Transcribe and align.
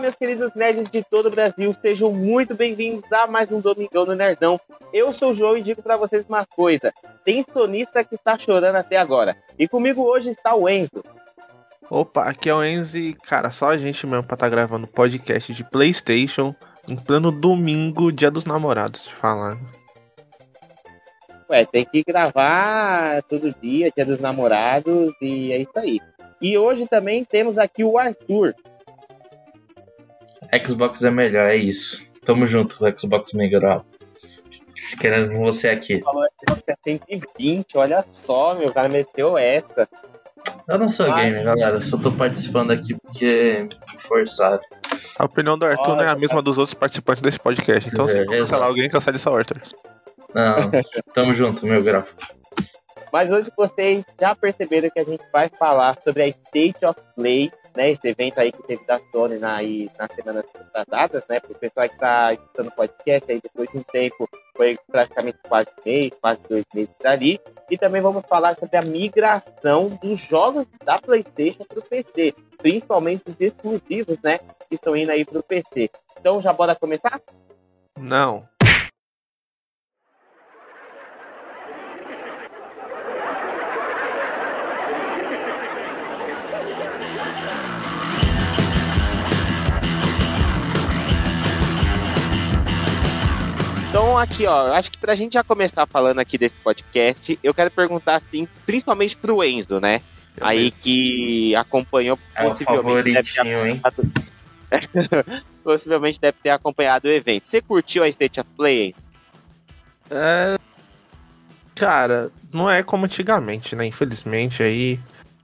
meus 0.00 0.14
queridos 0.14 0.54
nerds 0.54 0.90
de 0.90 1.04
todo 1.04 1.26
o 1.26 1.30
Brasil, 1.30 1.76
sejam 1.82 2.10
muito 2.10 2.54
bem-vindos 2.54 3.04
a 3.12 3.26
mais 3.26 3.52
um 3.52 3.60
Domingão 3.60 4.06
no 4.06 4.14
Nerdão. 4.14 4.58
Eu 4.94 5.12
sou 5.12 5.30
o 5.30 5.34
João 5.34 5.58
e 5.58 5.62
digo 5.62 5.82
para 5.82 5.98
vocês 5.98 6.24
uma 6.26 6.46
coisa: 6.46 6.90
tem 7.22 7.44
sonista 7.52 8.02
que 8.02 8.14
está 8.14 8.38
chorando 8.38 8.76
até 8.76 8.96
agora. 8.96 9.36
E 9.58 9.68
comigo 9.68 10.02
hoje 10.02 10.30
está 10.30 10.54
o 10.54 10.66
Enzo. 10.66 11.04
Opa, 11.90 12.24
aqui 12.24 12.48
é 12.48 12.54
o 12.54 12.64
Enzo 12.64 12.96
e, 12.96 13.12
cara, 13.12 13.50
só 13.50 13.68
a 13.68 13.76
gente 13.76 14.06
mesmo 14.06 14.24
pra 14.24 14.34
estar 14.34 14.46
tá 14.46 14.48
gravando 14.48 14.86
podcast 14.86 15.52
de 15.52 15.64
PlayStation 15.64 16.54
em 16.88 16.96
plano 16.96 17.30
domingo, 17.30 18.10
dia 18.10 18.30
dos 18.30 18.46
namorados, 18.46 19.04
te 19.04 19.14
falar. 19.14 19.58
Ué, 21.50 21.66
tem 21.66 21.84
que 21.84 22.02
gravar 22.02 23.22
todo 23.24 23.54
dia, 23.60 23.92
dia 23.94 24.06
dos 24.06 24.18
namorados, 24.18 25.12
e 25.20 25.52
é 25.52 25.58
isso 25.58 25.76
aí. 25.78 26.00
E 26.40 26.56
hoje 26.56 26.86
também 26.88 27.22
temos 27.22 27.58
aqui 27.58 27.84
o 27.84 27.98
Arthur. 27.98 28.54
Xbox 30.66 31.02
é 31.02 31.10
melhor, 31.10 31.50
é 31.50 31.56
isso. 31.56 32.08
Tamo 32.24 32.46
junto, 32.46 32.78
Xbox 32.98 33.32
melhor. 33.32 33.84
Querendo 35.00 35.38
você 35.38 35.68
aqui. 35.68 36.00
Falou 36.00 36.24
Xbox 36.46 36.62
é 36.66 36.74
120, 36.84 37.78
olha 37.78 38.04
só, 38.08 38.54
meu 38.54 38.72
cara 38.72 38.88
meteu 38.88 39.36
essa. 39.38 39.88
Eu 40.68 40.78
não 40.78 40.88
sou 40.88 41.12
Ai, 41.12 41.26
gamer, 41.26 41.44
galera. 41.44 41.76
Eu 41.76 41.80
só 41.80 41.98
tô 41.98 42.12
participando 42.12 42.70
aqui 42.70 42.94
porque 43.02 43.68
forçado. 43.98 44.62
A 45.18 45.24
opinião 45.24 45.58
do 45.58 45.66
Arthur 45.66 45.96
não 45.96 46.02
é 46.02 46.08
a 46.08 46.16
mesma 46.16 46.40
dos 46.40 46.56
outros 46.58 46.74
participantes 46.74 47.20
desse 47.20 47.38
podcast. 47.38 47.90
Então, 47.90 48.06
se 48.06 48.18
é, 48.18 48.24
cancelar 48.24 48.68
alguém, 48.68 48.88
cancele 48.88 49.16
essa 49.16 49.30
Arthur. 49.30 49.60
Não, 50.34 50.70
tamo 51.12 51.34
junto, 51.34 51.66
meu 51.66 51.82
grafo. 51.82 52.14
Mas 53.12 53.30
hoje 53.30 53.50
vocês 53.56 54.04
já 54.20 54.34
perceberam 54.34 54.88
que 54.88 55.00
a 55.00 55.04
gente 55.04 55.24
vai 55.32 55.48
falar 55.48 55.98
sobre 56.02 56.22
a 56.22 56.28
State 56.28 56.84
of 56.84 56.98
Play 57.16 57.50
né, 57.76 57.90
esse 57.90 58.06
evento 58.08 58.38
aí 58.38 58.52
que 58.52 58.62
teve 58.62 58.84
da 58.84 59.00
Sony 59.10 59.38
na, 59.38 59.56
aí, 59.56 59.90
nas 59.98 60.10
semanas 60.14 60.44
passadas, 60.72 61.22
né, 61.28 61.40
para 61.40 61.52
o 61.52 61.58
pessoal 61.58 61.88
que 61.88 61.94
está 61.94 62.32
escutando 62.32 62.70
podcast 62.72 63.30
aí 63.30 63.40
depois 63.40 63.68
de 63.70 63.78
um 63.78 63.82
tempo, 63.82 64.28
foi 64.56 64.78
praticamente 64.90 65.38
quase 65.48 65.68
mês, 65.84 66.12
quase 66.20 66.40
dois 66.48 66.64
meses 66.74 66.94
ali, 67.04 67.40
e 67.70 67.78
também 67.78 68.02
vamos 68.02 68.24
falar 68.28 68.56
sobre 68.56 68.76
a 68.76 68.82
migração 68.82 69.88
dos 70.02 70.20
jogos 70.20 70.66
da 70.84 70.98
PlayStation 70.98 71.64
para 71.64 71.78
o 71.78 71.82
PC, 71.82 72.34
principalmente 72.58 73.22
os 73.26 73.36
exclusivos, 73.38 74.18
né, 74.22 74.38
que 74.38 74.74
estão 74.74 74.96
indo 74.96 75.12
aí 75.12 75.24
para 75.24 75.38
o 75.38 75.42
PC. 75.42 75.90
Então 76.18 76.42
já 76.42 76.52
bora 76.52 76.74
começar? 76.74 77.20
Não. 77.98 78.49
Então, 94.10 94.18
aqui, 94.18 94.44
ó, 94.44 94.72
acho 94.72 94.90
que 94.90 94.98
pra 94.98 95.14
gente 95.14 95.34
já 95.34 95.44
começar 95.44 95.86
falando 95.86 96.18
aqui 96.18 96.36
desse 96.36 96.56
podcast, 96.56 97.38
eu 97.44 97.54
quero 97.54 97.70
perguntar, 97.70 98.16
assim, 98.16 98.48
principalmente 98.66 99.16
pro 99.16 99.44
Enzo, 99.44 99.78
né? 99.78 100.02
Eu 100.36 100.44
aí 100.44 100.72
que 100.72 101.54
acompanhou 101.54 102.18
é 102.34 102.42
possivelmente. 102.42 103.36
Deve 103.38 104.88
ter 104.88 105.42
possivelmente 105.62 106.20
deve 106.20 106.38
ter 106.42 106.50
acompanhado 106.50 107.06
o 107.06 107.10
evento. 107.12 107.46
Você 107.46 107.62
curtiu 107.62 108.02
a 108.02 108.08
State 108.08 108.40
of 108.40 108.50
Play? 108.56 108.96
É. 110.10 110.58
Cara, 111.76 112.32
não 112.52 112.68
é 112.68 112.82
como 112.82 113.04
antigamente, 113.04 113.76
né? 113.76 113.86
Infelizmente 113.86 114.60
aí. 114.60 114.98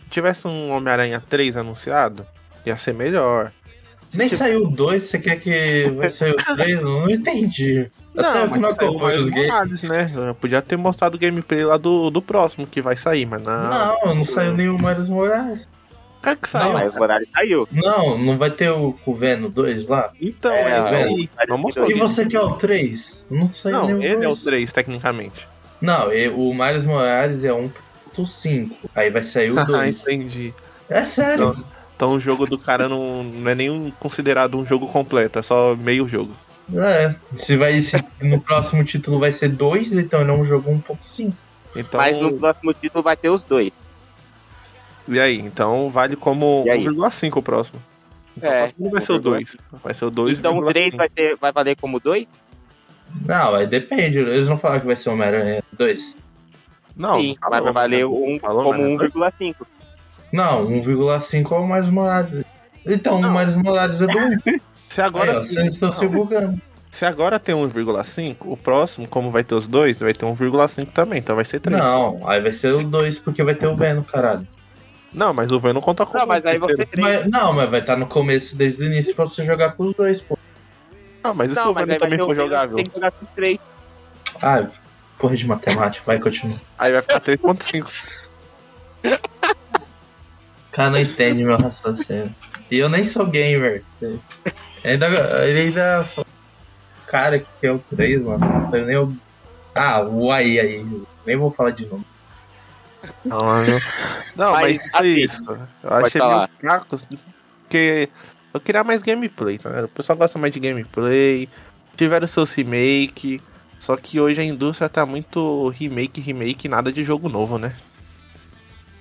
Se 0.06 0.10
tivesse 0.10 0.48
um 0.48 0.70
Homem-Aranha 0.72 1.22
3 1.28 1.56
anunciado, 1.56 2.26
ia 2.64 2.76
ser 2.76 2.94
melhor. 2.94 3.52
Nem 4.12 4.26
tipo... 4.26 4.38
saiu 4.38 4.66
dois, 4.66 5.04
você 5.04 5.20
quer 5.20 5.36
que 5.36 5.88
vai 5.90 6.08
sair 6.08 6.32
o 6.32 6.56
três? 6.56 6.82
Não 6.82 7.08
entendi. 7.08 7.88
Não, 8.16 8.46
mas 8.48 8.60
não 8.60 8.74
games. 9.30 9.82
né? 9.82 10.12
Eu 10.14 10.34
podia 10.34 10.62
ter 10.62 10.76
mostrado 10.76 11.16
o 11.16 11.18
gameplay 11.18 11.64
lá 11.64 11.76
do, 11.76 12.10
do 12.10 12.22
próximo 12.22 12.66
que 12.66 12.80
vai 12.80 12.96
sair, 12.96 13.26
mas 13.26 13.42
não. 13.42 13.70
Não, 13.70 14.14
não 14.14 14.24
saiu 14.24 14.54
nem 14.54 14.68
o 14.68 14.78
Miles 14.78 15.08
Morales. 15.08 15.68
Cara 16.22 16.36
que 16.36 16.48
saiu. 16.48 16.72
Não, 16.72 16.78
Miles 16.78 16.94
Morales 16.94 17.28
saiu. 17.32 17.68
Não, 17.70 18.18
não 18.18 18.38
vai 18.38 18.50
ter 18.50 18.70
o, 18.70 18.96
o 19.04 19.14
Venom 19.14 19.50
2 19.50 19.86
lá? 19.86 20.10
Então, 20.20 20.52
é, 20.52 20.70
é 20.70 21.04
aí, 21.04 21.28
não 21.46 21.58
mostrou. 21.58 21.90
E 21.90 21.94
você 21.94 22.26
quer 22.26 22.40
o 22.40 22.52
3? 22.54 23.26
Não 23.30 23.46
saiu 23.46 23.76
não, 23.76 23.86
nem 23.86 23.94
o 23.96 24.02
ele 24.02 24.14
2. 24.14 24.24
é 24.24 24.28
o 24.28 24.36
3, 24.36 24.72
tecnicamente. 24.72 25.48
Não, 25.80 26.08
o 26.08 26.54
Miles 26.54 26.86
Morales 26.86 27.44
é 27.44 27.50
1.5. 27.50 28.70
Aí 28.94 29.10
vai 29.10 29.24
sair 29.24 29.52
o 29.52 29.64
2. 29.64 29.68
Ah, 29.76 29.88
entendi. 29.88 30.54
É 30.88 31.04
sério. 31.04 31.50
Então, 31.50 31.64
então 31.94 32.12
o 32.12 32.20
jogo 32.20 32.46
do 32.46 32.58
cara 32.58 32.88
não, 32.88 33.22
não 33.22 33.50
é 33.50 33.54
nem 33.54 33.92
considerado 33.98 34.56
um 34.56 34.66
jogo 34.66 34.86
completo, 34.86 35.38
é 35.38 35.42
só 35.42 35.76
meio 35.76 36.06
jogo. 36.08 36.32
É, 36.74 37.14
se 37.36 37.56
vai 37.56 37.80
se 37.80 37.96
no 38.20 38.40
próximo 38.40 38.82
título 38.82 39.20
vai 39.20 39.32
ser 39.32 39.50
2, 39.50 39.94
então 39.94 40.24
não 40.24 40.34
é 40.34 40.38
um 40.38 40.44
jogo 40.44 40.70
1.5. 40.70 41.32
Então... 41.76 42.00
Mas 42.00 42.20
no 42.20 42.32
próximo 42.38 42.72
título 42.74 43.04
vai 43.04 43.16
ter 43.16 43.30
os 43.30 43.44
dois. 43.44 43.70
E 45.06 45.20
aí? 45.20 45.38
Então 45.38 45.88
vale 45.90 46.16
como 46.16 46.64
1,5 46.64 47.36
o 47.36 47.42
próximo. 47.42 47.80
Então, 48.36 48.50
é. 48.50 48.72
Não 48.78 48.90
vai 48.90 49.00
ser 49.00 49.12
o 49.12 49.18
2. 49.18 49.56
Vai 49.82 49.94
ser 49.94 50.04
o 50.04 50.10
2. 50.10 50.38
Então 50.38 50.58
o 50.58 50.66
3 50.66 50.94
vai, 50.94 51.08
ter, 51.08 51.36
vai 51.36 51.52
valer 51.52 51.76
como 51.76 52.00
2? 52.00 52.26
Não, 53.24 53.54
aí 53.54 53.66
depende. 53.66 54.18
Eles 54.18 54.48
não 54.48 54.58
falaram 54.58 54.80
que 54.80 54.86
vai 54.86 54.96
ser 54.96 55.10
Homem-Aranha 55.10 55.62
2. 55.72 56.18
Não, 56.96 57.20
Sim, 57.20 57.36
mas 57.40 57.62
vai 57.62 57.72
valer 57.72 58.06
um, 58.06 58.38
como 58.38 58.72
1,5. 58.72 59.54
Não, 60.32 60.66
1,5 60.66 61.52
é 61.52 61.58
o 61.58 61.68
mais 61.68 61.88
Morales. 61.88 62.44
Então, 62.84 63.20
o 63.20 63.22
mais 63.22 63.56
Morales 63.56 64.00
é 64.02 64.06
do 64.06 64.18
1. 64.18 64.60
Se 64.96 65.02
agora. 65.02 65.32
Aí, 65.32 65.36
ó, 65.36 65.42
vocês 65.42 65.74
estão 65.74 65.92
se 65.92 66.08
bugando. 66.08 66.58
Se 66.90 67.04
agora 67.04 67.38
tem 67.38 67.54
1,5, 67.54 68.36
o 68.46 68.56
próximo, 68.56 69.06
como 69.06 69.30
vai 69.30 69.44
ter 69.44 69.54
os 69.54 69.68
dois, 69.68 70.00
vai 70.00 70.14
ter 70.14 70.24
1,5 70.24 70.90
também, 70.90 71.18
então 71.18 71.36
vai 71.36 71.44
ser 71.44 71.60
3. 71.60 71.78
Não, 71.78 72.26
aí 72.26 72.40
vai 72.40 72.50
ser 72.50 72.72
o 72.72 72.82
2, 72.82 73.18
porque 73.18 73.44
vai 73.44 73.54
ter 73.54 73.66
o 73.66 73.76
Venom, 73.76 74.02
caralho. 74.02 74.48
Não, 75.12 75.34
mas 75.34 75.52
o 75.52 75.60
Venom 75.60 75.82
conta 75.82 76.06
com 76.06 76.16
Não, 76.16 76.26
mas 76.26 76.46
aí 76.46 76.56
você 76.56 76.88
mas, 76.96 77.30
Não, 77.30 77.52
mas 77.52 77.68
vai 77.68 77.80
estar 77.80 77.92
tá 77.92 77.98
no 77.98 78.06
começo 78.06 78.56
desde 78.56 78.84
o 78.84 78.86
início 78.86 79.14
pra 79.14 79.26
você 79.26 79.44
jogar 79.44 79.72
com 79.72 79.84
os 79.84 79.94
dois, 79.94 80.22
pô. 80.22 80.38
Não, 81.22 81.34
mas 81.34 81.50
e 81.50 81.54
se 81.54 81.60
o 81.60 81.74
Venom 81.74 81.96
também 81.98 82.18
for 82.18 82.34
jogável? 82.34 82.76
Tem 82.76 82.86
que 82.86 82.94
jogar 82.94 83.10
com 83.10 83.26
3. 83.26 83.58
Ah, 84.40 84.66
porra 85.18 85.36
de 85.36 85.46
matemática, 85.46 86.06
vai 86.06 86.18
continuar. 86.18 86.58
Aí 86.78 86.92
vai 86.92 87.02
ficar 87.02 87.20
3.5. 87.20 87.86
cara 90.72 90.90
não 90.90 90.98
entende 90.98 91.44
meu 91.44 91.58
raciocínio. 91.58 92.34
E 92.70 92.78
eu 92.78 92.88
nem 92.88 93.04
sou 93.04 93.26
gamer. 93.26 93.84
Ainda, 94.86 95.06
ele 95.44 95.60
ainda. 95.60 96.06
Cara, 97.08 97.40
que, 97.40 97.48
que 97.60 97.66
é 97.66 97.72
o 97.72 97.78
3, 97.78 98.22
mano? 98.22 98.38
Não 98.38 98.62
sei 98.62 98.84
nem 98.84 98.96
o. 98.96 99.16
Ah, 99.74 100.00
o 100.00 100.30
aí 100.30 100.60
aí. 100.60 100.86
Nem 101.26 101.36
vou 101.36 101.50
falar 101.50 101.70
de 101.70 101.86
novo. 101.86 102.04
Não, 103.24 103.38
não, 103.38 103.80
não 104.36 104.52
mas, 104.52 104.78
mas 104.78 104.90
foi 104.96 105.08
isso. 105.08 105.44
Eu 105.82 105.90
achei 105.90 106.20
meio 106.20 106.48
fraco, 106.60 106.86
porque 107.62 108.08
eu 108.54 108.60
queria 108.60 108.84
mais 108.84 109.02
gameplay, 109.02 109.58
tá? 109.58 109.84
O 109.84 109.88
pessoal 109.88 110.16
gosta 110.16 110.38
mais 110.38 110.54
de 110.54 110.60
gameplay. 110.60 111.48
Tiveram 111.96 112.26
seus 112.26 112.52
remake. 112.54 113.40
Só 113.78 113.96
que 113.96 114.20
hoje 114.20 114.40
a 114.40 114.44
indústria 114.44 114.88
tá 114.88 115.04
muito 115.04 115.68
remake, 115.70 116.20
remake, 116.20 116.68
nada 116.68 116.92
de 116.92 117.02
jogo 117.04 117.28
novo, 117.28 117.58
né? 117.58 117.74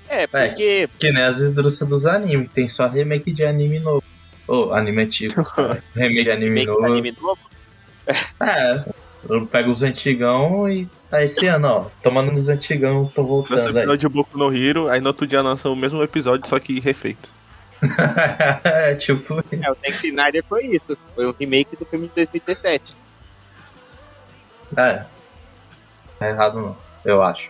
É, 0.07 0.25
porque. 0.27 0.63
É, 0.63 0.99
que 0.99 1.11
nem 1.11 1.23
as 1.23 1.39
indústrias 1.39 1.89
dos 1.89 2.05
animes, 2.05 2.49
tem 2.53 2.67
só 2.69 2.87
remake 2.87 3.31
de 3.31 3.45
anime 3.45 3.79
novo. 3.79 4.03
Ou 4.47 4.67
oh, 4.67 4.73
anime 4.73 5.03
antigo. 5.03 5.33
remake 5.95 6.31
anime 6.31 6.61
remake 6.61 6.67
novo. 6.67 6.85
Anime 6.85 7.17
novo? 7.19 7.39
É, 8.39 8.85
eu 9.27 9.45
pego 9.47 9.71
os 9.71 9.81
antigão 9.81 10.69
e 10.69 10.87
tá 11.09 11.23
esse 11.23 11.47
ano, 11.47 11.67
ó. 11.67 11.85
Tomando 12.03 12.31
nos 12.31 12.49
antigão, 12.49 13.11
tô 13.13 13.23
voltando. 13.23 13.57
Esse 13.57 13.69
episódio 13.69 13.97
de 13.97 14.09
Boku 14.09 14.37
no 14.37 14.55
Hero, 14.55 14.87
aí 14.87 15.01
no 15.01 15.07
outro 15.07 15.25
dia 15.25 15.41
lança 15.41 15.69
o 15.69 15.75
mesmo 15.75 16.01
episódio, 16.03 16.47
só 16.47 16.59
que 16.59 16.79
refeito. 16.79 17.29
é, 18.63 18.95
tipo. 18.95 19.43
É, 19.51 19.71
o 19.71 19.75
Zack 19.75 20.07
Snyder 20.07 20.43
foi 20.47 20.65
isso. 20.67 20.97
Foi 21.15 21.27
um 21.27 21.33
remake 21.37 21.75
do 21.75 21.85
filme 21.85 22.07
de 22.07 22.13
2017. 22.15 22.95
É. 24.77 25.05
Tá 26.19 26.29
errado 26.29 26.59
não, 26.59 26.77
eu 27.03 27.21
acho. 27.21 27.49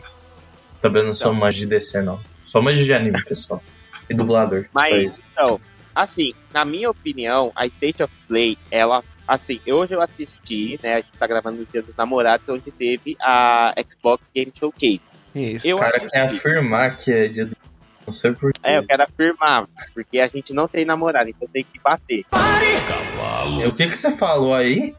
Também 0.82 1.04
não 1.04 1.16
sou 1.16 1.32
então. 1.32 1.40
mais 1.40 1.56
de 1.56 1.66
DC, 1.66 2.02
não. 2.02 2.20
Só 2.44 2.62
mais 2.62 2.78
de 2.78 2.94
anime, 2.94 3.24
pessoal. 3.24 3.62
E 4.10 4.14
dublador. 4.14 4.66
Mas, 4.74 5.20
então, 5.32 5.60
assim, 5.96 6.34
na 6.54 6.66
minha 6.66 6.90
opinião, 6.90 7.52
a 7.56 7.66
State 7.66 8.04
of 8.04 8.14
Play, 8.28 8.58
ela. 8.70 9.04
Assim, 9.28 9.60
hoje 9.66 9.94
eu 9.94 10.02
assisti, 10.02 10.80
né? 10.84 10.96
A 10.96 10.98
gente 10.98 11.18
tá 11.18 11.26
gravando 11.26 11.58
no 11.58 11.66
Dia 11.66 11.82
dos 11.82 11.96
Namorados, 11.96 12.48
onde 12.48 12.70
teve 12.70 13.18
a 13.20 13.74
Xbox 13.90 14.24
Game 14.36 14.54
Showcase. 14.54 15.02
Isso. 15.34 15.68
Eu 15.68 15.78
o 15.78 15.80
cara 15.80 16.00
quer 16.00 16.22
afirmar 16.28 16.96
que 16.96 17.12
é 17.12 17.28
dia 17.28 17.46
do. 17.48 17.58
Não 18.06 18.14
sei 18.14 18.34
porquê. 18.34 18.60
É, 18.64 18.78
eu 18.78 18.86
quero 18.86 19.02
afirmar, 19.02 19.68
porque 19.96 20.20
a 20.20 20.28
gente 20.28 20.54
não 20.54 20.68
tem 20.68 20.86
namorado, 20.86 21.28
então 21.28 21.48
tem 21.52 21.64
que 21.64 21.80
bater. 21.80 22.24
Cavalo. 22.30 23.68
O 23.68 23.74
que 23.74 23.88
que 23.88 23.98
você 23.98 24.12
falou 24.12 24.54
aí? 24.54 24.96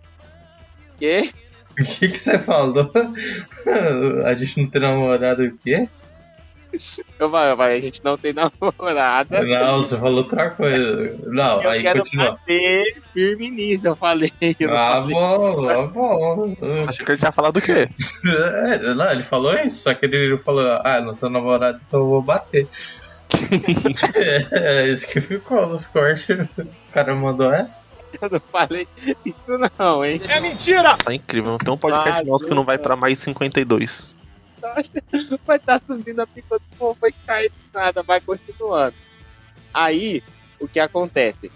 Quê? 0.98 1.30
O 1.78 1.84
que 1.84 2.08
que 2.08 2.18
você 2.18 2.38
falou? 2.38 2.90
a 4.26 4.34
gente 4.34 4.60
não 4.60 4.68
tem 4.68 4.80
namorado 4.80 5.44
o 5.44 5.56
quê? 5.58 5.88
Eu 7.18 7.30
falei, 7.30 7.52
eu 7.52 7.56
falei, 7.56 7.78
a 7.78 7.80
gente 7.80 8.04
não 8.04 8.18
tem 8.18 8.34
namorada. 8.36 9.42
Não, 9.42 9.78
você 9.78 9.96
falou 9.96 10.18
outra 10.18 10.50
coisa. 10.50 11.16
Não, 11.26 11.62
eu 11.62 11.70
aí 11.70 11.82
quero 11.82 12.00
continua. 12.00 12.32
bater 12.32 13.02
firme 13.14 13.50
nisso, 13.50 13.88
eu 13.88 13.96
falei. 13.96 14.30
Eu 14.60 14.76
Ah, 14.76 14.92
falei. 15.00 15.14
bom, 15.14 15.68
ah, 15.70 15.86
bom. 15.86 16.56
Acho 16.86 17.02
que 17.04 17.10
ele 17.10 17.18
tinha 17.18 17.32
falado 17.32 17.56
o 17.56 17.62
quê? 17.62 17.88
É, 18.26 18.94
não, 18.94 19.10
ele 19.10 19.22
falou 19.22 19.54
isso, 19.54 19.84
só 19.84 19.94
que 19.94 20.04
ele 20.04 20.36
falou, 20.38 20.78
ah, 20.84 21.00
não 21.00 21.14
tô 21.14 21.28
namorado, 21.30 21.80
então 21.86 22.00
eu 22.00 22.06
vou 22.06 22.20
bater. 22.22 22.68
é, 24.52 24.88
isso 24.88 25.06
que 25.08 25.20
ficou 25.20 25.66
nos 25.66 25.86
cortes. 25.86 26.26
O 26.58 26.92
cara 26.92 27.14
mandou 27.14 27.52
essa. 27.52 27.82
Eu 28.20 28.30
não 28.30 28.40
falei 28.52 28.86
isso 29.24 29.36
não, 29.78 30.04
hein? 30.04 30.20
Tá 31.04 31.14
incrível, 31.14 31.50
não 31.52 31.58
tem 31.58 31.72
um 31.72 31.76
podcast 31.76 32.20
Ah, 32.22 32.24
nosso 32.24 32.46
que 32.46 32.54
não 32.54 32.64
vai 32.64 32.78
pra 32.78 32.96
mais 32.96 33.18
52. 33.18 34.14
Vai 35.46 35.56
estar 35.56 35.82
subindo 35.86 36.20
a 36.20 36.26
pica 36.26 36.58
do 36.58 36.76
povo, 36.76 36.98
vai 37.00 37.12
cair 37.26 37.52
nada, 37.72 38.02
vai 38.02 38.20
continuando. 38.20 38.94
Aí, 39.72 40.22
o 40.58 40.66
que 40.66 40.80
acontece? 40.80 41.50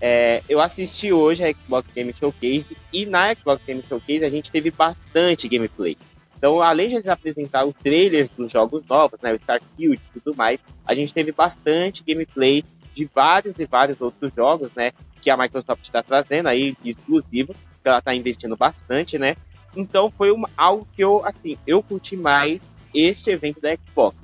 É, 0.00 0.42
eu 0.48 0.60
assisti 0.60 1.12
hoje 1.12 1.44
a 1.44 1.52
Xbox 1.52 1.88
Game 1.94 2.12
Showcase 2.12 2.76
e 2.92 3.06
na 3.06 3.32
Xbox 3.34 3.64
Game 3.64 3.84
Showcase 3.88 4.24
a 4.24 4.30
gente 4.30 4.50
teve 4.50 4.70
bastante 4.70 5.48
gameplay. 5.48 5.96
Então, 6.36 6.60
além 6.60 7.00
de 7.00 7.08
apresentar 7.08 7.64
os 7.64 7.74
trailers 7.76 8.28
dos 8.36 8.50
jogos 8.50 8.84
novos, 8.88 9.20
né, 9.20 9.32
o 9.32 9.36
Starfield 9.36 10.02
e 10.16 10.20
tudo 10.20 10.36
mais, 10.36 10.58
a 10.84 10.92
gente 10.92 11.14
teve 11.14 11.30
bastante 11.30 12.02
gameplay 12.02 12.64
de 12.92 13.08
vários 13.14 13.56
e 13.60 13.64
vários 13.64 14.00
outros 14.00 14.32
jogos, 14.34 14.72
né, 14.74 14.90
que 15.20 15.30
a 15.30 15.36
Microsoft 15.36 15.84
está 15.84 16.02
trazendo 16.02 16.48
aí, 16.48 16.76
de 16.82 16.90
exclusivos, 16.90 17.56
que 17.80 17.88
ela 17.88 17.98
está 17.98 18.12
investindo 18.12 18.56
bastante, 18.56 19.20
né. 19.20 19.36
Então, 19.76 20.10
foi 20.10 20.30
uma, 20.30 20.48
algo 20.56 20.86
que 20.94 21.02
eu, 21.02 21.24
assim, 21.24 21.56
eu 21.66 21.82
curti 21.82 22.16
mais 22.16 22.60
este 22.94 23.30
evento 23.30 23.60
da 23.60 23.74
Xbox. 23.74 24.16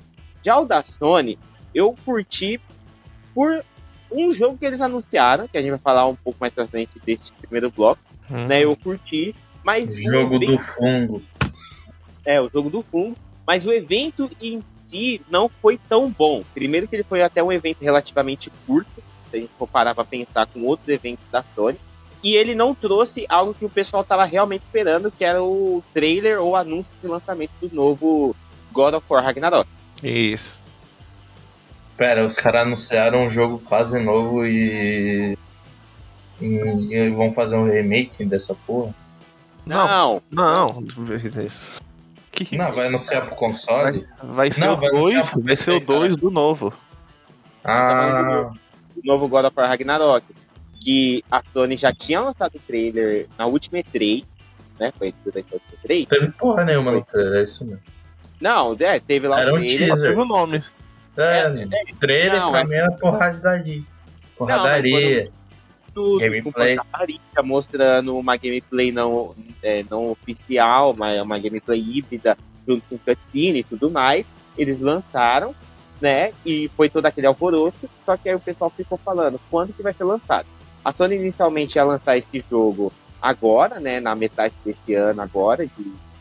Já 0.43 0.59
o 0.59 0.65
da 0.65 0.83
Sony, 0.83 1.37
eu 1.73 1.95
curti 2.05 2.59
por 3.33 3.63
um 4.11 4.31
jogo 4.31 4.57
que 4.57 4.65
eles 4.65 4.81
anunciaram, 4.81 5.47
que 5.47 5.57
a 5.57 5.61
gente 5.61 5.71
vai 5.71 5.79
falar 5.79 6.07
um 6.07 6.15
pouco 6.15 6.37
mais 6.39 6.53
pra 6.53 6.67
frente 6.67 6.91
desse 7.05 7.31
primeiro 7.33 7.69
bloco, 7.71 8.01
Hum. 8.29 8.45
né? 8.45 8.63
Eu 8.63 8.75
curti, 8.75 9.35
mas 9.63 9.91
Jogo 9.95 10.35
o 10.35 10.39
do 10.39 10.45
evento- 10.45 10.63
fungo. 10.63 11.21
é 12.25 12.39
o 12.39 12.49
jogo 12.49 12.69
do 12.69 12.81
fundo, 12.81 13.15
mas 13.45 13.65
o 13.65 13.71
evento 13.71 14.29
em 14.39 14.61
si 14.63 15.19
não 15.31 15.49
foi 15.49 15.79
tão 15.89 16.09
bom. 16.11 16.43
Primeiro 16.53 16.87
que 16.87 16.95
ele 16.95 17.03
foi 17.03 17.23
até 17.23 17.41
um 17.43 17.51
evento 17.51 17.81
relativamente 17.81 18.51
curto, 18.67 19.01
se 19.31 19.37
a 19.37 19.39
gente 19.39 19.51
for 19.57 19.67
parar 19.67 19.95
pra 19.95 20.05
pensar 20.05 20.45
com 20.47 20.61
outros 20.63 20.87
eventos 20.89 21.25
da 21.31 21.43
Sony, 21.55 21.77
e 22.23 22.35
ele 22.35 22.53
não 22.53 22.75
trouxe 22.75 23.25
algo 23.29 23.53
que 23.53 23.65
o 23.65 23.69
pessoal 23.69 24.03
tava 24.03 24.25
realmente 24.25 24.63
esperando, 24.63 25.11
que 25.11 25.23
era 25.23 25.41
o 25.41 25.83
trailer 25.93 26.41
ou 26.41 26.55
anúncio 26.55 26.91
de 27.01 27.07
lançamento 27.07 27.51
do 27.61 27.73
novo 27.73 28.35
God 28.71 28.95
of 28.95 29.05
War 29.09 29.23
Ragnarok. 29.23 29.69
Isso. 30.03 30.61
Pera, 31.95 32.25
os 32.25 32.35
caras 32.35 32.61
anunciaram 32.61 33.25
um 33.25 33.29
jogo 33.29 33.59
quase 33.59 33.99
novo 33.99 34.45
e. 34.45 35.37
e, 36.41 36.45
e 36.45 37.09
vão 37.09 37.33
fazer 37.33 37.55
um 37.55 37.69
remake 37.69 38.23
dessa 38.25 38.53
porra? 38.53 38.93
Não, 39.65 40.21
Não. 40.31 40.83
Que... 42.31 42.57
Não, 42.57 42.71
vai 42.71 42.87
anunciar 42.87 43.25
pro 43.25 43.35
console? 43.35 44.07
Vai 44.23 44.51
ser 44.51 44.61
Não, 44.61 44.73
o 44.73 44.77
vai 44.77 44.89
2, 44.89 45.13
anunciar 45.13 45.33
pro 45.33 45.43
vai 45.43 45.57
ser 45.57 45.71
o 45.71 45.73
PC, 45.73 45.85
cara. 45.85 45.99
2 45.99 46.17
do 46.17 46.31
novo. 46.31 46.73
Ah, 47.63 48.51
o 48.95 49.05
novo 49.05 49.27
God 49.27 49.45
of 49.45 49.53
War 49.57 49.67
Ragnarok, 49.67 50.25
que 50.79 51.23
a 51.29 51.41
Sony 51.53 51.75
já 51.77 51.93
tinha 51.93 52.21
lançado 52.21 52.55
o 52.55 52.59
trailer 52.59 53.27
na 53.37 53.45
última 53.45 53.79
E3, 53.79 54.23
né? 54.79 54.93
Foi 54.97 55.13
durante 55.23 55.47
a 55.51 55.55
última 55.55 55.79
E3. 55.83 56.07
teve 56.07 56.31
porra 56.31 56.63
nenhuma 56.63 56.91
no 56.91 57.03
trailer, 57.03 57.39
é 57.39 57.43
isso 57.43 57.65
mesmo. 57.65 57.81
Não, 58.39 58.75
é, 58.79 58.99
teve 58.99 59.27
lá 59.27 59.41
Era 59.41 59.51
o 59.53 59.57
um 59.57 59.59
trailer. 59.59 59.87
Teaser. 59.89 60.09
teve 60.09 60.21
o 60.21 60.25
nome. 60.25 60.63
É, 61.17 61.39
É, 61.47 61.93
trailer 61.99 62.39
não, 62.39 62.51
pra 62.51 62.61
é- 62.61 62.63
mim 62.63 62.73
era 62.75 62.91
porradaria. 62.93 63.83
Porradaria. 64.37 65.31
tudo, 65.93 66.19
Gameplay. 66.19 66.77
com 66.77 66.83
portaria, 66.85 67.19
mostrando 67.43 68.17
uma 68.17 68.37
gameplay 68.37 68.91
não, 68.91 69.35
é, 69.61 69.83
não 69.89 70.11
oficial, 70.11 70.93
uma, 70.93 71.21
uma 71.21 71.37
gameplay 71.39 71.79
híbrida 71.81 72.37
junto 72.65 72.83
com 72.89 72.97
cutscene 72.99 73.59
e 73.59 73.63
tudo 73.63 73.89
mais. 73.91 74.25
Eles 74.57 74.79
lançaram, 74.79 75.53
né? 75.99 76.31
E 76.45 76.69
foi 76.77 76.89
todo 76.89 77.05
aquele 77.05 77.27
alvoroço, 77.27 77.89
só 78.05 78.15
que 78.15 78.29
aí 78.29 78.35
o 78.35 78.39
pessoal 78.39 78.69
ficou 78.69 78.97
falando 79.03 79.39
quando 79.49 79.73
que 79.73 79.83
vai 79.83 79.91
ser 79.93 80.03
lançado. 80.05 80.45
A 80.83 80.91
Sony 80.91 81.15
inicialmente 81.15 81.77
ia 81.77 81.83
lançar 81.83 82.17
esse 82.17 82.43
jogo 82.49 82.91
agora, 83.21 83.79
né? 83.79 83.99
Na 83.99 84.15
metade 84.15 84.53
desse 84.63 84.93
ano 84.93 85.21
agora, 85.21 85.65
de 85.65 85.71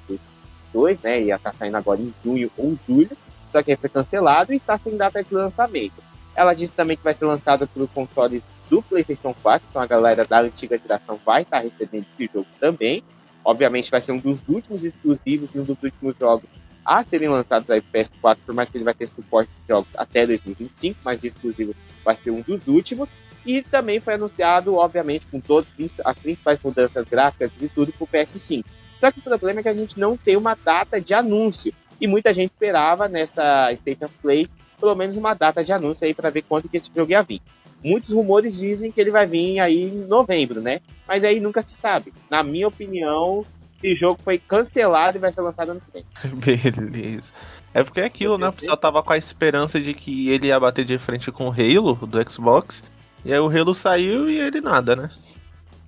2022, 0.09 1.01
né? 1.01 1.23
Ia 1.23 1.37
estar 1.37 1.55
saindo 1.55 1.77
agora 1.77 2.01
em 2.01 2.13
junho 2.25 2.51
ou 2.57 2.77
julho, 2.87 3.17
só 3.53 3.63
que 3.63 3.71
aí 3.71 3.77
foi 3.77 3.89
cancelado 3.89 4.53
e 4.53 4.57
está 4.57 4.77
sem 4.79 4.97
data 4.97 5.23
de 5.23 5.35
lançamento. 5.35 6.03
Ela 6.35 6.55
disse 6.55 6.73
também 6.73 6.97
que 6.97 7.05
vai 7.05 7.15
ser 7.15 7.25
lançado 7.25 7.67
para 7.67 7.83
o 7.83 7.89
console 7.89 8.43
do 8.69 8.83
PlayStation 8.83 9.35
4, 9.43 9.67
então 9.71 9.83
a 9.83 9.87
galera 9.87 10.25
da 10.25 10.41
antiga 10.41 10.79
geração 10.79 11.19
vai 11.25 11.43
estar 11.43 11.61
recebendo 11.61 12.07
esse 12.15 12.31
jogo 12.33 12.47
também. 12.61 13.03
Obviamente 13.45 13.91
vai 13.91 14.01
ser 14.01 14.13
um 14.13 14.19
dos 14.19 14.41
últimos 14.47 14.85
exclusivos 14.85 15.49
e 15.55 15.59
um 15.59 15.65
dos 15.65 15.83
últimos 15.83 16.15
jogos 16.19 16.49
a 16.85 17.03
serem 17.05 17.29
lançados 17.29 17.69
aí 17.71 17.81
pro 17.81 18.01
PS4, 18.01 18.39
por 18.47 18.55
mais 18.55 18.71
que 18.71 18.77
ele 18.79 18.85
vai 18.85 18.95
ter 18.95 19.07
suporte 19.09 19.51
de 19.51 19.69
jogos 19.69 19.89
até 19.95 20.27
2025, 20.27 20.99
mas 21.05 21.21
de 21.21 21.27
exclusivo 21.27 21.75
vai 22.05 22.17
ser 22.17 22.31
um 22.31 22.41
dos 22.41 22.67
últimos. 22.67 23.11
E 23.49 23.63
também 23.63 23.99
foi 23.99 24.13
anunciado, 24.13 24.77
obviamente, 24.77 25.25
com 25.31 25.41
todas 25.41 25.67
as 26.05 26.19
principais 26.19 26.61
mudanças 26.63 27.09
gráficas 27.09 27.51
e 27.59 27.67
tudo 27.67 27.91
pro 27.93 28.07
PS5. 28.07 28.63
Só 29.01 29.11
que 29.11 29.21
o 29.21 29.23
problema 29.23 29.61
é 29.61 29.63
que 29.63 29.71
a 29.71 29.75
gente 29.75 29.99
não 29.99 30.19
tem 30.19 30.37
uma 30.37 30.55
data 30.55 31.01
de 31.01 31.15
anúncio. 31.15 31.73
E 31.99 32.07
muita 32.07 32.35
gente 32.35 32.51
esperava 32.51 33.09
nessa 33.09 33.73
State 33.73 34.05
of 34.05 34.13
Play 34.21 34.51
pelo 34.79 34.95
menos 34.95 35.17
uma 35.17 35.33
data 35.33 35.65
de 35.65 35.73
anúncio 35.73 36.07
aí 36.07 36.13
para 36.13 36.29
ver 36.29 36.43
quando 36.43 36.69
que 36.69 36.77
esse 36.77 36.91
jogo 36.95 37.11
ia 37.11 37.23
vir. 37.23 37.41
Muitos 37.83 38.11
rumores 38.11 38.55
dizem 38.55 38.93
que 38.93 39.01
ele 39.01 39.11
vai 39.11 39.27
vir 39.27 39.61
aí 39.61 39.85
em 39.85 40.07
novembro, 40.07 40.61
né? 40.61 40.81
Mas 41.07 41.25
aí 41.25 41.41
nunca 41.41 41.63
se 41.63 41.73
sabe. 41.73 42.13
Na 42.29 42.43
minha 42.43 42.69
opinião, 42.69 43.47
esse 43.83 43.99
jogo 43.99 44.21
foi 44.23 44.39
cancelado 44.39 45.17
e 45.17 45.21
vai 45.21 45.33
ser 45.33 45.41
lançado 45.41 45.71
ano 45.71 45.81
que 45.81 45.91
vem. 45.91 46.05
Beleza. 46.37 47.33
É 47.73 47.83
porque 47.83 48.01
é 48.01 48.05
aquilo, 48.05 48.37
né? 48.37 48.49
O 48.49 48.53
pessoal 48.53 48.77
tava 48.77 49.03
com 49.03 49.15
a 49.15 49.17
esperança 49.17 49.81
de 49.81 49.95
que 49.95 50.29
ele 50.29 50.49
ia 50.49 50.61
bater 50.61 50.85
de 50.85 50.99
frente 50.99 51.33
com 51.33 51.49
o 51.49 51.51
Halo 51.51 51.95
do 52.07 52.31
Xbox. 52.31 52.83
E 53.29 53.33
aí 53.35 53.39
o 53.39 53.51
Halo 53.51 53.75
saiu 53.75 54.31
e 54.31 54.39
ele 54.39 54.59
nada, 54.59 54.97
né? 54.97 55.11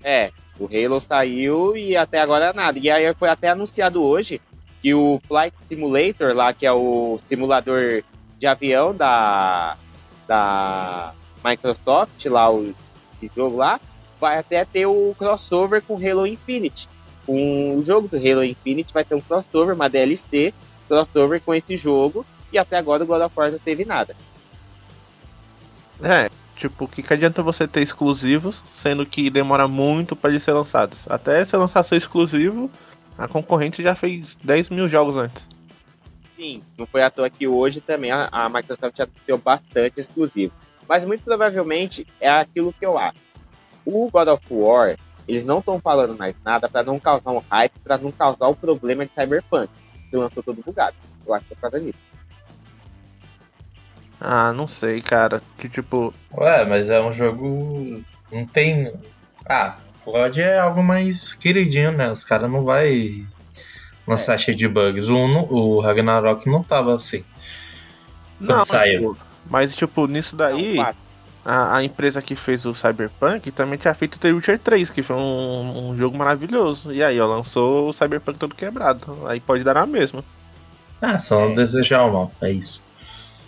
É, 0.05 0.31
o 0.59 0.67
Halo 0.67 1.01
saiu 1.01 1.75
e 1.75 1.97
até 1.97 2.21
agora 2.21 2.53
nada. 2.53 2.79
E 2.79 2.91
aí 2.91 3.15
foi 3.15 3.31
até 3.31 3.49
anunciado 3.49 4.03
hoje 4.03 4.43
que 4.83 4.93
o 4.93 5.19
Flight 5.27 5.57
Simulator, 5.67 6.37
lá 6.37 6.53
que 6.53 6.67
é 6.67 6.73
o 6.73 7.19
simulador 7.25 8.03
de 8.39 8.47
avião 8.47 8.95
da, 8.95 9.75
da 10.29 11.15
Microsoft, 11.43 12.23
lá 12.27 12.53
o 12.53 12.75
jogo 13.35 13.57
lá, 13.57 13.81
vai 14.21 14.39
até 14.39 14.63
ter 14.67 14.85
o 14.85 15.15
crossover 15.19 15.81
com 15.81 15.95
Halo 15.95 16.27
Infinite. 16.27 16.91
Com 17.25 17.75
o 17.79 17.83
jogo 17.83 18.07
do 18.07 18.19
Halo 18.19 18.45
Infinite 18.45 18.93
vai 18.93 19.03
ter 19.03 19.15
um 19.15 19.21
crossover, 19.23 19.75
uma 19.75 19.89
DLC, 19.89 20.53
crossover 20.87 21.41
com 21.41 21.55
esse 21.55 21.75
jogo. 21.75 22.27
E 22.53 22.59
até 22.59 22.77
agora 22.77 23.03
o 23.03 23.07
God 23.07 23.23
of 23.23 23.35
War 23.35 23.51
não 23.51 23.59
teve 23.59 23.87
nada. 23.87 24.15
É, 26.03 26.29
tipo, 26.61 26.85
o 26.85 26.89
que, 26.89 27.03
que 27.03 27.13
adianta 27.13 27.43
você 27.43 27.67
ter 27.67 27.81
exclusivos, 27.81 28.63
sendo 28.73 29.07
que 29.07 29.31
demora 29.31 29.67
muito 29.67 30.15
para 30.15 30.31
eles 30.31 30.43
ser 30.43 30.53
lançados? 30.53 31.11
Até 31.11 31.45
se 31.45 31.57
lançar 31.57 31.83
seu 31.83 31.97
exclusivo, 31.97 32.71
a 33.17 33.27
concorrente 33.27 33.83
já 33.83 33.95
fez 33.95 34.37
10 34.43 34.71
mil 34.71 34.89
jogos 34.89 35.17
antes. 35.17 35.49
Sim, 36.37 36.63
não 36.79 36.87
foi 36.87 37.03
à 37.03 37.11
toa 37.11 37.29
que 37.29 37.47
hoje 37.47 37.81
também 37.81 38.11
a, 38.11 38.29
a 38.31 38.49
Microsoft 38.49 38.99
anunciou 39.01 39.39
bastante 39.39 40.01
exclusivo. 40.01 40.53
Mas 40.89 41.05
muito 41.05 41.23
provavelmente 41.23 42.07
é 42.21 42.29
aquilo 42.29 42.73
que 42.73 42.85
eu 42.85 42.99
acho. 42.99 43.19
O 43.85 44.11
God 44.11 44.29
of 44.29 44.45
War, 44.51 44.97
eles 45.27 45.45
não 45.45 45.59
estão 45.59 45.79
falando 45.81 46.17
mais 46.17 46.35
nada 46.45 46.69
para 46.69 46.83
não 46.83 46.99
causar 46.99 47.31
um 47.31 47.43
hype, 47.51 47.79
para 47.85 47.99
não 47.99 48.11
causar 48.11 48.49
o 48.49 48.57
problema 48.57 49.07
de 49.07 49.13
Cyberpunk, 49.13 49.71
que 50.11 50.17
lançou 50.17 50.43
todo 50.43 50.63
bugado. 50.63 50.97
Eu 51.27 51.35
acho 51.35 51.47
que 51.47 51.53
é 51.53 51.57
por 51.57 51.63
causa 51.63 51.81
disso. 51.81 52.10
Ah, 54.21 54.53
não 54.53 54.69
sei, 54.69 55.01
cara. 55.01 55.43
Que 55.57 55.69
tipo, 55.69 56.13
Ué, 56.37 56.65
mas 56.67 56.91
é 56.91 57.01
um 57.01 57.13
jogo. 57.13 58.03
Não 58.31 58.47
tem. 58.47 58.93
Ah, 59.49 59.77
pode 60.05 60.41
é 60.43 60.59
algo 60.59 60.83
mais 60.83 61.33
queridinho, 61.33 61.93
né? 61.93 62.11
Os 62.11 62.23
caras 62.25 62.51
não 62.51 62.63
vai 62.65 63.25
lançar 64.07 64.39
cheio 64.39 64.57
de 64.57 64.69
bugs. 64.69 65.09
O, 65.09 65.17
Uno- 65.17 65.47
o 65.51 65.81
Ragnarok 65.81 66.49
não 66.49 66.63
tava 66.63 66.95
assim. 66.95 67.25
não, 68.39 68.65
saiu. 68.65 69.15
tipo, 69.15 69.27
mas 69.49 69.75
tipo, 69.75 70.07
nisso 70.07 70.37
daí, 70.37 70.77
Não, 70.77 70.85
quatro. 70.85 71.01
a, 71.45 71.77
a 71.79 71.85
empresa 71.85 72.21
que 72.23 72.37
fez 72.37 72.65
o 72.67 72.75
Cyberpunk 72.75 73.51
também 73.51 73.79
tinha 73.79 73.95
feito 73.95 74.17
o 74.17 74.19
The 74.19 74.33
Witcher 74.33 74.59
3, 74.59 74.91
que 74.91 75.03
foi 75.03 75.17
um, 75.17 75.91
um 75.91 75.97
jogo 75.97 76.17
maravilhoso. 76.17 76.93
E 76.93 77.03
aí, 77.03 77.19
ó, 77.21 77.27
lançou 77.27 77.89
o 77.89 77.93
Cyberpunk 77.93 78.39
todo 78.39 78.55
quebrado. 78.55 79.27
Aí 79.27 79.41
pode 79.41 79.65
dar 79.65 79.75
na 79.75 79.87
mesma. 79.87 80.23
Ah, 81.01 81.19
só 81.19 81.47
É. 81.47 81.55
desejar 81.55 82.05
o 82.05 82.13
mal. 82.13 82.33
É 82.43 82.51
isso. 82.53 82.81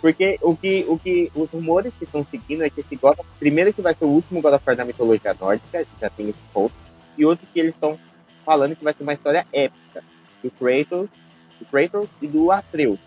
Porque 0.03 0.37
o 0.41 0.53
que, 0.53 0.83
o 0.85 0.99
que 0.99 1.31
os 1.33 1.49
rumores 1.49 1.93
que 1.97 2.03
estão 2.03 2.27
seguindo 2.29 2.61
é 2.61 2.69
que 2.69 2.81
esse 2.81 2.93
God 2.97 3.17
of, 3.17 3.29
primeiro 3.39 3.71
que 3.71 3.81
vai 3.81 3.93
ser 3.93 4.03
o 4.03 4.09
último 4.09 4.41
God 4.41 4.55
of 4.55 4.63
War 4.67 4.75
da 4.75 4.83
mitologia 4.83 5.33
nórdica, 5.39 5.87
já 6.01 6.09
tem 6.09 6.27
esse 6.27 6.39
ponto, 6.53 6.75
e 7.17 7.23
outro 7.23 7.47
que 7.53 7.57
eles 7.57 7.73
estão 7.73 7.97
falando 8.45 8.75
que 8.75 8.83
vai 8.83 8.93
ser 8.93 9.01
uma 9.01 9.13
história 9.13 9.47
épica 9.53 10.03
do 10.43 10.51
Kratos, 10.51 11.09
do 11.57 11.65
Kratos 11.71 12.09
e 12.21 12.27
do 12.27 12.51
Atreus. 12.51 12.99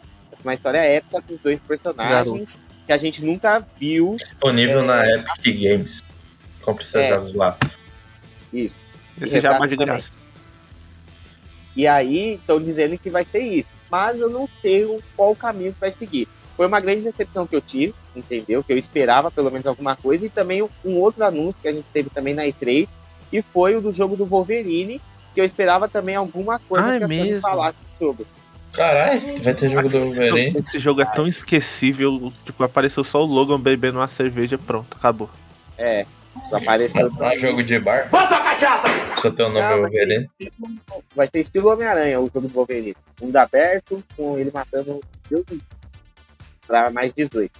uma 0.42 0.54
história 0.54 0.78
épica 0.78 1.20
com 1.20 1.34
os 1.34 1.40
dois 1.42 1.60
personagens 1.60 2.24
Garoto. 2.24 2.58
que 2.86 2.92
a 2.94 2.96
gente 2.96 3.22
nunca 3.22 3.62
viu. 3.78 4.16
Disponível 4.16 4.80
é... 4.80 4.84
na 4.86 5.06
Epic 5.16 5.60
Games. 5.60 6.02
Compre 6.62 6.82
seus 6.82 7.04
é. 7.04 7.08
jogos 7.10 7.34
lá. 7.34 7.58
Isso. 8.50 8.76
Esse 9.20 9.38
já 9.40 9.54
é 9.54 9.66
de 9.66 9.76
graça. 9.76 10.12
E 11.76 11.86
aí 11.86 12.36
estão 12.36 12.58
dizendo 12.58 12.96
que 12.96 13.10
vai 13.10 13.26
ser 13.26 13.40
isso. 13.40 13.68
Mas 13.90 14.18
eu 14.18 14.30
não 14.30 14.48
sei 14.62 14.86
qual 15.14 15.36
caminho 15.36 15.74
que 15.74 15.80
vai 15.80 15.92
seguir. 15.92 16.26
Foi 16.56 16.66
uma 16.66 16.80
grande 16.80 17.02
decepção 17.02 17.46
que 17.46 17.54
eu 17.54 17.60
tive, 17.60 17.94
entendeu? 18.14 18.64
Que 18.64 18.72
eu 18.72 18.78
esperava 18.78 19.30
pelo 19.30 19.50
menos 19.50 19.66
alguma 19.66 19.94
coisa. 19.94 20.24
E 20.24 20.30
também 20.30 20.62
um 20.62 20.96
outro 20.96 21.22
anúncio 21.22 21.60
que 21.60 21.68
a 21.68 21.72
gente 21.72 21.86
teve 21.92 22.08
também 22.08 22.34
na 22.34 22.44
E3, 22.44 22.88
que 23.30 23.42
foi 23.42 23.76
o 23.76 23.80
do 23.80 23.92
jogo 23.92 24.16
do 24.16 24.24
Wolverine, 24.24 25.00
que 25.34 25.40
eu 25.40 25.44
esperava 25.44 25.86
também 25.86 26.16
alguma 26.16 26.58
coisa 26.58 26.94
ah, 26.94 26.98
que 26.98 27.04
a 27.04 27.08
Sony 27.08 27.40
falasse 27.40 27.78
sobre. 27.98 28.26
Caralho, 28.72 29.42
vai 29.42 29.54
ter 29.54 29.70
jogo 29.70 29.88
do 29.88 29.98
Wolverine. 30.00 30.58
Esse 30.58 30.78
jogo 30.78 31.02
é 31.02 31.04
tão 31.04 31.26
esquecível, 31.26 32.32
tipo, 32.44 32.64
apareceu 32.64 33.04
só 33.04 33.22
o 33.22 33.26
Logan 33.26 33.60
bebendo 33.60 33.98
uma 33.98 34.08
cerveja, 34.08 34.56
pronto, 34.56 34.96
acabou. 34.96 35.28
É, 35.76 36.06
só 36.48 36.56
apareceu. 36.56 37.10
Não 37.10 37.26
é 37.26 37.36
jogo 37.36 37.62
de 37.62 37.78
bar? 37.78 38.08
Bota 38.10 38.36
a 38.36 38.40
cachaça! 38.40 38.88
Só 39.16 39.30
tem 39.30 39.46
o 39.46 39.48
nome 39.48 39.60
Não, 39.60 39.80
Wolverine. 39.80 40.28
Vai 41.14 41.26
ser 41.26 41.40
estilo 41.40 41.70
Homem-Aranha, 41.70 42.20
o 42.20 42.30
jogo 42.32 42.48
do 42.48 42.48
Wolverine. 42.48 42.96
Mundo 43.20 43.36
aberto, 43.36 44.02
com 44.16 44.38
ele 44.38 44.50
matando 44.52 45.00
Deus 45.28 45.44
pra 46.66 46.90
mais 46.90 47.12
18. 47.12 47.50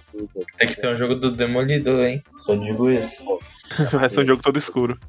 Tem 0.57 0.67
que 0.67 0.75
ter 0.75 0.87
um 0.87 0.95
jogo 0.95 1.15
do 1.15 1.31
Demolidor, 1.31 2.05
hein? 2.05 2.23
Só 2.37 2.55
digo 2.55 2.89
isso. 2.89 3.23
Vai 3.93 4.09
ser 4.09 4.21
um 4.21 4.25
jogo 4.25 4.41
todo 4.41 4.57
escuro. 4.57 4.99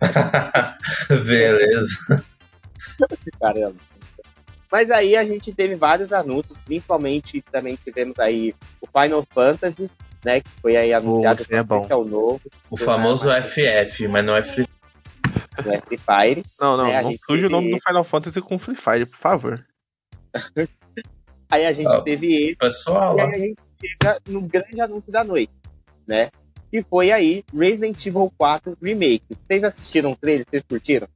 Beleza. 1.08 2.24
Caramba. 3.40 3.76
Mas 4.70 4.90
aí 4.90 5.16
a 5.16 5.24
gente 5.24 5.52
teve 5.54 5.76
vários 5.76 6.12
anúncios, 6.12 6.58
principalmente 6.58 7.40
também 7.52 7.76
tivemos 7.76 8.18
aí 8.18 8.54
o 8.80 8.86
Final 8.86 9.26
Fantasy, 9.32 9.88
né? 10.24 10.40
Que 10.40 10.50
foi 10.60 10.76
aí 10.76 10.92
anunciado 10.92 11.44
oh, 11.48 11.54
é 11.54 11.62
bom. 11.62 11.86
é 11.88 11.94
o 11.94 12.04
novo. 12.04 12.40
O 12.68 12.76
famoso 12.76 13.28
FF, 13.30 14.08
mas 14.08 14.24
não 14.24 14.34
é 14.34 14.42
Free 14.42 14.66
Não 15.64 15.72
é 15.72 15.80
Free 15.80 15.98
Fire. 15.98 16.44
Não, 16.60 16.76
não, 16.76 16.86
né? 16.86 17.02
não 17.02 17.14
surge 17.24 17.46
o 17.46 17.50
nome 17.50 17.70
do 17.70 17.80
Final 17.80 18.04
Fantasy 18.04 18.40
com 18.40 18.58
Free 18.58 18.74
Fire, 18.74 19.06
por 19.06 19.16
favor. 19.18 19.64
aí 21.54 21.66
a 21.66 21.72
gente 21.72 21.92
oh, 21.92 22.02
teve 22.02 22.34
ele. 22.34 22.56
Pessoal, 22.56 23.16
e 23.16 23.20
aí 23.20 23.30
a 23.30 23.38
gente 23.38 23.58
chega 23.80 24.20
no 24.28 24.42
grande 24.42 24.80
anúncio 24.80 25.10
da 25.10 25.24
noite, 25.24 25.52
né? 26.06 26.30
que 26.74 26.82
foi 26.82 27.12
aí 27.12 27.44
Resident 27.56 28.04
Evil 28.04 28.32
4 28.36 28.76
Remake. 28.82 29.22
Vocês 29.46 29.62
assistiram 29.62 30.10
o 30.10 30.16
trailer? 30.16 30.44
Vocês 30.50 30.64
curtiram? 30.68 31.06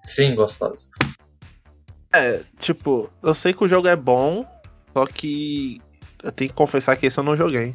Sim, 0.00 0.36
gostoso. 0.36 0.88
É, 2.14 2.42
tipo, 2.56 3.10
eu 3.20 3.34
sei 3.34 3.52
que 3.52 3.64
o 3.64 3.68
jogo 3.68 3.88
é 3.88 3.96
bom, 3.96 4.46
só 4.92 5.06
que 5.06 5.82
eu 6.22 6.30
tenho 6.30 6.50
que 6.50 6.56
confessar 6.56 6.96
que 6.96 7.06
esse 7.06 7.18
eu 7.18 7.24
não 7.24 7.34
joguei. 7.34 7.74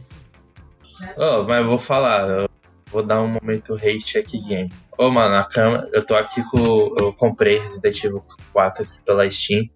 Oh, 1.18 1.44
mas 1.44 1.58
eu 1.58 1.68
vou 1.68 1.78
falar, 1.78 2.30
eu 2.30 2.50
vou 2.96 3.04
dar 3.04 3.22
um 3.22 3.28
momento 3.28 3.76
hate 3.76 4.18
aqui 4.18 4.40
game. 4.40 4.72
Ô, 4.98 5.12
mano, 5.12 5.36
a 5.36 5.44
câmera, 5.44 5.90
eu 5.94 6.04
tô 6.04 6.16
aqui 6.16 6.42
com. 6.50 6.96
Eu 7.00 7.14
comprei 7.14 7.60
Resident 7.60 8.04
Evil 8.04 8.24
4 8.54 8.84
aqui 8.84 8.98
pela 9.06 9.30
Steam 9.30 9.70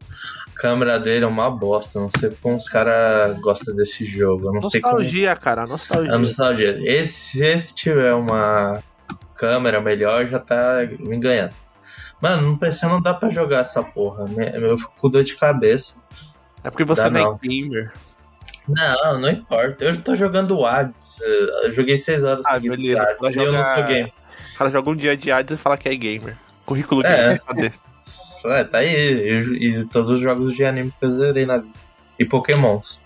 câmera 0.59 0.99
dele 0.99 1.23
é 1.23 1.27
uma 1.27 1.49
bosta. 1.49 1.99
Não 1.99 2.09
sei 2.19 2.35
como 2.41 2.57
os 2.57 2.67
caras 2.67 3.39
gostam 3.39 3.73
desse 3.75 4.03
jogo. 4.03 4.47
Eu 4.47 4.53
não 4.53 4.61
nostalgia, 4.61 5.11
sei 5.11 5.35
como... 5.35 5.39
cara, 5.39 5.65
nostalgia. 5.65 6.13
É 6.13 6.17
nostalgia. 6.17 6.79
Esse, 6.83 7.13
se 7.13 7.45
esse 7.45 7.73
tiver 7.73 8.13
uma 8.13 8.83
câmera 9.35 9.79
melhor, 9.79 10.27
já 10.27 10.37
tá 10.37 10.85
me 10.99 11.17
ganhando. 11.17 11.55
Mano, 12.21 12.51
no 12.51 12.57
PC 12.57 12.85
não 12.87 13.01
dá 13.01 13.13
pra 13.13 13.29
jogar 13.29 13.59
essa 13.59 13.81
porra. 13.81 14.25
Eu 14.53 14.77
fico 14.77 14.93
com 14.97 15.09
dor 15.09 15.23
de 15.23 15.35
cabeça. 15.35 16.03
É 16.61 16.69
porque 16.69 16.83
você 16.83 17.03
dá, 17.03 17.09
não 17.09 17.39
é 17.41 17.47
gamer. 17.47 17.93
Não, 18.69 19.19
não 19.19 19.29
importa. 19.29 19.83
Eu 19.83 20.01
tô 20.01 20.15
jogando 20.15 20.65
Hades. 20.65 21.19
Eu 21.21 21.71
joguei 21.71 21.97
6 21.97 22.23
horas 22.23 22.45
ah, 22.45 22.59
beleza. 22.59 23.01
Hades, 23.01 23.35
eu 23.35 23.51
não 23.51 23.63
sou 23.63 23.83
gamer. 23.83 24.13
O 24.53 24.57
cara 24.57 24.69
joga 24.69 24.89
um 24.89 24.95
dia 24.95 25.17
de 25.17 25.31
Hades 25.31 25.57
e 25.57 25.61
fala 25.61 25.77
que 25.77 25.89
é 25.89 25.95
gamer. 25.95 26.37
Currículo 26.65 27.05
é. 27.05 27.17
gamer, 27.17 27.41
cadê? 27.43 27.71
É, 28.45 28.63
tá 28.63 28.77
aí. 28.77 28.95
E, 28.95 29.79
e, 29.79 29.85
todos 29.85 30.11
os 30.11 30.19
jogos 30.21 30.55
de 30.55 30.63
anime 30.63 30.91
que 30.97 31.05
eu 31.05 31.11
zerei 31.11 31.45
na 31.45 31.57
vida. 31.57 31.77
E 32.17 32.25
Pokémons. 32.25 33.01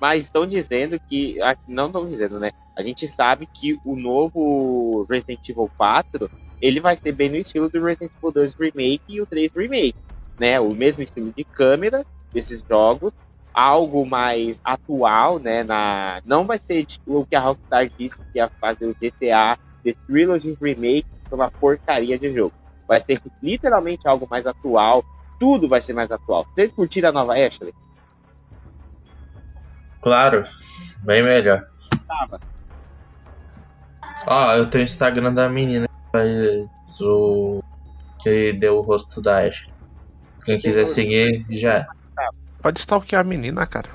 Mas 0.00 0.24
estão 0.24 0.46
dizendo 0.46 0.98
que. 0.98 1.36
Não 1.68 1.86
estão 1.86 2.08
dizendo, 2.08 2.40
né? 2.40 2.50
A 2.76 2.82
gente 2.82 3.06
sabe 3.06 3.46
que 3.46 3.78
o 3.84 3.94
novo 3.94 5.06
Resident 5.08 5.46
Evil 5.48 5.70
4 5.76 6.30
ele 6.60 6.80
vai 6.80 6.96
ser 6.96 7.12
bem 7.12 7.28
no 7.28 7.36
estilo 7.36 7.68
do 7.68 7.84
Resident 7.84 8.10
Evil 8.16 8.32
2 8.32 8.54
Remake 8.54 9.02
e 9.08 9.20
o 9.20 9.26
3 9.26 9.52
Remake. 9.54 9.96
Né? 10.38 10.58
O 10.58 10.70
mesmo 10.70 11.02
estilo 11.02 11.32
de 11.36 11.44
câmera 11.44 12.04
desses 12.32 12.64
jogos, 12.66 13.12
algo 13.54 14.04
mais 14.04 14.60
atual, 14.64 15.38
né? 15.38 15.62
Na... 15.62 16.20
Não 16.24 16.44
vai 16.44 16.58
ser 16.58 16.84
tipo, 16.84 17.20
o 17.20 17.26
que 17.26 17.36
a 17.36 17.40
Rockstar 17.40 17.88
disse 17.96 18.18
que 18.32 18.38
ia 18.38 18.48
fazer 18.60 18.86
o 18.86 18.94
GTA 18.94 19.56
The 19.84 19.94
Trilogy 20.06 20.58
Remake, 20.60 21.06
uma 21.30 21.50
porcaria 21.50 22.18
de 22.18 22.32
jogo 22.32 22.52
vai 22.86 23.00
ser 23.00 23.20
literalmente 23.42 24.06
algo 24.06 24.26
mais 24.30 24.46
atual. 24.46 25.04
Tudo 25.38 25.68
vai 25.68 25.80
ser 25.80 25.92
mais 25.92 26.10
atual. 26.10 26.46
Vocês 26.54 26.72
curtiram 26.72 27.08
a 27.10 27.12
nova 27.12 27.34
Ashley? 27.34 27.74
Claro, 30.00 30.44
bem 31.02 31.22
melhor. 31.22 31.66
Tava. 32.06 32.40
Ó, 34.26 34.52
eu 34.54 34.66
tenho 34.66 34.84
o 34.84 34.86
Instagram 34.86 35.32
da 35.32 35.48
menina 35.48 35.88
o 37.00 37.60
que 38.20 38.52
deu 38.52 38.78
o 38.78 38.82
rosto 38.82 39.20
da 39.20 39.38
Ashley. 39.38 39.72
Quem 40.44 40.58
quiser 40.58 40.86
seguir, 40.86 41.44
já 41.50 41.78
é. 41.78 41.86
Pode 42.64 42.80
stalkear 42.80 43.20
a 43.20 43.24
menina, 43.24 43.66
cara. 43.66 43.90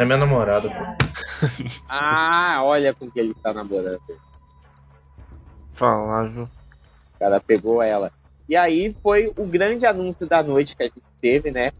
É 0.00 0.04
minha 0.04 0.18
namorada, 0.18 0.68
pô. 0.68 1.06
ah, 1.88 2.58
olha 2.64 2.92
com 2.92 3.08
que 3.08 3.20
ele 3.20 3.34
tá 3.34 3.54
namorando. 3.54 4.02
Falar, 5.74 6.24
viu? 6.24 6.42
O 6.42 7.18
cara 7.20 7.38
pegou 7.38 7.80
ela. 7.80 8.10
E 8.48 8.56
aí 8.56 8.96
foi 9.00 9.32
o 9.36 9.46
grande 9.46 9.86
anúncio 9.86 10.26
da 10.26 10.42
noite 10.42 10.74
que 10.74 10.82
a 10.82 10.86
gente 10.86 11.04
teve, 11.20 11.52
né? 11.52 11.70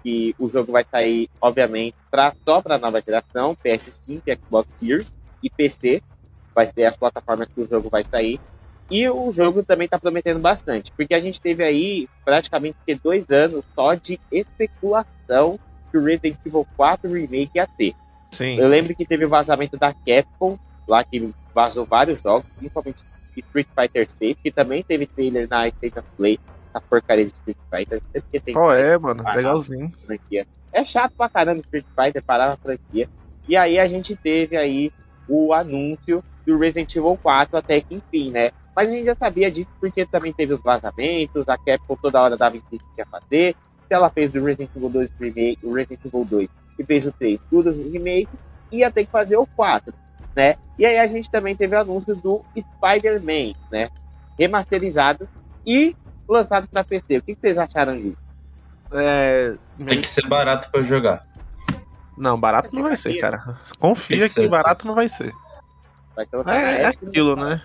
Que 0.00 0.32
o 0.38 0.48
jogo 0.48 0.70
vai 0.70 0.86
sair, 0.88 1.28
obviamente, 1.40 1.96
pra, 2.08 2.32
só 2.46 2.62
para 2.62 2.78
nova 2.78 3.02
geração, 3.04 3.56
PS5, 3.56 4.22
Xbox 4.38 4.72
Series 4.74 5.12
e 5.42 5.50
PC. 5.50 6.00
Vai 6.54 6.68
ser 6.68 6.84
as 6.84 6.96
plataformas 6.96 7.48
que 7.48 7.60
o 7.60 7.66
jogo 7.66 7.90
vai 7.90 8.04
sair. 8.04 8.40
E 8.90 9.08
o 9.08 9.30
jogo 9.30 9.62
também 9.62 9.84
está 9.84 9.98
prometendo 9.98 10.40
bastante, 10.40 10.90
porque 10.92 11.14
a 11.14 11.20
gente 11.20 11.40
teve 11.40 11.62
aí 11.62 12.08
praticamente 12.24 12.76
dois 13.02 13.28
anos 13.30 13.62
só 13.74 13.94
de 13.94 14.18
especulação 14.32 15.58
que 15.90 15.98
o 15.98 16.04
Resident 16.04 16.38
Evil 16.44 16.66
4 16.76 17.10
Remake 17.10 17.50
ia 17.54 17.66
ter. 17.66 17.94
Sim. 18.30 18.58
Eu 18.58 18.68
lembro 18.68 18.94
que 18.94 19.06
teve 19.06 19.24
o 19.24 19.28
vazamento 19.28 19.76
da 19.76 19.92
Capcom, 19.92 20.58
lá 20.86 21.04
que 21.04 21.32
vazou 21.54 21.84
vários 21.84 22.20
jogos, 22.20 22.46
principalmente 22.56 23.04
Street 23.36 23.66
Fighter 23.78 24.10
6, 24.10 24.36
que 24.42 24.50
também 24.50 24.82
teve 24.82 25.06
trailer 25.06 25.46
na 25.48 25.68
State 25.68 25.98
of 25.98 26.08
Play, 26.16 26.38
a 26.72 26.80
porcaria 26.80 27.26
de 27.26 27.32
Street 27.32 27.56
Fighter. 27.70 28.02
Tem 28.44 28.56
oh, 28.56 28.72
é, 28.72 28.98
mano, 28.98 29.22
legalzinho. 29.34 29.92
Franquia. 30.06 30.46
É 30.72 30.84
chato 30.84 31.12
pra 31.16 31.28
caramba 31.28 31.60
Street 31.60 31.86
Fighter 31.94 32.22
parar 32.22 32.48
na 32.48 32.56
franquia. 32.56 33.08
E 33.48 33.56
aí 33.56 33.78
a 33.78 33.86
gente 33.86 34.14
teve 34.16 34.56
aí 34.56 34.92
o 35.28 35.52
anúncio 35.52 36.22
do 36.46 36.58
Resident 36.58 36.94
Evil 36.94 37.18
4 37.22 37.56
até 37.56 37.80
que 37.80 37.94
enfim, 37.94 38.30
né? 38.30 38.50
Mas 38.78 38.90
a 38.90 38.92
gente 38.92 39.06
já 39.06 39.14
sabia 39.16 39.50
disso 39.50 39.68
porque 39.80 40.06
também 40.06 40.32
teve 40.32 40.54
os 40.54 40.62
vazamentos, 40.62 41.48
a 41.48 41.58
Capcom 41.58 41.96
toda 41.96 42.22
hora 42.22 42.36
dava 42.36 42.58
em 42.58 42.60
que 42.60 42.78
ia 42.96 43.04
fazer. 43.06 43.56
Se 43.88 43.92
ela 43.92 44.08
fez 44.08 44.32
o 44.32 44.44
Resident 44.44 44.70
Evil 44.76 44.88
2 44.88 45.10
remake, 45.18 45.58
o 45.64 45.72
Resident 45.72 46.04
Evil 46.04 46.24
2 46.24 46.48
e 46.78 46.84
fez 46.84 47.04
o 47.04 47.10
3, 47.10 47.40
tudo 47.50 47.72
remake, 47.90 48.28
ia 48.70 48.88
ter 48.88 49.04
que 49.04 49.10
fazer 49.10 49.36
o 49.36 49.44
4 49.44 49.92
né? 50.36 50.54
E 50.78 50.86
aí 50.86 50.96
a 50.96 51.08
gente 51.08 51.28
também 51.28 51.56
teve 51.56 51.74
o 51.74 51.80
anúncio 51.80 52.14
do 52.14 52.40
Spider-Man, 52.56 53.54
né? 53.68 53.90
Remasterizado 54.38 55.28
e 55.66 55.96
lançado 56.28 56.68
para 56.68 56.84
PC. 56.84 57.18
O 57.18 57.22
que, 57.22 57.34
vocês 57.34 57.58
acharam 57.58 57.96
disso? 57.96 58.16
É, 58.92 59.56
Tem 59.84 60.00
que 60.00 60.08
ser 60.08 60.28
barato 60.28 60.70
para 60.70 60.84
jogar. 60.84 61.26
Não, 62.16 62.38
barato 62.38 62.72
não 62.72 62.84
vai 62.84 62.94
ser, 62.94 63.18
cara. 63.18 63.58
Confia 63.80 64.28
que, 64.28 64.34
que 64.34 64.46
barato 64.46 64.86
não 64.86 64.94
vai 64.94 65.08
ser. 65.08 65.32
Vai 66.14 66.28
é, 66.46 66.82
é 66.82 66.86
aquilo, 66.86 67.34
né? 67.34 67.60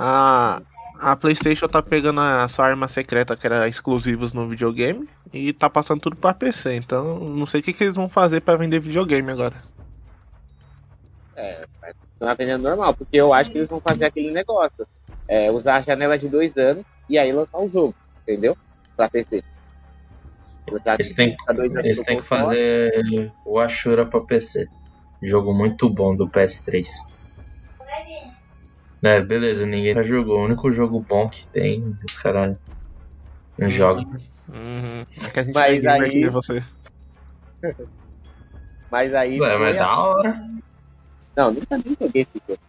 A, 0.00 0.62
a 1.00 1.16
PlayStation 1.16 1.66
tá 1.66 1.82
pegando 1.82 2.20
a 2.20 2.46
sua 2.46 2.66
arma 2.66 2.86
secreta, 2.86 3.36
que 3.36 3.44
era 3.44 3.66
exclusivos 3.66 4.32
no 4.32 4.46
videogame, 4.46 5.08
e 5.32 5.52
tá 5.52 5.68
passando 5.68 6.00
tudo 6.00 6.16
para 6.16 6.32
PC. 6.32 6.76
Então, 6.76 7.18
não 7.18 7.44
sei 7.44 7.60
o 7.60 7.62
que, 7.64 7.72
que 7.72 7.82
eles 7.82 7.96
vão 7.96 8.08
fazer 8.08 8.40
para 8.40 8.56
vender 8.56 8.78
videogame 8.78 9.32
agora. 9.32 9.56
É, 11.34 11.66
vai 11.80 11.92
continuar 11.92 12.34
vendendo 12.34 12.62
normal, 12.62 12.94
porque 12.94 13.16
eu 13.16 13.34
acho 13.34 13.50
que 13.50 13.58
eles 13.58 13.68
vão 13.68 13.80
fazer 13.80 14.04
aquele 14.04 14.30
negócio. 14.30 14.86
É, 15.26 15.50
usar 15.50 15.76
a 15.76 15.82
janela 15.82 16.16
de 16.16 16.28
dois 16.28 16.56
anos 16.56 16.84
e 17.08 17.18
aí 17.18 17.32
lançar 17.32 17.58
o 17.58 17.68
jogo, 17.68 17.94
entendeu? 18.22 18.56
Pra 18.96 19.08
PC. 19.08 19.42
Eles 20.66 21.14
têm, 21.14 21.36
eles 21.82 22.00
têm 22.02 22.18
que 22.18 22.22
fazer 22.22 23.32
o 23.44 23.58
Ashura 23.58 24.06
pra 24.06 24.20
PC. 24.20 24.68
Jogo 25.22 25.52
muito 25.52 25.88
bom 25.90 26.14
do 26.14 26.28
PS3. 26.28 26.86
É, 29.02 29.20
beleza, 29.20 29.64
ninguém 29.64 29.94
já 29.94 30.02
jogou. 30.02 30.40
O 30.40 30.44
único 30.44 30.72
jogo 30.72 31.00
bom 31.00 31.28
que 31.28 31.46
tem, 31.48 31.96
os 32.08 32.18
caras 32.18 32.56
não 33.56 33.68
jogam. 33.68 34.04
Uhum. 34.48 35.06
É 35.24 35.30
que 35.30 35.40
a 35.40 35.42
gente 35.42 35.54
Mas 35.54 35.86
aí... 35.86 36.28
você. 36.28 36.62
mas 38.90 39.14
aí. 39.14 39.40
Ué, 39.40 39.58
mas 39.58 39.76
é 39.76 39.78
da 39.78 39.98
hora. 39.98 40.44
Não, 41.36 41.52
nunca 41.52 41.78
nem 41.78 41.96
joguei 42.00 42.22
esse 42.22 42.42
jogo. 42.48 42.60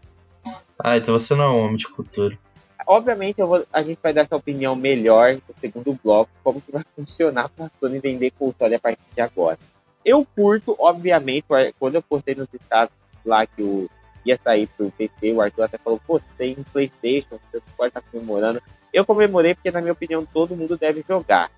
Ah, 0.78 0.98
então 0.98 1.18
você 1.18 1.34
não 1.36 1.44
é 1.44 1.50
um 1.50 1.60
homem 1.66 1.78
de 1.78 1.88
cultura. 1.88 2.38
Obviamente, 2.86 3.42
vou, 3.42 3.66
a 3.72 3.84
gente 3.84 4.00
vai 4.02 4.14
dar 4.14 4.22
essa 4.22 4.36
opinião 4.36 4.76
melhor 4.76 5.36
no 5.36 5.56
segundo 5.60 6.00
bloco, 6.04 6.32
como 6.44 6.62
que 6.62 6.72
vai 6.72 6.84
funcionar 6.96 7.50
para 7.50 7.66
a 7.66 7.72
Sony 7.80 8.00
vender 8.00 8.32
console 8.32 8.76
a 8.76 8.80
partir 8.80 9.02
de 9.14 9.22
agora. 9.22 9.60
Eu 10.04 10.26
curto, 10.36 10.76
obviamente, 10.80 11.46
quando 11.78 11.96
eu 11.96 12.02
postei 12.02 12.34
nos 12.34 12.48
estados 12.54 12.96
lá 13.26 13.46
que 13.46 13.62
o, 13.62 13.90
ia 14.30 14.40
sair 14.44 14.68
pro 14.68 14.92
PC, 14.92 15.34
o 15.34 15.42
Arthur 15.42 15.64
até 15.64 15.78
falou, 15.78 16.00
pô, 16.06 16.20
tem 16.38 16.56
um 16.58 16.64
Playstation, 16.64 17.40
você 17.52 17.62
pode 17.76 17.90
estar 17.90 18.02
comemorando. 18.02 18.62
Eu 18.94 19.06
comemorei 19.06 19.54
porque, 19.54 19.72
na 19.72 19.82
minha 19.82 19.94
opinião, 19.94 20.26
todo 20.26 20.56
mundo 20.56 20.78
deve 20.78 21.04
jogar. 21.08 21.52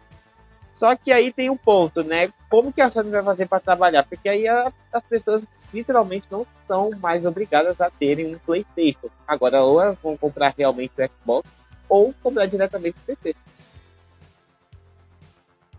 Só 0.74 0.96
que 0.96 1.12
aí 1.12 1.32
tem 1.32 1.50
um 1.50 1.58
ponto, 1.58 2.04
né? 2.04 2.32
Como 2.50 2.74
que 2.74 2.82
a 2.82 2.90
Sony 2.90 3.12
vai 3.12 3.24
fazer 3.24 3.48
para 3.48 3.60
trabalhar? 3.60 4.04
Porque 4.04 4.28
aí 4.28 4.48
a, 4.48 4.74
as 4.92 5.04
pessoas 5.04 5.44
literalmente 5.74 6.26
não 6.32 6.46
são 6.68 6.92
mais 7.00 7.26
obrigadas 7.26 7.80
a 7.80 7.90
terem 7.90 8.34
um 8.34 8.40
PlayStation. 8.40 9.10
Agora, 9.28 9.62
ou 9.62 9.80
elas 9.80 9.98
vão 10.02 10.18
comprar 10.18 10.54
realmente 10.58 10.94
o 10.98 11.04
Xbox, 11.08 11.48
ou 11.88 12.14
comprar 12.24 12.48
diretamente 12.48 12.98
o 12.98 13.06
PC. 13.06 13.36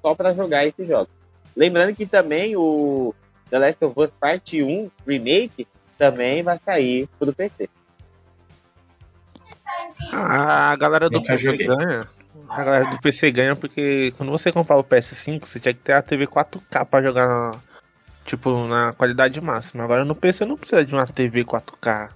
Só 0.00 0.14
para 0.14 0.32
jogar 0.32 0.66
esses 0.66 0.86
jogos. 0.86 1.12
Lembrando 1.56 1.96
que 1.96 2.06
também 2.06 2.56
o 2.56 3.14
The 3.50 3.58
Last 3.58 3.84
of 3.84 4.00
Us 4.00 4.10
Part 4.18 4.62
1 4.62 4.90
Remake 5.06 5.66
também 6.02 6.42
vai 6.42 6.58
sair 6.64 7.08
pro 7.16 7.32
PC. 7.32 7.70
A 10.12 10.74
galera 10.74 11.08
do 11.08 11.22
PC 11.22 11.44
joguei. 11.44 11.66
ganha. 11.68 12.08
A 12.48 12.64
galera 12.64 12.90
do 12.90 13.00
PC 13.00 13.30
ganha 13.30 13.54
porque 13.54 14.12
quando 14.16 14.32
você 14.32 14.50
comprar 14.50 14.76
o 14.78 14.82
PS5, 14.82 15.46
você 15.46 15.60
tinha 15.60 15.72
que 15.72 15.78
ter 15.78 15.92
a 15.92 16.02
TV 16.02 16.26
4K 16.26 16.84
pra 16.86 17.02
jogar 17.02 17.62
tipo 18.24 18.66
na 18.66 18.92
qualidade 18.92 19.40
máxima. 19.40 19.84
Agora 19.84 20.04
no 20.04 20.16
PC 20.16 20.44
não 20.44 20.56
precisa 20.56 20.84
de 20.84 20.92
uma 20.92 21.06
TV 21.06 21.44
4K. 21.44 22.10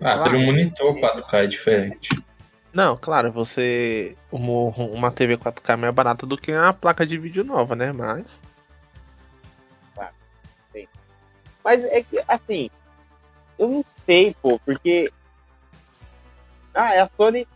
Ah, 0.00 0.24
ter 0.24 0.34
um 0.34 0.46
monitor 0.46 0.96
4K 0.96 1.44
é 1.44 1.46
diferente. 1.46 2.24
Não, 2.72 2.96
claro, 2.96 3.30
você. 3.30 4.16
Uma 4.32 5.12
TV 5.12 5.38
4K 5.38 5.74
é 5.74 5.76
mais 5.76 5.94
barata 5.94 6.26
do 6.26 6.36
que 6.36 6.52
uma 6.52 6.72
placa 6.72 7.06
de 7.06 7.16
vídeo 7.16 7.44
nova, 7.44 7.76
né? 7.76 7.92
Mas. 7.92 8.42
Mas 11.68 11.84
é 11.84 12.02
que, 12.02 12.18
assim. 12.26 12.70
Eu 13.58 13.68
não 13.68 13.84
sei, 14.06 14.34
pô, 14.40 14.58
porque. 14.60 15.12
Ah, 16.72 17.02
a 17.02 17.08
Sony. 17.14 17.46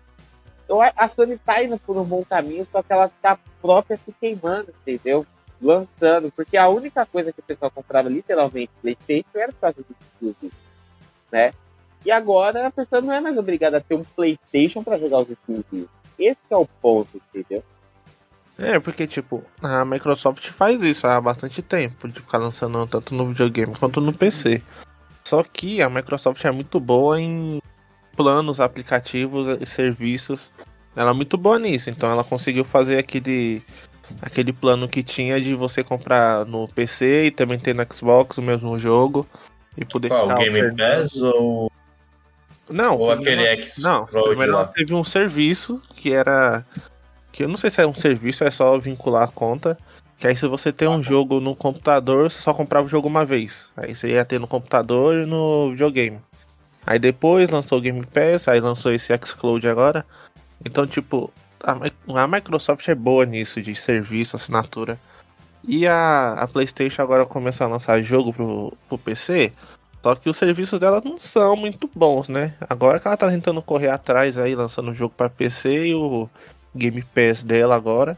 A 0.95 1.09
Sony 1.09 1.38
tá 1.38 1.64
indo 1.64 1.78
por 1.78 1.97
um 1.97 2.04
bom 2.04 2.23
caminho, 2.23 2.69
só 2.71 2.83
que 2.83 2.92
ela 2.92 3.11
tá 3.23 3.38
própria 3.62 3.97
se 3.97 4.12
queimando, 4.21 4.69
entendeu? 4.83 5.26
Lançando, 5.61 6.31
porque 6.31 6.59
a 6.59 6.69
única 6.69 7.07
coisa 7.07 7.33
que 7.33 7.40
o 7.40 7.42
pessoal 7.42 7.71
comprava 7.71 8.11
literalmente 8.11 8.71
PlayStation 8.83 9.31
era 9.38 9.52
por 9.52 9.61
causa 9.61 9.83
do 10.21 10.37
né? 11.31 11.54
E 12.04 12.11
agora 12.11 12.66
a 12.66 12.71
pessoa 12.71 13.00
não 13.00 13.14
é 13.14 13.21
mais 13.21 13.38
obrigada 13.38 13.78
a 13.78 13.81
ter 13.81 13.95
um 13.95 14.04
PlayStation 14.04 14.83
para 14.83 14.99
jogar 14.99 15.21
os 15.21 15.31
exclusivos. 15.31 15.88
Esse 16.19 16.38
é 16.50 16.57
o 16.57 16.66
ponto, 16.66 17.16
entendeu? 17.16 17.64
É, 18.59 18.78
porque, 18.78 19.06
tipo, 19.06 19.42
a 19.62 19.85
Microsoft 19.85 20.49
faz 20.50 20.82
isso 20.82 21.06
há 21.06 21.21
bastante 21.21 21.62
tempo, 21.62 22.06
de 22.06 22.21
ficar 22.21 22.38
lançando 22.38 22.87
tanto 22.87 23.14
no 23.14 23.28
videogame 23.28 23.75
quanto 23.75 24.00
no 24.00 24.12
PC. 24.12 24.62
Só 25.25 25.42
que 25.42 25.80
a 25.80 25.88
Microsoft 25.88 26.44
é 26.44 26.50
muito 26.50 26.78
boa 26.78 27.21
em 27.21 27.61
planos, 28.16 28.61
aplicativos 28.61 29.56
e 29.61 29.66
serviços. 29.66 30.52
Ela 30.94 31.11
é 31.11 31.14
muito 31.14 31.38
boa 31.38 31.59
nisso, 31.59 31.88
então 31.88 32.11
ela 32.11 32.23
conseguiu 32.23 32.64
fazer 32.64 32.99
aquele, 32.99 33.62
aquele 34.21 34.52
plano 34.52 34.88
que 34.88 35.02
tinha 35.02 35.40
de 35.40 35.54
você 35.54 35.82
comprar 35.82 36.44
no 36.44 36.68
PC 36.68 37.26
e 37.26 37.30
também 37.30 37.59
ter 37.59 37.75
no 37.75 37.87
Xbox 37.90 38.37
o 38.37 38.42
mesmo 38.42 38.78
jogo. 38.78 39.26
E 39.76 39.85
poder 39.87 40.09
Qual, 40.09 40.28
o 40.28 40.36
Game 40.36 40.76
Pass 40.76 41.17
ou 41.17 41.73
não. 42.71 42.97
Ou 42.99 43.10
aquele 43.10 43.45
X. 43.47 43.78
Não, 43.78 44.06
primeiro 44.06 44.52
ela 44.52 44.67
teve 44.67 44.95
um 44.95 45.04
serviço 45.04 45.80
que 45.95 46.12
era. 46.12 46.65
Que 47.32 47.45
eu 47.45 47.49
não 47.49 47.56
sei 47.56 47.71
se 47.71 47.80
é 47.80 47.86
um 47.86 47.95
serviço, 47.95 48.45
é 48.45 48.50
só 48.50 48.78
vincular 48.78 49.25
a 49.25 49.32
conta. 49.32 49.78
Que 50.18 50.28
aí 50.28 50.36
se 50.36 50.47
você 50.47 50.73
tem 50.73 50.86
um 50.86 51.02
jogo 51.02 51.40
no 51.40 51.56
computador, 51.56 52.30
você 52.30 52.40
só 52.40 52.54
comprava 52.54 52.86
o 52.86 52.88
jogo 52.88 53.08
uma 53.08 53.25
vez. 53.25 53.71
Aí 53.76 53.95
você 53.95 54.12
ia 54.12 54.25
ter 54.25 54.38
no 54.38 54.47
computador 54.47 55.16
e 55.16 55.26
no 55.26 55.71
videogame. 55.71 56.21
Aí 56.86 56.99
depois 56.99 57.50
lançou 57.50 57.78
o 57.78 57.80
Game 57.80 58.04
Pass, 58.06 58.47
aí 58.47 58.60
lançou 58.60 58.92
esse 58.92 59.16
Xcloud 59.16 59.66
agora. 59.66 60.04
Então, 60.64 60.86
tipo, 60.86 61.32
a, 61.62 62.23
a 62.23 62.28
Microsoft 62.28 62.86
é 62.88 62.95
boa 62.95 63.25
nisso, 63.25 63.60
de 63.60 63.75
serviço, 63.75 64.36
assinatura. 64.36 64.99
E 65.66 65.86
a, 65.86 66.34
a 66.34 66.49
PlayStation 66.49 67.02
agora 67.02 67.25
começa 67.25 67.64
a 67.64 67.68
lançar 67.68 68.02
jogo 68.02 68.32
pro, 68.32 68.76
pro 68.88 68.99
PC. 68.99 69.52
Só 70.02 70.16
que 70.16 70.28
os 70.28 70.36
serviços 70.36 70.80
dela 70.80 71.00
não 71.04 71.18
são 71.18 71.54
muito 71.54 71.88
bons, 71.95 72.28
né? 72.28 72.54
Agora 72.68 72.99
que 72.99 73.06
ela 73.06 73.16
tá 73.16 73.28
tentando 73.30 73.62
correr 73.62 73.88
atrás 73.88 74.36
aí, 74.36 74.54
lançando 74.54 74.92
jogo 74.92 75.14
para 75.16 75.30
PC 75.30 75.86
e 75.86 75.95
o 75.95 76.28
Game 76.75 77.02
Pass 77.02 77.43
dela 77.43 77.75
agora. 77.75 78.17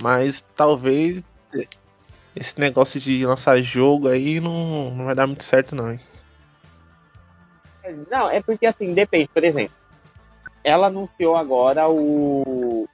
Mas 0.00 0.40
talvez 0.56 1.22
esse 2.34 2.58
negócio 2.58 2.98
de 3.00 3.26
lançar 3.26 3.60
jogo 3.60 4.08
aí 4.08 4.40
não, 4.40 4.90
não 4.90 5.04
vai 5.04 5.14
dar 5.14 5.26
muito 5.26 5.44
certo 5.44 5.74
não. 5.74 5.92
Hein? 5.92 6.00
Não, 8.10 8.30
é 8.30 8.40
porque 8.40 8.66
assim, 8.66 8.94
depende, 8.94 9.28
por 9.28 9.44
exemplo. 9.44 9.76
Ela 10.64 10.86
anunciou 10.86 11.36
agora 11.36 11.88
o 11.88 12.88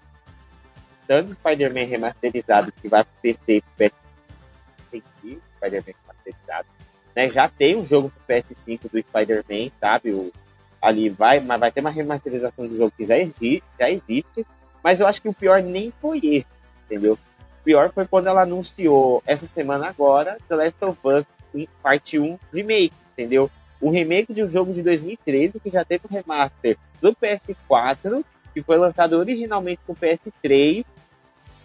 tanto 1.07 1.35
Spider-Man 1.35 1.85
remasterizado 1.85 2.73
que 2.73 2.89
vai 2.89 3.05
pro 3.05 3.13
PC 3.23 3.41
e 3.49 3.63
pro 3.63 3.91
PS5, 4.91 5.39
Spider-Man 5.57 5.95
remasterizado 6.03 6.69
né? 7.19 7.29
Já 7.31 7.49
tem 7.49 7.75
um 7.75 7.85
jogo 7.85 8.13
pro 8.13 8.37
PS5 8.37 8.83
do 8.93 8.99
Spider-Man, 9.01 9.73
sabe? 9.81 10.13
O, 10.13 10.33
ali 10.81 11.09
vai, 11.09 11.41
mas 11.41 11.59
vai 11.59 11.73
ter 11.73 11.81
uma 11.81 11.91
remasterização 11.91 12.69
do 12.69 12.77
jogo 12.77 12.93
que 12.97 13.05
já 13.05 13.19
existe, 13.19 13.65
já 13.77 13.91
existe. 13.91 14.47
Mas 14.83 15.01
eu 15.01 15.07
acho 15.07 15.21
que 15.21 15.29
o 15.29 15.35
pior 15.35 15.63
nem 15.63 15.93
foi 16.01 16.19
esse, 16.19 16.47
entendeu? 16.87 17.15
O 17.15 17.65
pior 17.65 17.91
foi 17.93 18.07
quando 18.07 18.29
ela 18.29 18.43
anunciou 18.43 19.23
essa 19.27 19.47
semana 19.55 19.89
agora 19.89 20.39
The 20.49 20.57
Last 20.57 20.85
of 20.85 20.99
Us 21.05 21.25
Parte 21.83 22.19
1 22.19 22.39
Remake, 22.53 22.95
entendeu? 23.13 23.51
Um 23.81 23.91
remake 23.91 24.33
de 24.33 24.43
um 24.43 24.51
jogo 24.51 24.73
de 24.73 24.83
2013 24.83 25.61
que 25.61 25.71
já 25.71 25.85
teve 25.85 26.05
um 26.11 26.15
remaster 26.15 26.77
do 27.01 27.15
PS4, 27.15 28.25
que 28.53 28.63
foi 28.63 28.77
lançado 28.77 29.15
originalmente 29.15 29.81
com 29.87 29.93
o 29.93 29.97
PS3 29.97 30.85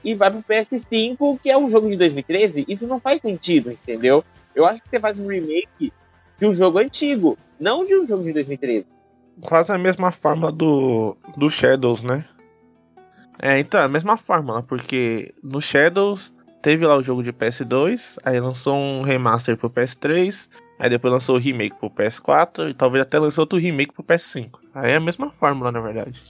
e 0.03 0.13
vai 0.13 0.29
pro 0.29 0.43
PS5, 0.43 1.39
que 1.41 1.49
é 1.49 1.57
um 1.57 1.69
jogo 1.69 1.89
de 1.89 1.95
2013. 1.95 2.65
Isso 2.67 2.87
não 2.87 2.99
faz 2.99 3.21
sentido, 3.21 3.71
entendeu? 3.71 4.23
Eu 4.53 4.65
acho 4.65 4.81
que 4.81 4.89
você 4.89 4.99
faz 4.99 5.17
um 5.17 5.27
remake 5.27 5.91
de 6.37 6.45
um 6.45 6.53
jogo 6.53 6.77
antigo, 6.79 7.37
não 7.59 7.85
de 7.85 7.95
um 7.95 8.07
jogo 8.07 8.23
de 8.23 8.33
2013. 8.33 8.85
Quase 9.41 9.71
a 9.71 9.77
mesma 9.77 10.11
forma 10.11 10.51
do, 10.51 11.17
do 11.35 11.49
Shadows, 11.49 12.03
né? 12.03 12.25
É, 13.39 13.59
então, 13.59 13.79
é 13.79 13.85
a 13.85 13.89
mesma 13.89 14.17
fórmula, 14.17 14.63
porque 14.63 15.33
no 15.43 15.61
Shadows 15.61 16.33
teve 16.61 16.85
lá 16.85 16.95
o 16.95 17.03
jogo 17.03 17.23
de 17.23 17.33
PS2, 17.33 18.17
aí 18.23 18.39
lançou 18.39 18.75
um 18.75 19.01
remaster 19.01 19.57
pro 19.57 19.69
PS3, 19.69 20.47
aí 20.79 20.89
depois 20.89 21.13
lançou 21.13 21.35
o 21.35 21.39
remake 21.39 21.75
pro 21.77 21.89
PS4 21.89 22.69
e 22.69 22.73
talvez 22.73 23.01
até 23.01 23.19
lançou 23.19 23.43
outro 23.43 23.59
remake 23.59 23.93
pro 23.93 24.03
PS5. 24.03 24.51
Aí 24.73 24.91
é 24.91 24.95
a 24.95 24.99
mesma 24.99 25.29
fórmula, 25.31 25.71
na 25.71 25.81
verdade. 25.81 26.21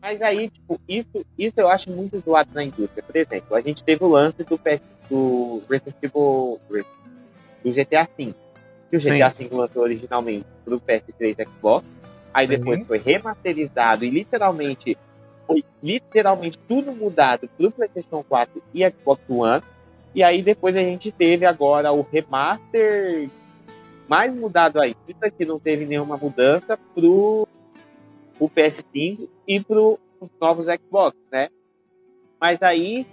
Mas 0.00 0.22
aí, 0.22 0.48
tipo, 0.48 0.80
isso, 0.88 1.24
isso 1.36 1.54
eu 1.56 1.68
acho 1.68 1.90
muito 1.90 2.18
zoado 2.20 2.50
na 2.54 2.62
indústria. 2.62 3.02
Por 3.02 3.16
exemplo, 3.16 3.56
a 3.56 3.60
gente 3.60 3.82
teve 3.82 4.04
o 4.04 4.08
lance 4.08 4.44
do 4.44 4.58
PS 4.58 4.80
do 5.10 5.62
Resident 5.68 5.96
Evil 6.02 6.60
do 7.64 7.72
GTA 7.72 8.08
V. 8.16 8.34
Que 8.90 8.96
o 8.96 9.00
GTA 9.00 9.30
Sim. 9.30 9.48
V 9.48 9.56
lançou 9.56 9.82
originalmente 9.82 10.46
pro 10.64 10.80
PS3 10.80 11.36
e 11.38 11.44
Xbox. 11.44 11.86
Aí 12.32 12.46
Sim. 12.46 12.56
depois 12.56 12.86
foi 12.86 12.98
remasterizado 12.98 14.04
e 14.04 14.10
literalmente 14.10 14.96
foi 15.48 15.64
literalmente 15.82 16.58
tudo 16.68 16.92
mudado 16.92 17.48
pro 17.56 17.70
PlayStation 17.70 18.22
4 18.22 18.62
e 18.74 18.88
Xbox 18.90 19.22
One. 19.28 19.62
E 20.14 20.22
aí 20.22 20.42
depois 20.42 20.76
a 20.76 20.80
gente 20.80 21.10
teve 21.10 21.46
agora 21.46 21.90
o 21.90 22.02
remaster 22.02 23.30
mais 24.06 24.34
mudado 24.34 24.80
ainda, 24.80 25.30
que 25.36 25.44
não 25.44 25.58
teve 25.58 25.86
nenhuma 25.86 26.18
mudança 26.18 26.78
pro 26.94 27.48
o 28.38 28.48
PS5 28.48 29.28
e 29.46 29.60
pro 29.60 29.98
os 30.20 30.28
novos 30.40 30.66
Xbox, 30.66 31.16
né? 31.32 31.48
Mas 32.40 32.62
aí 32.62 33.06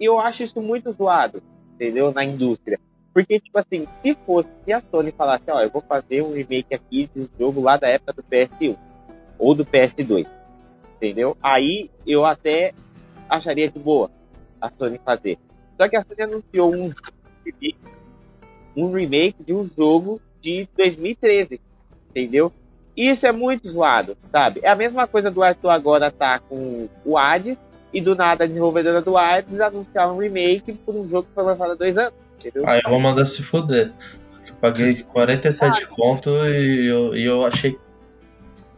eu 0.00 0.18
acho 0.18 0.44
isso 0.44 0.60
muito 0.60 0.92
zoado, 0.92 1.42
entendeu? 1.74 2.12
Na 2.12 2.24
indústria. 2.24 2.78
Porque, 3.12 3.40
tipo 3.40 3.58
assim, 3.58 3.88
se 4.02 4.14
fosse, 4.26 4.48
se 4.64 4.72
a 4.72 4.82
Sony 4.90 5.10
falasse, 5.10 5.44
ó, 5.48 5.62
eu 5.62 5.70
vou 5.70 5.80
fazer 5.80 6.22
um 6.22 6.34
remake 6.34 6.74
aqui 6.74 7.08
de 7.14 7.22
um 7.22 7.28
jogo 7.38 7.62
lá 7.62 7.76
da 7.78 7.88
época 7.88 8.12
do 8.12 8.22
PS1 8.22 8.76
ou 9.38 9.54
do 9.54 9.64
PS2, 9.64 10.26
entendeu? 10.96 11.36
Aí 11.42 11.90
eu 12.06 12.24
até 12.24 12.72
acharia 13.28 13.70
de 13.70 13.78
boa 13.78 14.10
a 14.60 14.70
Sony 14.70 15.00
fazer. 15.04 15.38
Só 15.76 15.88
que 15.88 15.96
a 15.96 16.02
Sony 16.02 16.22
anunciou 16.22 16.74
um 16.74 16.92
remake, 17.44 17.76
um 18.76 18.92
remake 18.92 19.44
de 19.44 19.52
um 19.52 19.68
jogo 19.76 20.20
de 20.40 20.68
2013, 20.76 21.60
entendeu? 22.10 22.52
Isso 22.96 23.26
é 23.26 23.32
muito 23.32 23.70
zoado, 23.70 24.16
sabe? 24.32 24.60
É 24.62 24.70
a 24.70 24.74
mesma 24.74 25.06
coisa 25.06 25.30
do 25.30 25.42
Arthur 25.42 25.68
agora 25.68 26.10
tá 26.10 26.38
com 26.38 26.88
o 27.04 27.18
Hades 27.18 27.58
e 27.92 28.00
do 28.00 28.14
nada 28.14 28.44
a 28.44 28.46
desenvolvedora 28.46 29.02
do 29.02 29.18
Hades 29.18 29.60
anunciar 29.60 30.10
um 30.10 30.18
remake 30.18 30.72
por 30.72 30.94
um 30.94 31.06
jogo 31.08 31.28
que 31.28 31.34
foi 31.34 31.44
lançado 31.44 31.72
há 31.72 31.74
dois 31.74 31.96
anos. 31.98 32.14
Entendeu? 32.38 32.66
Aí 32.66 32.80
eu 32.82 32.90
vou 32.90 33.00
mandar 33.00 33.26
se 33.26 33.42
foder. 33.42 33.92
Eu 34.46 34.54
paguei 34.54 35.02
47 35.02 35.84
ah, 35.84 35.86
conto 35.88 36.30
e 36.46 36.86
eu, 36.86 37.14
e 37.14 37.24
eu 37.24 37.44
achei. 37.44 37.78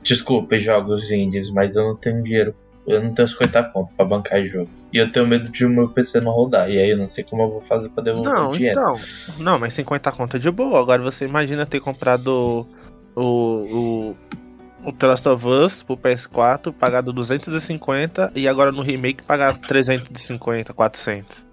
Desculpe, 0.03 0.61
jogos 0.61 1.11
indies, 1.11 1.51
mas 1.51 1.77
eu 1.77 1.85
não 1.85 1.97
tenho 1.97 2.23
dinheiro. 2.23 2.55
Eu 2.87 3.03
não 3.03 3.13
tenho 3.13 3.29
50 3.29 3.65
conto 3.65 3.93
pra 3.95 4.05
bancar 4.05 4.43
jogo. 4.47 4.71
E 4.93 4.97
eu 4.97 5.13
tenho 5.13 5.27
medo 5.27 5.51
de 5.51 5.67
o 5.67 5.69
meu 5.69 5.89
PC 5.91 6.21
não 6.21 6.33
rodar. 6.33 6.71
E 6.71 6.79
aí 6.79 6.91
eu 6.91 6.97
não 6.97 7.07
sei 7.07 7.23
como 7.23 7.43
eu 7.43 7.51
vou 7.51 7.61
fazer 7.61 7.91
pra 7.91 8.03
devolver 8.03 8.33
não, 8.33 8.49
o 8.49 8.53
dinheiro. 8.53 8.81
Então, 8.81 8.97
não, 9.39 9.59
mas 9.59 9.75
50 9.75 10.11
conto 10.13 10.37
é 10.37 10.41
de 10.41 10.51
boa. 10.51 10.81
Agora 10.81 11.03
você 11.03 11.27
imagina 11.27 11.67
ter 11.67 11.81
comprado 11.81 12.67
o, 13.15 13.23
o, 13.23 14.17
o 14.85 14.93
The 14.93 15.07
Last 15.07 15.29
of 15.29 15.47
Us 15.47 15.83
pro 15.83 15.99
PS4, 15.99 16.73
pagado 16.73 17.13
250 17.13 18.33
e 18.35 18.49
agora 18.49 18.73
no 18.73 18.81
remake 18.81 19.23
pagar 19.23 19.59
350, 19.59 20.73
400. 20.73 21.47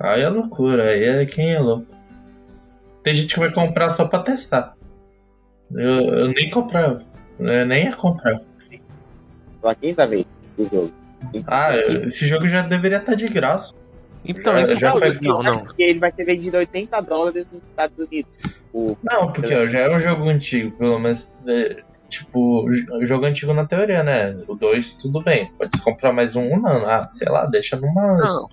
Aí 0.00 0.22
é 0.22 0.28
loucura, 0.28 0.84
aí 0.84 1.04
é 1.04 1.26
quem 1.26 1.52
é 1.52 1.58
louco. 1.58 1.86
Tem 3.02 3.14
gente 3.14 3.34
que 3.34 3.40
vai 3.40 3.52
comprar 3.52 3.90
só 3.90 4.06
pra 4.06 4.20
testar. 4.20 4.74
Eu, 5.70 6.06
eu 6.06 6.28
nem 6.28 6.48
comprar, 6.50 7.02
eu 7.38 7.66
nem 7.66 7.84
ia 7.84 7.92
comprar. 7.96 8.40
Só 9.60 9.74
quinta 9.74 10.06
vez 10.06 10.26
do 10.56 10.64
jogo. 10.64 10.92
Ah, 11.46 11.76
esse 12.06 12.26
jogo 12.26 12.46
já 12.46 12.62
deveria 12.62 12.98
estar 12.98 13.14
de 13.14 13.28
graça. 13.28 13.74
Então, 14.24 14.56
já, 14.64 14.74
já 14.74 14.90
não, 14.90 14.98
foi. 14.98 15.18
Não, 15.20 15.42
não. 15.42 15.64
Porque 15.64 15.82
ele 15.82 15.98
vai 15.98 16.12
ser 16.12 16.24
vendido 16.24 16.56
a 16.56 16.60
80 16.60 17.00
dólares 17.02 17.46
nos 17.52 17.62
Estados 17.62 17.98
Unidos. 17.98 18.30
O... 18.72 18.96
Não, 19.02 19.32
porque 19.32 19.54
ó, 19.54 19.66
já 19.66 19.80
é 19.80 19.94
um 19.94 19.98
jogo 19.98 20.28
antigo, 20.28 20.76
pelo 20.76 20.98
menos. 20.98 21.32
É, 21.46 21.82
tipo, 22.08 22.66
jogo 23.02 23.26
antigo 23.26 23.52
na 23.52 23.66
teoria, 23.66 24.02
né? 24.02 24.36
O 24.46 24.54
2, 24.54 24.94
tudo 24.94 25.22
bem. 25.22 25.50
Pode 25.56 25.76
se 25.76 25.82
comprar 25.82 26.12
mais 26.12 26.36
um, 26.36 26.60
não. 26.60 26.86
Ah, 26.88 27.08
sei 27.10 27.28
lá, 27.28 27.46
deixa 27.46 27.76
numa. 27.76 28.18
Não. 28.18 28.48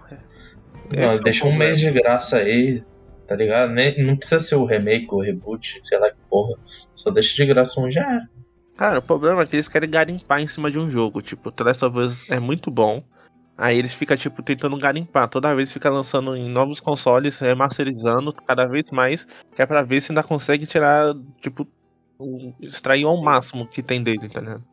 não 0.91 1.19
deixa 1.23 1.45
é 1.45 1.49
um 1.49 1.55
mês 1.55 1.79
de 1.79 1.91
graça 1.91 2.37
aí, 2.37 2.83
tá 3.27 3.35
ligado? 3.35 3.71
Nem, 3.71 4.03
não 4.03 4.15
precisa 4.15 4.39
ser 4.39 4.55
o 4.55 4.65
remake, 4.65 5.07
o 5.11 5.21
reboot, 5.21 5.79
sei 5.83 5.99
lá 5.99 6.09
que 6.09 6.17
porra. 6.29 6.57
Só 6.95 7.09
deixa 7.09 7.35
de 7.35 7.45
graça 7.45 7.79
um 7.81 7.91
já 7.91 8.01
era. 8.01 8.34
Cara, 8.77 8.99
o 8.99 9.01
problema 9.01 9.41
é 9.41 9.45
que 9.45 9.55
eles 9.55 9.67
querem 9.67 9.89
garimpar 9.89 10.41
em 10.41 10.47
cima 10.47 10.69
de 10.69 10.77
um 10.77 10.89
jogo. 10.89 11.21
Tipo, 11.21 11.51
The 11.51 11.63
Last 11.63 11.85
of 11.85 11.97
Us 11.97 12.29
é 12.29 12.39
muito 12.39 12.69
bom. 12.69 13.01
Aí 13.57 13.77
eles 13.77 13.93
ficam, 13.93 14.17
tipo, 14.17 14.43
tentando 14.43 14.77
garimpar. 14.77 15.29
Toda 15.29 15.55
vez 15.55 15.71
fica 15.71 15.89
lançando 15.89 16.35
em 16.35 16.49
novos 16.49 16.81
consoles, 16.81 17.39
remasterizando 17.39 18.33
cada 18.33 18.65
vez 18.65 18.91
mais. 18.91 19.25
Que 19.55 19.61
é 19.61 19.65
pra 19.65 19.81
ver 19.81 20.01
se 20.01 20.11
ainda 20.11 20.23
consegue 20.23 20.65
tirar, 20.65 21.13
tipo, 21.39 21.65
extrair 22.59 23.05
ao 23.05 23.21
máximo 23.21 23.65
que 23.65 23.81
tem 23.81 24.03
dele, 24.03 24.27
tá 24.27 24.41
ligado? 24.41 24.63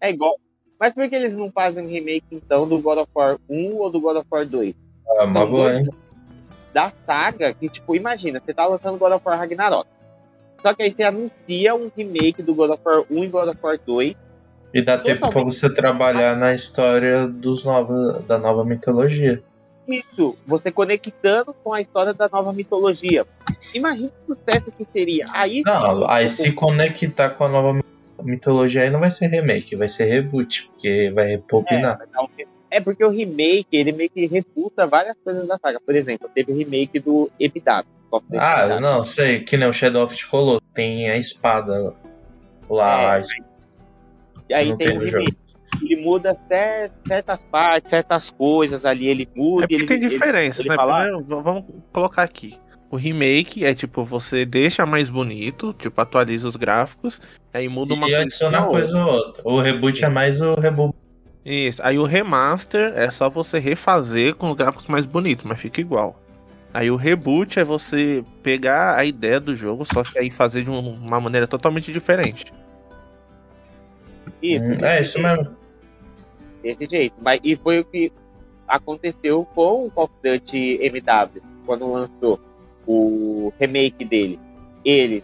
É 0.00 0.10
igual. 0.10 0.38
Mas 0.78 0.92
por 0.92 1.08
que 1.08 1.14
eles 1.14 1.34
não 1.34 1.50
fazem 1.50 1.86
um 1.86 1.88
remake, 1.88 2.26
então, 2.30 2.68
do 2.68 2.78
God 2.78 2.98
of 2.98 3.10
War 3.14 3.38
1 3.48 3.76
ou 3.76 3.90
do 3.90 4.00
God 4.00 4.16
of 4.16 4.26
War 4.30 4.44
2? 4.44 4.74
Ah, 5.08 5.24
uma 5.24 5.46
boa, 5.46 5.74
hein? 5.74 5.88
Da 6.74 6.92
saga, 7.06 7.54
que, 7.54 7.68
tipo, 7.68 7.94
imagina, 7.94 8.40
você 8.40 8.52
tá 8.52 8.66
lançando 8.66 8.98
God 8.98 9.12
of 9.12 9.22
War 9.24 9.38
Ragnarok. 9.38 9.88
Só 10.62 10.72
que 10.72 10.82
aí 10.82 10.90
você 10.90 11.02
anuncia 11.02 11.74
um 11.74 11.90
remake 11.94 12.42
do 12.42 12.54
God 12.54 12.70
of 12.70 12.82
War 12.84 13.04
1 13.10 13.24
e 13.24 13.28
God 13.28 13.48
of 13.48 13.58
War 13.60 13.78
2. 13.84 14.14
E 14.72 14.80
dá 14.80 14.96
tempo 14.96 15.28
pra 15.28 15.42
você 15.42 15.68
trabalhar 15.68 16.36
na 16.36 16.54
história 16.54 17.26
dos 17.26 17.64
novos, 17.64 18.24
da 18.24 18.38
nova 18.38 18.64
mitologia. 18.64 19.42
Isso, 19.86 20.36
você 20.46 20.70
conectando 20.70 21.52
com 21.52 21.74
a 21.74 21.80
história 21.80 22.14
da 22.14 22.28
nova 22.28 22.52
mitologia. 22.52 23.26
Imagina 23.74 24.10
o 24.26 24.34
sucesso 24.34 24.70
que 24.70 24.86
seria. 24.92 25.26
Aí, 25.32 25.62
não, 25.66 26.08
aí 26.08 26.28
se 26.28 26.52
conectar 26.52 27.30
com 27.30 27.44
a 27.44 27.48
nova 27.48 27.82
mitologia 28.22 28.82
aí 28.82 28.90
não 28.90 29.00
vai 29.00 29.10
ser 29.10 29.26
remake, 29.26 29.74
vai 29.74 29.88
ser 29.88 30.04
reboot, 30.04 30.68
porque 30.68 31.10
vai 31.12 31.26
rebobinar. 31.26 31.98
É, 32.38 32.76
é, 32.78 32.80
porque 32.80 33.04
o 33.04 33.10
remake, 33.10 33.66
ele 33.76 33.92
meio 33.92 34.08
que 34.08 34.26
refuta 34.26 34.86
várias 34.86 35.16
coisas 35.22 35.46
da 35.46 35.58
saga. 35.58 35.80
Por 35.84 35.94
exemplo, 35.94 36.30
teve 36.32 36.52
o 36.52 36.56
remake 36.56 36.98
do 37.00 37.30
Ah, 38.38 38.80
não, 38.80 39.04
sei, 39.04 39.40
que 39.40 39.56
nem 39.56 39.68
o 39.68 39.72
Shadow 39.72 40.04
of 40.04 40.16
the 40.16 40.28
Colossus. 40.28 40.60
Tem 40.74 41.10
a 41.10 41.16
espada 41.16 41.94
lá. 42.68 43.18
É, 43.18 43.22
e 44.48 44.54
aí 44.54 44.76
tem, 44.76 44.98
o 44.98 45.06
jogo. 45.06 45.24
Ele 45.80 45.96
muda 46.02 46.36
certas 47.04 47.44
partes, 47.44 47.90
certas 47.90 48.30
coisas 48.30 48.84
ali, 48.84 49.08
ele 49.08 49.28
muda. 49.34 49.66
É 49.70 49.74
ele, 49.74 49.86
tem 49.86 49.98
diferença, 49.98 50.62
né? 50.64 50.76
Primeiro, 50.76 51.24
vamos 51.42 51.64
colocar 51.92 52.22
aqui. 52.22 52.56
O 52.90 52.96
remake 52.96 53.64
é 53.64 53.74
tipo, 53.74 54.04
você 54.04 54.44
deixa 54.44 54.84
mais 54.84 55.08
bonito, 55.08 55.72
tipo, 55.72 55.98
atualiza 55.98 56.46
os 56.46 56.56
gráficos, 56.56 57.22
aí 57.52 57.66
muda 57.66 57.94
uma 57.94 58.06
e 58.06 58.10
coisa. 58.10 58.18
E 58.18 58.22
adiciona 58.22 58.62
coisa 58.66 58.98
ou 58.98 59.10
outra. 59.10 59.42
O 59.46 59.60
reboot 59.60 60.04
é 60.04 60.08
mais 60.10 60.42
o 60.42 60.54
reboot. 60.54 60.94
Isso, 61.44 61.82
aí 61.82 61.98
o 61.98 62.04
remaster 62.04 62.92
é 62.94 63.10
só 63.10 63.30
você 63.30 63.58
refazer 63.58 64.34
com 64.34 64.50
os 64.50 64.54
gráficos 64.54 64.86
mais 64.88 65.06
bonitos, 65.06 65.44
mas 65.46 65.58
fica 65.58 65.80
igual. 65.80 66.21
Aí 66.74 66.90
o 66.90 66.96
reboot 66.96 67.58
é 67.58 67.64
você 67.64 68.24
pegar 68.42 68.96
a 68.96 69.04
ideia 69.04 69.38
do 69.38 69.54
jogo, 69.54 69.84
só 69.84 70.02
que 70.02 70.18
aí 70.18 70.30
fazer 70.30 70.62
de 70.62 70.70
uma 70.70 71.20
maneira 71.20 71.46
totalmente 71.46 71.92
diferente. 71.92 72.52
Isso, 74.42 74.64
hum, 74.64 74.76
é 74.82 75.02
isso 75.02 75.20
mesmo. 75.20 75.48
Desse 76.62 76.86
jeito. 76.86 77.14
Mas, 77.20 77.40
e 77.44 77.54
foi 77.56 77.80
o 77.80 77.84
que 77.84 78.10
aconteceu 78.66 79.46
com 79.54 79.86
o 79.86 79.90
Call 79.90 80.04
of 80.04 80.14
Duty 80.22 80.78
MW, 80.82 81.42
quando 81.66 81.92
lançou 81.92 82.40
o 82.86 83.52
remake 83.60 84.04
dele. 84.04 84.38
Eles 84.84 85.22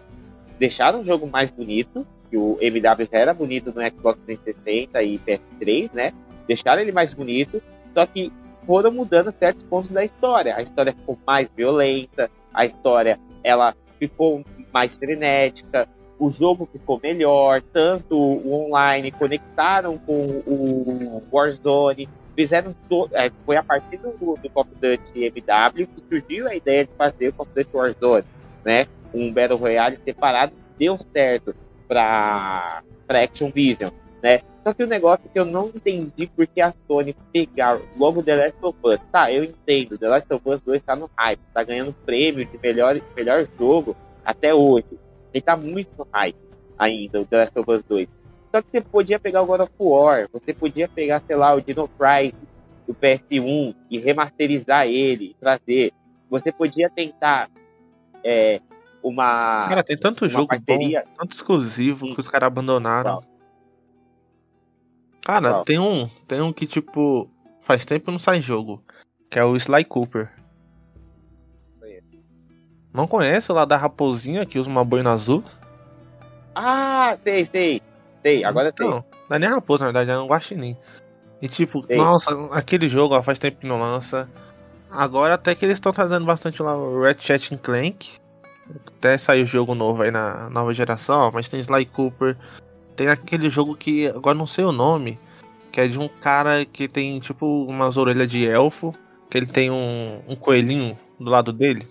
deixaram 0.58 1.00
o 1.00 1.04
jogo 1.04 1.26
mais 1.26 1.50
bonito, 1.50 2.06
que 2.30 2.36
o 2.36 2.58
MW 2.60 3.08
já 3.10 3.18
era 3.18 3.32
bonito 3.32 3.72
no 3.74 3.80
Xbox 3.88 4.20
360 4.26 5.02
e 5.02 5.18
PS3, 5.18 5.90
né? 5.94 6.12
Deixaram 6.46 6.82
ele 6.82 6.92
mais 6.92 7.14
bonito, 7.14 7.62
só 7.94 8.04
que 8.04 8.30
foram 8.68 8.92
mudando 8.92 9.32
certos 9.32 9.64
pontos 9.64 9.90
da 9.90 10.04
história. 10.04 10.54
A 10.54 10.60
história 10.60 10.92
ficou 10.92 11.18
mais 11.26 11.50
violenta, 11.56 12.30
a 12.52 12.66
história 12.66 13.18
ela 13.42 13.74
ficou 13.98 14.44
mais 14.70 14.98
frenética, 14.98 15.88
o 16.18 16.28
jogo 16.28 16.68
ficou 16.70 17.00
melhor, 17.02 17.62
tanto 17.72 18.14
o 18.14 18.66
online 18.66 19.10
conectaram 19.10 19.96
com 19.96 20.42
o 20.46 21.22
Warzone, 21.32 22.10
fizeram 22.36 22.74
é, 23.12 23.32
foi 23.46 23.56
a 23.56 23.62
partir 23.62 23.96
do, 23.96 24.10
do 24.10 24.50
Call 24.50 24.64
of 24.64 24.74
Duty 24.74 25.24
MW 25.24 25.86
que 25.86 26.02
surgiu 26.06 26.46
a 26.46 26.54
ideia 26.54 26.84
de 26.84 26.90
fazer 26.92 27.28
o 27.28 27.32
Call 27.32 27.46
of 27.46 27.54
Duty 27.54 27.74
Warzone, 27.74 28.24
né? 28.62 28.86
Um 29.14 29.32
Battle 29.32 29.56
Royale 29.56 29.98
separado, 30.04 30.52
deu 30.78 30.98
certo 31.10 31.56
para 31.88 32.82
para 33.06 33.22
Action 33.22 33.50
Vision, 33.50 33.90
né? 34.22 34.42
Só 34.68 34.74
que 34.74 34.84
o 34.84 34.86
negócio 34.86 35.24
é 35.24 35.32
que 35.32 35.38
eu 35.38 35.46
não 35.46 35.68
entendi 35.68 36.30
porque 36.36 36.60
a 36.60 36.74
Sony 36.86 37.16
pegar 37.32 37.80
logo 37.96 38.22
The 38.22 38.36
Last 38.36 38.58
of 38.60 38.78
Us. 38.84 39.00
Tá, 39.10 39.32
eu 39.32 39.42
entendo. 39.42 39.96
The 39.96 40.08
Last 40.08 40.30
of 40.30 40.46
Us 40.46 40.60
2 40.60 40.82
tá 40.82 40.94
no 40.94 41.10
hype. 41.16 41.40
Tá 41.54 41.62
ganhando 41.62 41.94
prêmio 42.04 42.44
de 42.44 42.58
melhor, 42.58 43.00
melhor 43.16 43.48
jogo 43.58 43.96
até 44.22 44.54
hoje. 44.54 44.98
Ele 45.32 45.40
tá 45.40 45.56
muito 45.56 45.88
no 45.96 46.06
hype 46.12 46.36
ainda, 46.78 47.18
o 47.18 47.24
The 47.24 47.36
Last 47.38 47.58
of 47.58 47.70
Us 47.70 47.82
2. 47.82 48.08
Só 48.54 48.60
que 48.60 48.70
você 48.70 48.82
podia 48.82 49.18
pegar 49.18 49.40
o 49.40 49.46
God 49.46 49.60
of 49.60 49.72
War. 49.80 50.28
Você 50.34 50.52
podia 50.52 50.86
pegar, 50.86 51.22
sei 51.26 51.36
lá, 51.36 51.54
o 51.54 51.62
Dino 51.62 51.88
Crisis 51.88 52.34
do 52.86 52.94
PS1 52.94 53.74
e 53.90 53.98
remasterizar 53.98 54.86
ele, 54.86 55.34
trazer. 55.40 55.94
Você 56.28 56.52
podia 56.52 56.90
tentar 56.90 57.48
é, 58.22 58.60
uma. 59.02 59.66
Cara, 59.66 59.82
tem 59.82 59.96
tanto 59.96 60.28
jogo 60.28 60.48
parceria. 60.48 61.04
bom, 61.06 61.12
tanto 61.20 61.32
exclusivo 61.32 62.14
que 62.14 62.20
os 62.20 62.28
caras 62.28 62.48
abandonaram. 62.48 63.14
Não. 63.14 63.37
Cara, 65.28 65.62
tem 65.62 65.78
um, 65.78 66.06
tem 66.26 66.40
um 66.40 66.50
que 66.54 66.66
tipo 66.66 67.30
faz 67.60 67.84
tempo 67.84 68.10
não 68.10 68.18
sai 68.18 68.40
jogo, 68.40 68.82
que 69.28 69.38
é 69.38 69.44
o 69.44 69.54
Sly 69.56 69.84
Cooper. 69.84 70.32
Não 72.94 73.06
conhece 73.06 73.52
lá 73.52 73.66
da 73.66 73.76
raposinha 73.76 74.46
que 74.46 74.58
usa 74.58 74.70
uma 74.70 74.82
boina 74.82 75.12
azul? 75.12 75.44
Ah, 76.54 77.14
sei, 77.22 77.44
sei. 77.44 77.82
Sei, 78.22 78.42
agora 78.42 78.72
sei. 78.74 78.88
Não, 78.88 79.04
não 79.28 79.36
é 79.36 79.38
nem 79.38 79.50
raposa, 79.50 79.84
na 79.84 79.92
verdade, 79.92 80.10
é 80.10 80.18
um 80.18 80.28
guaxinim. 80.28 80.74
E 81.42 81.46
tipo, 81.46 81.84
sei. 81.84 81.98
nossa, 81.98 82.30
aquele 82.50 82.88
jogo 82.88 83.14
ó, 83.14 83.20
faz 83.20 83.38
tempo 83.38 83.58
que 83.60 83.66
não 83.66 83.78
lança. 83.78 84.26
Agora 84.90 85.34
até 85.34 85.54
que 85.54 85.62
eles 85.62 85.76
estão 85.76 85.92
trazendo 85.92 86.24
bastante 86.24 86.62
lá 86.62 86.74
o 86.74 87.02
Red 87.02 87.16
Chat 87.18 87.54
Clank. 87.58 88.16
Até 88.96 89.18
saiu 89.18 89.44
jogo 89.44 89.74
novo 89.74 90.02
aí 90.02 90.10
na 90.10 90.48
nova 90.48 90.72
geração, 90.72 91.28
ó, 91.28 91.30
mas 91.30 91.48
tem 91.48 91.60
Sly 91.60 91.84
Cooper, 91.84 92.34
tem 92.98 93.06
aquele 93.06 93.48
jogo 93.48 93.76
que 93.76 94.08
agora 94.08 94.36
não 94.36 94.46
sei 94.46 94.64
o 94.64 94.72
nome, 94.72 95.20
que 95.70 95.80
é 95.80 95.86
de 95.86 96.00
um 96.00 96.08
cara 96.08 96.64
que 96.64 96.88
tem 96.88 97.20
tipo 97.20 97.64
umas 97.64 97.96
orelhas 97.96 98.28
de 98.28 98.44
elfo, 98.44 98.92
que 99.30 99.38
ele 99.38 99.46
tem 99.46 99.70
um, 99.70 100.20
um 100.26 100.34
coelhinho 100.34 100.98
do 101.18 101.30
lado 101.30 101.52
dele. 101.52 101.86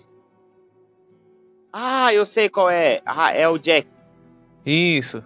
Ah, 1.72 2.12
eu 2.12 2.26
sei 2.26 2.50
qual 2.50 2.68
é. 2.68 3.00
Ah, 3.06 3.32
é 3.32 3.48
o 3.48 3.56
Jack. 3.56 3.88
Isso. 4.66 5.22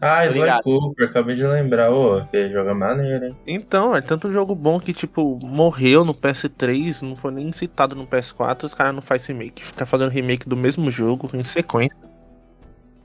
Ah, 0.00 0.24
Sly 0.24 0.62
Cooper, 0.64 1.10
acabei 1.10 1.36
de 1.36 1.46
lembrar. 1.46 1.90
Ô, 1.90 2.16
oh, 2.16 2.26
que 2.26 2.50
joga 2.50 2.74
maneiro, 2.74 3.26
hein? 3.26 3.36
Então, 3.46 3.94
é 3.94 4.00
tanto 4.00 4.32
jogo 4.32 4.54
bom 4.54 4.80
que, 4.80 4.94
tipo, 4.94 5.38
morreu 5.42 6.06
no 6.06 6.14
PS3, 6.14 7.02
não 7.02 7.16
foi 7.16 7.32
nem 7.32 7.52
citado 7.52 7.94
no 7.94 8.06
PS4, 8.06 8.64
os 8.64 8.74
caras 8.74 8.94
não 8.94 9.02
fazem 9.02 9.36
remake. 9.36 9.62
Fica 9.62 9.84
fazendo 9.84 10.10
remake 10.10 10.48
do 10.48 10.56
mesmo 10.56 10.90
jogo 10.90 11.28
em 11.34 11.42
sequência. 11.42 11.96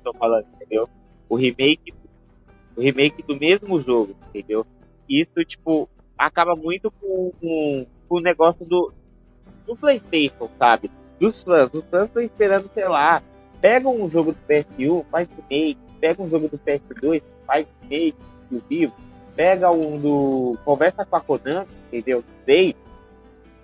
Tô 0.03 0.13
falando, 0.13 0.45
entendeu? 0.55 0.89
o 1.29 1.35
remake, 1.35 1.93
remake 2.81 3.23
do 3.23 3.35
mesmo 3.35 3.79
jogo, 3.81 4.15
entendeu? 4.29 4.65
Isso, 5.09 5.43
tipo, 5.45 5.89
acaba 6.17 6.55
muito 6.55 6.91
com, 6.91 7.31
com, 7.39 7.85
com 8.07 8.15
o 8.17 8.21
negócio 8.21 8.65
do, 8.65 8.93
do 9.65 9.75
PlayStation, 9.75 10.49
sabe? 10.57 10.91
Dos 11.19 11.43
fãs. 11.43 11.69
Os 11.73 11.83
fãs 11.85 12.07
estão 12.07 12.21
esperando, 12.21 12.69
sei 12.73 12.87
lá, 12.87 13.21
pega 13.61 13.87
um 13.87 14.09
jogo 14.09 14.31
do 14.31 14.39
PS1, 14.47 15.05
faz 15.11 15.27
remake, 15.29 15.79
pega 15.99 16.21
um 16.21 16.29
jogo 16.29 16.47
do 16.47 16.57
PS2, 16.57 17.21
faz 17.45 17.67
remake, 17.81 18.17
exclusivo, 18.41 18.93
pega 19.35 19.71
um 19.71 19.99
do. 19.99 20.57
Conversa 20.63 21.05
com 21.05 21.15
a 21.15 21.21
Konami, 21.21 21.67
entendeu? 21.87 22.23
Sei, 22.45 22.75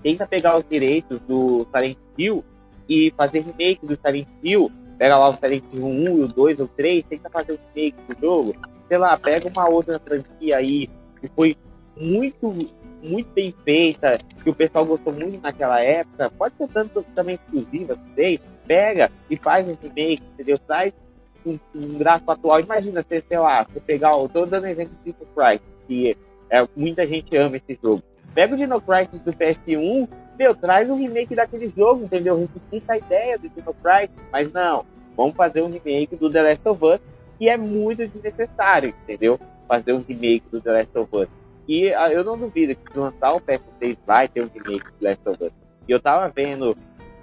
tenta 0.02 0.28
pegar 0.28 0.58
os 0.58 0.66
direitos 0.68 1.20
do 1.22 1.66
Silent 1.74 1.98
Hill 2.18 2.44
e 2.88 3.12
fazer 3.12 3.40
remake 3.40 3.86
do 3.86 3.98
Silent 3.98 4.28
Hill. 4.44 4.72
Pega 4.98 5.18
lá 5.18 5.30
o 5.30 5.34
Silent 5.34 5.64
Hill 5.74 5.86
1, 5.86 6.24
o 6.24 6.28
2, 6.28 6.60
o 6.60 6.68
3, 6.68 7.06
tenta 7.10 7.30
fazer 7.30 7.54
um 7.54 7.58
remake 7.74 7.98
do 8.08 8.22
jogo. 8.22 8.54
Sei 8.88 8.98
lá, 8.98 9.18
pega 9.18 9.48
uma 9.48 9.70
outra 9.70 10.00
franquia 10.00 10.58
aí 10.58 10.90
que 11.20 11.28
foi 11.36 11.58
muito, 11.96 12.54
muito 13.02 13.32
bem 13.34 13.54
feita, 13.64 14.20
que 14.44 14.50
o 14.50 14.54
pessoal 14.54 14.86
gostou 14.86 15.14
muito 15.14 15.42
naquela 15.42 15.82
época. 15.82 16.30
Pode 16.32 16.56
ser 16.58 16.68
tanto 16.68 17.04
também 17.16 17.36
exclusiva, 17.36 17.98
sei. 18.16 18.40
Pega 18.66 19.12
e 19.30 19.36
faz 19.36 19.68
um 19.68 19.76
remake, 19.82 20.24
entendeu? 20.34 20.58
Traz 20.58 20.94
um, 21.46 21.60
um 21.76 21.98
gráfico 21.98 22.32
atual. 22.32 22.60
Imagina, 22.60 23.04
você, 23.04 23.22
sei 23.22 23.38
lá, 23.38 23.64
você 23.64 23.80
pegar, 23.80 24.14
eu 24.14 24.30
tô 24.30 24.46
dando 24.46 24.68
exemplo 24.68 24.96
de 25.04 25.12
Dino 25.12 25.28
Crisis, 25.36 25.62
que 25.88 26.18
é, 26.50 26.68
muita 26.76 27.06
gente 27.08 27.36
ama 27.36 27.58
esse 27.58 27.78
jogo. 27.82 28.02
Pega 28.34 28.54
o 28.54 28.58
Dino 28.58 28.82
Crisis 28.82 29.22
do 29.22 29.34
PS1, 29.34 30.08
meu, 30.38 30.56
traz 30.56 30.90
um 30.90 30.98
remake 30.98 31.36
daquele 31.36 31.72
jogo, 31.76 32.06
entendeu? 32.06 32.38
Ressuscita 32.38 32.94
a 32.94 32.98
ideia 32.98 33.38
do 33.38 33.50
Dino 33.50 33.74
Crisis, 33.74 34.16
mas 34.32 34.52
não, 34.52 34.86
vamos 35.16 35.36
fazer 35.36 35.62
um 35.62 35.70
remake 35.70 36.16
do 36.16 36.30
The 36.30 36.42
Last 36.42 36.68
of 36.68 36.86
Us, 36.86 37.00
que 37.44 37.50
é 37.50 37.58
muito 37.58 38.08
desnecessário, 38.08 38.96
entendeu? 39.04 39.38
Fazer 39.68 39.92
um 39.92 40.02
remake 40.08 40.46
do 40.50 40.62
The 40.62 40.72
Last 40.72 40.98
of 40.98 41.10
Us. 41.14 41.28
E 41.68 41.94
ah, 41.94 42.10
eu 42.10 42.24
não 42.24 42.38
duvido 42.38 42.74
que 42.74 42.94
se 42.94 42.98
lançar 42.98 43.34
o 43.34 43.42
PS6 43.42 43.98
vai 44.08 44.30
ter 44.30 44.46
um 44.46 44.48
remake 44.48 44.86
do 44.86 44.94
The 45.02 45.10
Last 45.10 45.30
of 45.30 45.44
Us. 45.44 45.52
E 45.86 45.92
eu 45.92 46.00
tava 46.00 46.30
vendo 46.30 46.74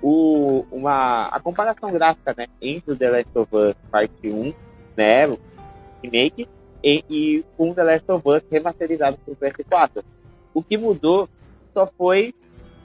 o, 0.02 0.66
uma, 0.70 1.28
a 1.28 1.40
comparação 1.40 1.90
gráfica 1.90 2.34
né, 2.36 2.48
entre 2.60 2.92
o 2.92 2.96
The 2.98 3.10
Last 3.10 3.30
of 3.34 3.48
Us 3.50 3.74
Parte 3.90 4.28
1, 4.30 4.52
né, 4.94 5.26
o 5.26 5.38
remake, 6.02 6.46
e, 6.84 7.02
e 7.08 7.44
com 7.56 7.72
The 7.72 7.82
Last 7.82 8.12
of 8.12 8.28
Us 8.28 8.42
remasterizado 8.50 9.16
para 9.24 9.32
o 9.32 9.36
PS4. 9.36 10.04
O 10.52 10.62
que 10.62 10.76
mudou 10.76 11.30
só 11.72 11.90
foi 11.96 12.34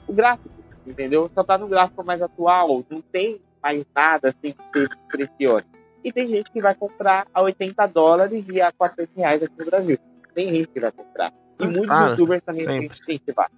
o 0.08 0.12
gráfico, 0.14 0.48
entendeu? 0.86 1.30
Só 1.34 1.44
tá 1.44 1.58
no 1.58 1.68
gráfico 1.68 2.02
mais 2.02 2.22
atual, 2.22 2.82
não 2.88 3.02
tem 3.02 3.42
mais 3.62 3.84
nada 3.94 4.30
assim 4.30 4.54
que 4.72 4.80
se 4.80 4.98
impressione. 5.04 5.75
E 6.06 6.12
tem 6.12 6.24
gente 6.28 6.52
que 6.52 6.60
vai 6.60 6.72
comprar 6.72 7.26
a 7.34 7.42
80 7.42 7.84
dólares 7.88 8.46
e 8.48 8.60
a 8.60 8.70
400 8.70 9.16
reais 9.16 9.42
aqui 9.42 9.58
no 9.58 9.66
Brasil. 9.66 9.98
Tem 10.32 10.48
gente 10.54 10.68
que 10.68 10.78
vai 10.78 10.92
comprar. 10.92 11.32
E 11.58 11.64
ah, 11.64 11.66
muitos 11.66 11.90
ah, 11.90 12.08
youtubers 12.10 12.42
também 12.42 12.62
sempre. 12.62 13.00
têm 13.04 13.16
incentivar. 13.16 13.50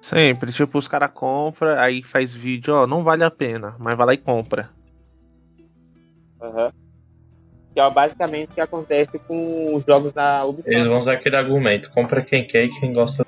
Sempre, 0.00 0.52
tipo, 0.52 0.78
os 0.78 0.86
caras 0.86 1.10
compram, 1.10 1.76
aí 1.76 2.04
faz 2.04 2.32
vídeo, 2.32 2.72
ó, 2.72 2.86
não 2.86 3.02
vale 3.02 3.24
a 3.24 3.32
pena, 3.32 3.74
mas 3.80 3.96
vai 3.96 4.06
lá 4.06 4.14
e 4.14 4.18
compra. 4.18 4.70
Aham. 6.40 6.66
Uhum. 6.66 6.72
Que 7.74 7.80
é 7.80 7.90
basicamente 7.90 8.50
o 8.52 8.54
que 8.54 8.60
acontece 8.60 9.18
com 9.18 9.74
os 9.74 9.84
jogos 9.84 10.12
da 10.12 10.44
Ubisoft. 10.44 10.72
Eles 10.72 10.86
vão 10.86 10.98
usar 10.98 11.14
aquele 11.14 11.34
argumento, 11.34 11.90
compra 11.90 12.22
quem 12.22 12.46
quer 12.46 12.66
e 12.66 12.78
quem 12.78 12.92
gosta. 12.92 13.26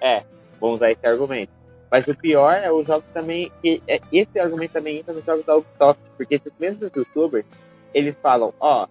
É, 0.00 0.22
vão 0.60 0.70
usar 0.70 0.92
esse 0.92 1.04
argumento. 1.04 1.57
Mas 1.90 2.06
o 2.06 2.16
pior 2.16 2.52
é 2.52 2.70
os 2.70 2.86
jogos 2.86 3.08
também. 3.12 3.50
Que, 3.62 3.82
é, 3.86 4.00
esse 4.12 4.38
argumento 4.38 4.72
também 4.72 4.98
entra 4.98 5.14
nos 5.14 5.24
jogos 5.24 5.44
da 5.44 5.56
Ubisoft, 5.56 6.02
porque 6.16 6.34
esses 6.34 6.52
mesmos 6.58 6.90
youtubers, 6.94 7.46
eles 7.94 8.16
falam, 8.22 8.52
ó, 8.60 8.86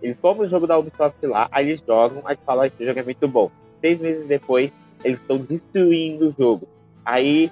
eles 0.00 0.16
compram 0.20 0.44
o 0.44 0.48
jogo 0.48 0.66
da 0.66 0.78
Ubisoft 0.78 1.24
lá, 1.26 1.48
aí 1.50 1.68
eles 1.68 1.82
jogam, 1.86 2.22
aí 2.24 2.36
falam, 2.46 2.64
esse 2.64 2.84
jogo 2.84 2.98
é 2.98 3.02
muito 3.02 3.26
bom. 3.28 3.50
Seis 3.80 3.98
meses 3.98 4.26
depois, 4.26 4.70
eles 5.04 5.20
estão 5.20 5.38
destruindo 5.38 6.28
o 6.28 6.34
jogo. 6.38 6.68
Aí, 7.04 7.50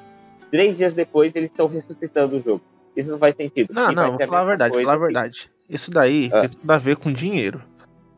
três 0.51 0.77
dias 0.77 0.95
depois, 0.95 1.35
eles 1.35 1.51
estão 1.51 1.67
ressuscitando 1.67 2.37
o 2.37 2.43
jogo. 2.43 2.61
Isso 2.97 3.11
não 3.11 3.19
faz 3.19 3.35
sentido. 3.37 3.73
Não, 3.73 3.93
não, 3.93 4.17
vou 4.17 4.27
falar 4.27 4.41
a 4.41 4.45
verdade, 4.45 4.75
falar 4.75 4.95
a 4.95 4.99
verdade. 4.99 5.51
Isso 5.69 5.91
daí 5.91 6.31
ah. 6.33 6.41
tem 6.41 6.51
tudo 6.51 6.71
a 6.71 6.79
ver 6.79 6.97
com 6.97 7.13
dinheiro. 7.13 7.63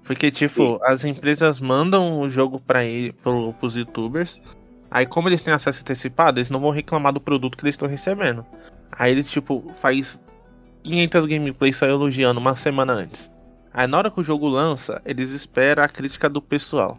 Porque, 0.04 0.30
tipo, 0.30 0.62
Sim. 0.62 0.78
as 0.82 1.04
empresas 1.04 1.60
mandam 1.60 2.20
o 2.20 2.30
jogo 2.30 2.58
para 2.60 2.80
pro, 3.22 3.52
pros 3.54 3.76
youtubers. 3.76 4.40
Aí, 4.90 5.06
como 5.06 5.28
eles 5.28 5.42
têm 5.42 5.52
acesso 5.52 5.80
antecipado, 5.80 6.38
eles 6.38 6.50
não 6.50 6.60
vão 6.60 6.70
reclamar 6.70 7.12
do 7.12 7.20
produto 7.20 7.56
que 7.56 7.64
eles 7.64 7.74
estão 7.74 7.88
recebendo. 7.88 8.44
Aí, 8.90 9.12
ele, 9.12 9.22
tipo, 9.22 9.70
faz 9.80 10.20
500 10.82 11.26
gameplays 11.26 11.76
só 11.76 11.86
elogiando 11.86 12.40
uma 12.40 12.56
semana 12.56 12.92
antes. 12.92 13.30
Aí, 13.72 13.86
na 13.86 13.98
hora 13.98 14.10
que 14.10 14.20
o 14.20 14.24
jogo 14.24 14.48
lança, 14.48 15.02
eles 15.04 15.30
esperam 15.30 15.84
a 15.84 15.88
crítica 15.88 16.28
do 16.28 16.40
pessoal. 16.40 16.98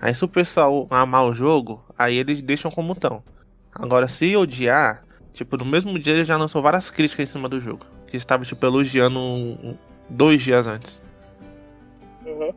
Aí 0.00 0.14
se 0.14 0.24
o 0.24 0.28
pessoal 0.28 0.86
amar 0.90 1.24
o 1.26 1.34
jogo, 1.34 1.84
aí 1.98 2.16
eles 2.16 2.40
deixam 2.40 2.70
como 2.70 2.92
estão. 2.92 3.22
Agora 3.74 4.06
se 4.06 4.36
odiar, 4.36 5.04
tipo, 5.32 5.56
no 5.56 5.64
mesmo 5.64 5.98
dia 5.98 6.14
ele 6.14 6.24
já 6.24 6.36
lançou 6.36 6.62
várias 6.62 6.90
críticas 6.90 7.28
em 7.28 7.32
cima 7.32 7.48
do 7.48 7.60
jogo. 7.60 7.84
Que 8.06 8.16
estava 8.16 8.44
tipo 8.44 8.64
elogiando 8.64 9.76
dois 10.08 10.40
dias 10.40 10.66
antes. 10.66 11.02
Uhum. 12.24 12.52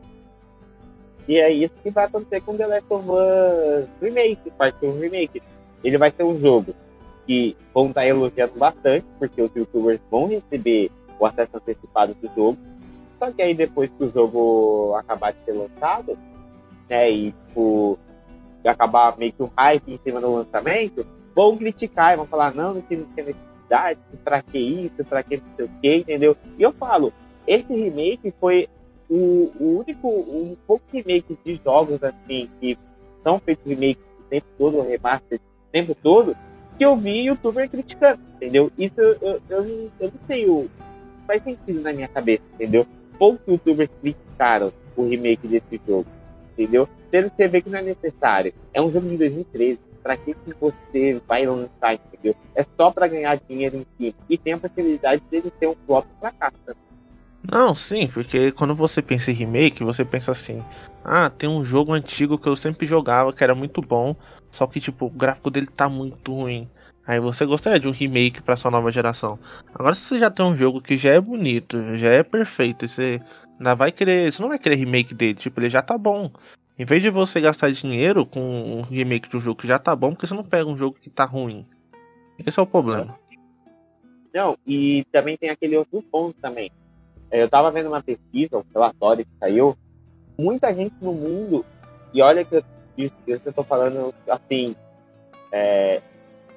E 1.28 1.38
é 1.38 1.50
isso 1.50 1.72
que 1.82 1.90
vai 1.90 2.04
acontecer 2.04 2.40
com 2.40 2.56
The 2.56 2.66
Last 2.66 2.86
of 2.90 3.08
Us 3.08 3.88
Remake, 4.00 4.52
vai 4.58 4.72
ser 4.72 4.86
um 4.86 4.98
remake. 4.98 5.42
Ele 5.84 5.98
vai 5.98 6.10
ser 6.10 6.24
um 6.24 6.38
jogo 6.38 6.74
que 7.26 7.56
vão 7.72 7.88
estar 7.88 8.06
elogiando 8.06 8.58
bastante, 8.58 9.06
porque 9.18 9.40
os 9.40 9.54
youtubers 9.54 10.00
vão 10.10 10.26
receber 10.26 10.90
o 11.18 11.26
acesso 11.26 11.56
antecipado 11.56 12.14
do 12.14 12.28
jogo. 12.34 12.58
Só 13.18 13.30
que 13.30 13.40
aí 13.40 13.54
depois 13.54 13.88
que 13.96 14.04
o 14.04 14.10
jogo 14.10 14.94
acabar 14.96 15.32
de 15.32 15.38
ser 15.44 15.52
lançado, 15.52 16.18
né, 16.88 17.10
e 17.10 17.32
tipo, 17.46 17.98
acabar 18.64 19.16
meio 19.16 19.32
que 19.32 19.42
um 19.42 19.50
hype 19.56 19.92
em 19.92 20.00
cima 20.04 20.20
do 20.20 20.34
lançamento, 20.34 21.06
vão 21.34 21.56
criticar 21.56 22.12
e 22.12 22.16
vão 22.16 22.26
falar, 22.26 22.54
não, 22.54 22.74
não 22.74 22.82
tem, 22.82 23.06
necessidade, 23.16 24.00
pra 24.24 24.42
que 24.42 24.58
isso, 24.58 25.04
pra 25.08 25.22
que 25.22 25.36
não 25.36 25.44
sei 25.56 25.64
o 25.64 25.70
que, 25.80 25.96
entendeu? 25.96 26.36
E 26.58 26.62
eu 26.62 26.72
falo, 26.72 27.12
esse 27.46 27.72
remake 27.72 28.34
foi 28.40 28.68
o, 29.14 29.52
o 29.60 29.78
único, 29.80 30.08
um 30.08 30.56
pouco 30.66 30.84
remake 30.92 31.38
de 31.44 31.60
jogos 31.62 32.02
assim, 32.02 32.48
que 32.60 32.78
são 33.22 33.38
feitos 33.38 33.66
remakes 33.66 34.02
o 34.18 34.22
tempo 34.30 34.46
todo, 34.58 34.82
remaster 34.82 35.38
o 35.38 35.72
tempo 35.72 35.96
todo, 36.02 36.36
que 36.78 36.84
eu 36.84 36.96
vi 36.96 37.26
youtuber 37.26 37.68
criticando, 37.68 38.20
entendeu? 38.36 38.70
Isso 38.78 38.98
eu, 38.98 39.16
eu, 39.20 39.42
eu, 39.48 39.90
eu 40.00 40.12
não 40.12 40.26
sei, 40.26 40.48
o, 40.48 40.68
faz 41.26 41.42
sentido 41.42 41.80
na 41.80 41.92
minha 41.92 42.08
cabeça, 42.08 42.42
entendeu? 42.54 42.86
Poucos 43.18 43.40
youtubers 43.46 43.90
criticaram 44.00 44.72
o 44.96 45.06
remake 45.06 45.46
desse 45.46 45.80
jogo 45.86 46.06
entendeu? 46.52 46.88
Sendo 47.10 47.30
que 47.30 47.36
você 47.36 47.48
vê 47.48 47.62
que 47.62 47.70
não 47.70 47.78
é 47.78 47.82
necessário. 47.82 48.52
É 48.72 48.80
um 48.80 48.90
jogo 48.90 49.08
de 49.08 49.16
2013. 49.18 49.78
Pra 50.02 50.16
que, 50.16 50.34
que 50.34 50.54
você 50.60 51.20
vai 51.28 51.46
lançar, 51.46 51.94
entendeu? 51.94 52.34
É 52.56 52.66
só 52.76 52.90
para 52.90 53.06
ganhar 53.06 53.38
dinheiro 53.48 53.76
em 53.76 53.86
si. 53.96 54.14
E 54.28 54.36
tem 54.36 54.54
a 54.54 54.58
possibilidade 54.58 55.22
dele 55.30 55.52
ter 55.60 55.68
um 55.68 55.76
flop 55.86 56.04
fracasso. 56.18 56.56
Não, 57.50 57.74
sim, 57.74 58.06
porque 58.06 58.52
quando 58.52 58.74
você 58.74 59.02
pensa 59.02 59.30
em 59.30 59.34
remake, 59.34 59.84
você 59.84 60.04
pensa 60.04 60.32
assim: 60.32 60.62
ah, 61.04 61.28
tem 61.28 61.48
um 61.48 61.64
jogo 61.64 61.92
antigo 61.92 62.38
que 62.38 62.48
eu 62.48 62.56
sempre 62.56 62.86
jogava 62.86 63.32
que 63.32 63.42
era 63.42 63.54
muito 63.54 63.80
bom, 63.82 64.14
só 64.50 64.66
que 64.66 64.80
tipo, 64.80 65.06
o 65.06 65.10
gráfico 65.10 65.50
dele 65.50 65.66
tá 65.66 65.88
muito 65.88 66.32
ruim. 66.32 66.68
Aí 67.04 67.18
você 67.18 67.44
gostaria 67.44 67.80
de 67.80 67.88
um 67.88 67.92
remake 67.92 68.40
para 68.40 68.56
sua 68.56 68.70
nova 68.70 68.92
geração. 68.92 69.36
Agora, 69.74 69.92
se 69.92 70.02
você 70.02 70.20
já 70.20 70.30
tem 70.30 70.46
um 70.46 70.54
jogo 70.54 70.80
que 70.80 70.96
já 70.96 71.10
é 71.10 71.20
bonito, 71.20 71.96
já 71.96 72.10
é 72.10 72.22
perfeito, 72.22 72.86
você 72.86 73.20
Ainda 73.62 73.76
vai 73.76 73.92
querer. 73.92 74.32
Você 74.32 74.42
não 74.42 74.48
vai 74.48 74.58
querer 74.58 74.74
remake 74.74 75.14
dele, 75.14 75.34
tipo, 75.34 75.60
ele 75.60 75.70
já 75.70 75.80
tá 75.80 75.96
bom. 75.96 76.28
Em 76.76 76.84
vez 76.84 77.00
de 77.00 77.10
você 77.10 77.40
gastar 77.40 77.70
dinheiro 77.70 78.26
com 78.26 78.40
um 78.40 78.82
remake 78.82 79.28
de 79.28 79.36
um 79.36 79.40
jogo 79.40 79.60
que 79.60 79.68
já 79.68 79.78
tá 79.78 79.94
bom, 79.94 80.10
porque 80.10 80.26
você 80.26 80.34
não 80.34 80.42
pega 80.42 80.68
um 80.68 80.76
jogo 80.76 80.98
que 81.00 81.08
tá 81.08 81.24
ruim. 81.24 81.64
Esse 82.44 82.58
é 82.58 82.62
o 82.62 82.66
problema. 82.66 83.16
Não, 84.34 84.58
e 84.66 85.04
também 85.12 85.36
tem 85.36 85.50
aquele 85.50 85.76
outro 85.76 86.02
ponto 86.02 86.34
também. 86.40 86.72
É, 87.32 87.42
eu 87.42 87.48
tava 87.48 87.70
vendo 87.70 87.88
uma 87.88 88.02
pesquisa, 88.02 88.58
um 88.58 88.64
relatório 88.74 89.24
que 89.24 89.30
saiu. 89.40 89.74
Muita 90.38 90.72
gente 90.74 90.94
no 91.00 91.14
mundo, 91.14 91.64
e 92.12 92.20
olha 92.20 92.44
que 92.44 92.56
eu, 92.56 92.62
eu 93.26 93.52
tô 93.54 93.64
falando 93.64 94.14
assim, 94.28 94.76
é, 95.50 96.02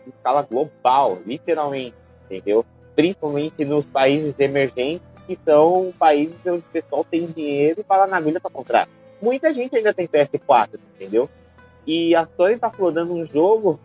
em 0.05 0.09
escala 0.09 0.41
global, 0.41 1.17
literalmente, 1.25 1.95
entendeu? 2.25 2.65
Principalmente 2.93 3.63
nos 3.63 3.85
países 3.85 4.35
emergentes 4.38 5.07
que 5.25 5.39
são 5.45 5.93
países 5.97 6.35
onde 6.45 6.59
o 6.59 6.71
pessoal 6.73 7.05
tem 7.05 7.25
dinheiro 7.25 7.83
para 7.83 8.05
na 8.05 8.17
agulha 8.17 8.39
para 8.41 8.51
comprar. 8.51 8.89
Muita 9.21 9.53
gente 9.53 9.77
ainda 9.77 9.93
tem 9.93 10.07
PS4, 10.07 10.77
entendeu? 10.95 11.29
E 11.88 12.13
a 12.15 12.27
Sony 12.27 12.55
está 12.55 12.69
flodando 12.69 13.13
um 13.13 13.25
jogo 13.25 13.79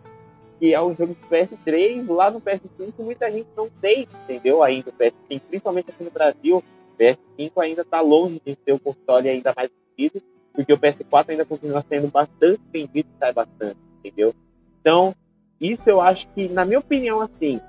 que 0.59 0.73
é 0.73 0.81
um 0.81 0.95
jogo 0.95 1.15
de 1.15 1.27
PS3, 1.27 2.07
lá 2.07 2.29
no 2.29 2.39
PS5 2.39 2.93
muita 2.99 3.31
gente 3.31 3.47
não 3.57 3.67
tem, 3.81 4.07
entendeu? 4.23 4.61
Ainda 4.61 4.91
o 4.91 4.93
PS5, 4.93 5.41
principalmente 5.49 5.89
aqui 5.89 6.03
no 6.03 6.11
Brasil, 6.11 6.63
PS5 7.01 7.51
ainda 7.57 7.81
está 7.81 7.99
longe 8.01 8.39
de 8.45 8.55
ser 8.63 8.73
o 8.73 8.79
console 8.79 9.27
ainda 9.27 9.51
mais 9.57 9.69
vendido, 9.97 10.21
porque 10.53 10.71
o 10.71 10.77
PS4 10.77 11.29
ainda 11.29 11.45
continua 11.45 11.83
sendo 11.89 12.07
bastante 12.09 12.61
vendido 12.71 13.09
e 13.09 13.19
sai 13.19 13.33
bastante, 13.33 13.77
entendeu? 13.99 14.35
Então, 14.79 15.15
isso 15.59 15.81
eu 15.87 15.99
acho 15.99 16.27
que, 16.35 16.47
na 16.47 16.63
minha 16.63 16.79
opinião, 16.79 17.21
assim, 17.21 17.59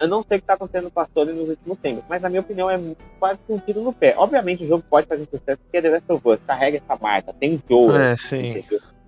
Eu 0.00 0.08
não 0.08 0.24
sei 0.26 0.38
o 0.38 0.40
que 0.40 0.44
está 0.44 0.54
acontecendo 0.54 0.90
com 0.90 0.98
a 0.98 1.06
Sony 1.12 1.32
nos 1.32 1.50
últimos 1.50 1.78
tempos, 1.78 2.02
mas 2.08 2.22
na 2.22 2.30
minha 2.30 2.40
opinião 2.40 2.70
é 2.70 2.80
quase 3.18 3.38
um 3.50 3.58
tiro 3.58 3.82
no 3.82 3.92
pé. 3.92 4.14
Obviamente 4.16 4.64
o 4.64 4.66
jogo 4.66 4.82
pode 4.88 5.06
fazer 5.06 5.26
sucesso 5.26 5.58
porque 5.58 5.76
é 5.76 5.82
The 5.82 5.90
Last 5.90 6.12
of 6.12 6.26
Us, 6.26 6.40
carrega 6.46 6.78
essa 6.78 6.98
marca, 7.00 7.34
tem 7.34 7.62
jogo. 7.68 7.92
É? 7.94 8.16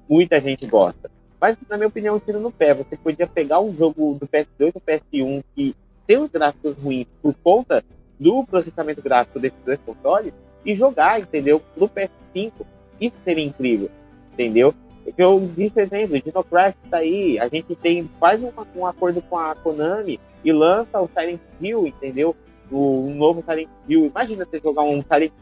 Muita 0.07 0.39
gente 0.39 0.67
gosta. 0.67 1.11
Mas, 1.41 1.57
na 1.69 1.79
minha 1.79 1.89
opinião, 1.89 2.15
é 2.15 2.17
um 2.19 2.21
tiro 2.21 2.39
no 2.39 2.53
pé. 2.53 2.75
Você 2.75 2.95
podia 2.97 3.27
pegar 3.27 3.59
um 3.61 3.75
jogo 3.75 4.19
do 4.21 4.29
PS2 4.29 4.73
ou 4.75 4.83
PS1 4.83 5.43
que 5.57 5.75
tem 6.07 6.19
os 6.19 6.31
gráficos 6.31 6.77
ruins 6.77 7.07
por 7.23 7.35
conta 7.43 7.83
do 8.23 8.45
processamento 8.45 9.03
gráfico 9.03 9.41
desses 9.41 9.59
dois 9.65 9.79
consoles 9.85 10.33
e 10.65 10.75
jogar, 10.75 11.21
entendeu? 11.21 11.61
No 11.77 11.89
PS5. 11.89 12.53
Isso 13.01 13.17
seria 13.25 13.45
incrível, 13.45 13.91
entendeu? 14.33 14.73
Eu 15.19 15.51
disse 15.57 15.81
exemplo, 15.81 16.21
Dinocraft 16.21 16.77
tá 16.89 16.99
aí, 16.99 17.39
a 17.39 17.49
gente 17.49 17.75
tem 17.75 18.09
faz 18.21 18.41
um, 18.41 18.53
um, 18.77 18.87
acordo 18.87 19.21
com 19.23 19.37
a 19.37 19.55
Konami 19.57 20.21
e 20.45 20.53
lança 20.53 21.01
o 21.01 21.09
Silent 21.09 21.41
Hill, 21.61 21.89
entendeu? 21.89 22.37
O 22.71 23.09
um 23.09 23.15
novo 23.15 23.43
Silent 23.43 23.69
Hill. 23.89 24.07
Imagina 24.07 24.45
você 24.45 24.61
jogar 24.63 24.83
um 24.83 25.03
Silent 25.03 25.33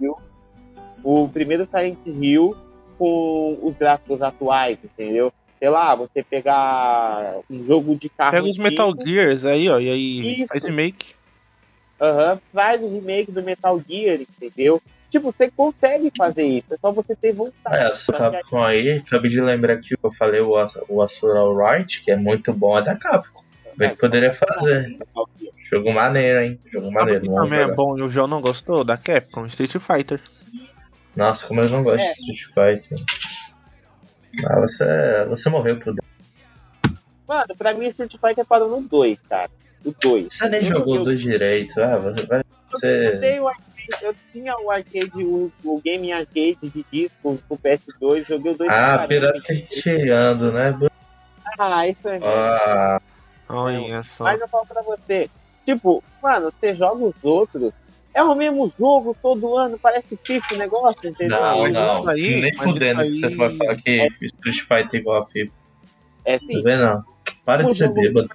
Hill, 0.00 0.16
o 1.04 1.28
primeiro 1.28 1.66
Silent 1.66 1.98
Hill 2.04 2.56
com 2.98 3.58
os 3.62 3.76
gráficos 3.76 4.20
atuais, 4.20 4.78
entendeu? 4.82 5.32
Sei 5.58 5.70
lá, 5.70 5.94
você 5.94 6.22
pegar 6.22 7.36
um 7.48 7.64
jogo 7.64 7.94
de 7.94 8.08
carro. 8.08 8.32
Pega 8.32 8.48
os 8.48 8.58
Metal 8.58 8.92
Gears 9.04 9.44
aí, 9.44 9.68
ó, 9.68 9.78
e 9.78 9.88
aí 9.88 10.32
Isso. 10.32 10.46
faz 10.48 10.64
remake. 10.64 11.14
Aham, 12.00 12.32
uhum, 12.32 12.40
faz 12.52 12.82
o 12.82 12.88
remake 12.88 13.32
do 13.32 13.42
Metal 13.42 13.80
Gear, 13.88 14.20
entendeu? 14.20 14.82
Tipo, 15.10 15.32
você 15.32 15.50
consegue 15.50 16.12
fazer 16.16 16.44
isso, 16.44 16.74
é 16.74 16.76
só 16.76 16.92
você 16.92 17.14
ter 17.16 17.32
vontade. 17.32 17.76
É, 17.76 17.88
essa 17.88 18.12
Capcom 18.12 18.62
aí, 18.62 18.98
acabei 18.98 19.30
de 19.30 19.40
lembrar 19.40 19.78
que 19.78 19.94
eu 20.02 20.12
falei 20.12 20.40
o, 20.40 20.52
o 20.88 21.00
Astral 21.00 21.56
Right, 21.56 22.02
que 22.02 22.10
é 22.10 22.16
muito 22.16 22.52
bom, 22.52 22.78
é 22.78 22.82
da 22.82 22.96
Capcom. 22.96 23.42
Bem 23.76 23.90
que 23.90 23.98
poderia 23.98 24.32
fazer. 24.32 24.98
Jogo 25.70 25.92
maneiro, 25.92 26.40
hein? 26.40 26.60
Jogo 26.72 26.90
maneiro. 26.90 27.26
Também 27.26 27.60
é 27.60 27.74
bom 27.74 27.98
e 27.98 28.02
o 28.02 28.08
João 28.08 28.26
não 28.26 28.40
gostou 28.40 28.82
da 28.84 28.96
Capcom, 28.96 29.46
Street 29.46 29.76
Fighter. 29.78 30.20
Nossa, 31.14 31.46
como 31.46 31.60
eu 31.60 31.68
não 31.68 31.82
gosto 31.82 32.04
é. 32.04 32.12
de 32.12 32.32
Street 32.32 32.82
Fighter. 32.82 32.98
Ah, 34.46 34.60
você, 34.60 35.24
você 35.28 35.48
morreu 35.48 35.78
pro 35.78 35.94
Mano, 37.26 37.56
pra 37.56 37.74
mim 37.74 37.86
Street 37.88 38.12
Fighter 38.12 38.44
parou 38.44 38.68
no 38.68 38.86
2, 38.86 39.18
cara. 39.28 39.50
O 39.86 39.94
2. 40.02 40.34
Você 40.34 40.48
nem 40.48 40.62
jogou 40.62 40.96
o 40.96 41.04
2 41.04 41.20
direito. 41.20 41.80
Ah, 41.80 41.96
você 41.96 42.26
vai. 42.26 42.42
Você... 42.70 43.38
Eu, 43.38 43.50
eu 44.02 44.14
tinha 44.32 44.54
o 44.56 44.70
arcade, 44.70 45.24
o, 45.24 45.52
o 45.64 45.80
game 45.80 46.12
arcade 46.12 46.58
de 46.62 46.84
disco 46.92 47.38
com 47.48 47.54
o 47.54 47.58
PS2, 47.58 48.26
joguei 48.26 48.52
o 48.52 48.58
2 48.58 48.68
Ah, 48.68 49.06
pirateando, 49.06 50.50
né? 50.50 50.76
Ah, 51.56 51.86
isso 51.86 52.08
é. 52.08 52.18
Ah, 52.22 53.00
olha 53.48 54.02
só. 54.02 54.24
Mas 54.24 54.40
eu 54.40 54.48
falo 54.48 54.66
pra 54.66 54.82
você, 54.82 55.30
tipo, 55.64 56.02
mano, 56.20 56.52
você 56.52 56.74
joga 56.74 57.04
os 57.04 57.14
outros, 57.22 57.72
é 58.12 58.22
o 58.22 58.34
mesmo 58.34 58.72
jogo 58.76 59.16
todo 59.22 59.56
ano, 59.56 59.78
parece 59.78 60.18
FIFA 60.24 60.54
o 60.54 60.58
negócio, 60.58 61.08
entendeu? 61.08 61.40
Não, 61.40 61.68
não, 61.68 62.08
aí, 62.08 62.40
nem 62.40 62.52
fudendo 62.54 63.02
aí... 63.02 63.10
que 63.10 63.20
você 63.20 63.36
vai 63.36 63.56
falar 63.56 63.76
que 63.76 63.90
é... 63.90 64.06
Street 64.06 64.60
Fighter 64.60 64.94
é 64.94 64.96
igual 64.96 65.22
a 65.22 65.26
FIFA. 65.26 65.52
É 66.24 66.38
sim. 66.38 66.62
Tá 66.62 66.70
vendo? 66.70 66.80
Não. 66.82 67.04
Para 67.44 67.64
o 67.64 67.66
de 67.68 67.74
ser 67.76 67.88
bêbado. 67.90 68.28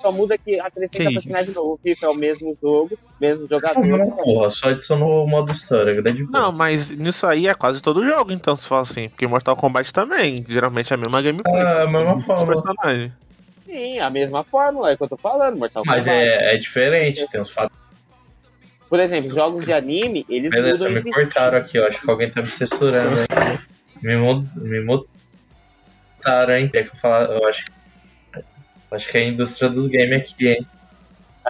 Só 0.00 0.12
muda 0.12 0.38
que 0.38 0.60
acrescenta 0.60 1.10
personagem 1.10 1.54
novo. 1.54 1.74
O 1.74 1.78
FIFA 1.82 2.06
é 2.06 2.08
o 2.08 2.14
mesmo 2.14 2.56
jogo, 2.62 2.98
mesmo 3.20 3.48
jogador. 3.48 3.84
Não, 3.84 4.10
porra, 4.12 4.50
só 4.50 4.68
adicionou 4.68 5.24
o 5.24 5.28
modo 5.28 5.50
história, 5.50 5.94
grande 5.94 6.24
Não, 6.30 6.52
mas 6.52 6.90
nisso 6.90 7.26
aí 7.26 7.48
é 7.48 7.54
quase 7.54 7.82
todo 7.82 8.04
jogo, 8.04 8.32
então, 8.32 8.54
se 8.54 8.66
for 8.66 8.76
assim. 8.76 9.08
Porque 9.08 9.26
Mortal 9.26 9.56
Kombat 9.56 9.92
também, 9.92 10.44
geralmente 10.48 10.92
é 10.92 10.94
a 10.94 10.98
mesma 10.98 11.20
gameplay. 11.20 11.60
Ah, 11.60 11.82
a 11.82 11.86
mesma 11.86 12.20
forma. 12.20 13.12
Sim, 13.66 13.98
a 13.98 14.08
mesma 14.08 14.44
fórmula, 14.44 14.90
é 14.90 14.94
o 14.94 14.96
que 14.96 15.04
eu 15.04 15.08
tô 15.08 15.16
falando, 15.16 15.58
Mortal 15.58 15.82
Kombat. 15.82 16.06
Mas 16.06 16.06
é, 16.06 16.54
é 16.54 16.56
diferente, 16.56 17.26
tem 17.30 17.40
uns 17.40 17.50
fatos 17.50 17.76
por 18.88 18.98
exemplo, 19.00 19.34
jogos 19.34 19.64
de 19.64 19.72
anime, 19.72 20.24
eles 20.28 20.50
Beleza, 20.50 20.88
me 20.88 21.02
cortaram 21.02 21.58
aqui, 21.58 21.78
ó. 21.78 21.86
Acho 21.86 22.00
que 22.00 22.10
alguém 22.10 22.30
tá 22.30 22.40
me 22.40 22.48
censurando 22.48 23.20
aí. 23.20 23.58
Me, 24.02 24.16
mud... 24.16 24.48
me 24.56 24.80
mutaram, 24.80 26.56
hein? 26.56 26.68
Quer 26.68 26.88
que 26.88 26.96
eu 26.96 27.00
falar? 27.00 27.24
Eu 27.24 27.46
acho 27.46 27.66
Acho 28.90 29.10
que 29.10 29.18
é 29.18 29.20
a 29.22 29.28
indústria 29.28 29.68
dos 29.68 29.86
games 29.86 30.32
aqui, 30.32 30.48
hein? 30.48 30.66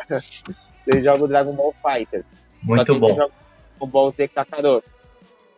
Você 0.09 1.03
joga 1.03 1.25
o 1.25 1.29
Dragon 1.29 1.53
Ball 1.53 1.75
Fighter. 1.83 2.25
Muito 2.63 2.99
bom. 2.99 3.15
Joga 3.15 3.33
o 3.79 3.87
Ball 3.87 4.13
Z 4.13 4.29
Kakarot. 4.29 4.85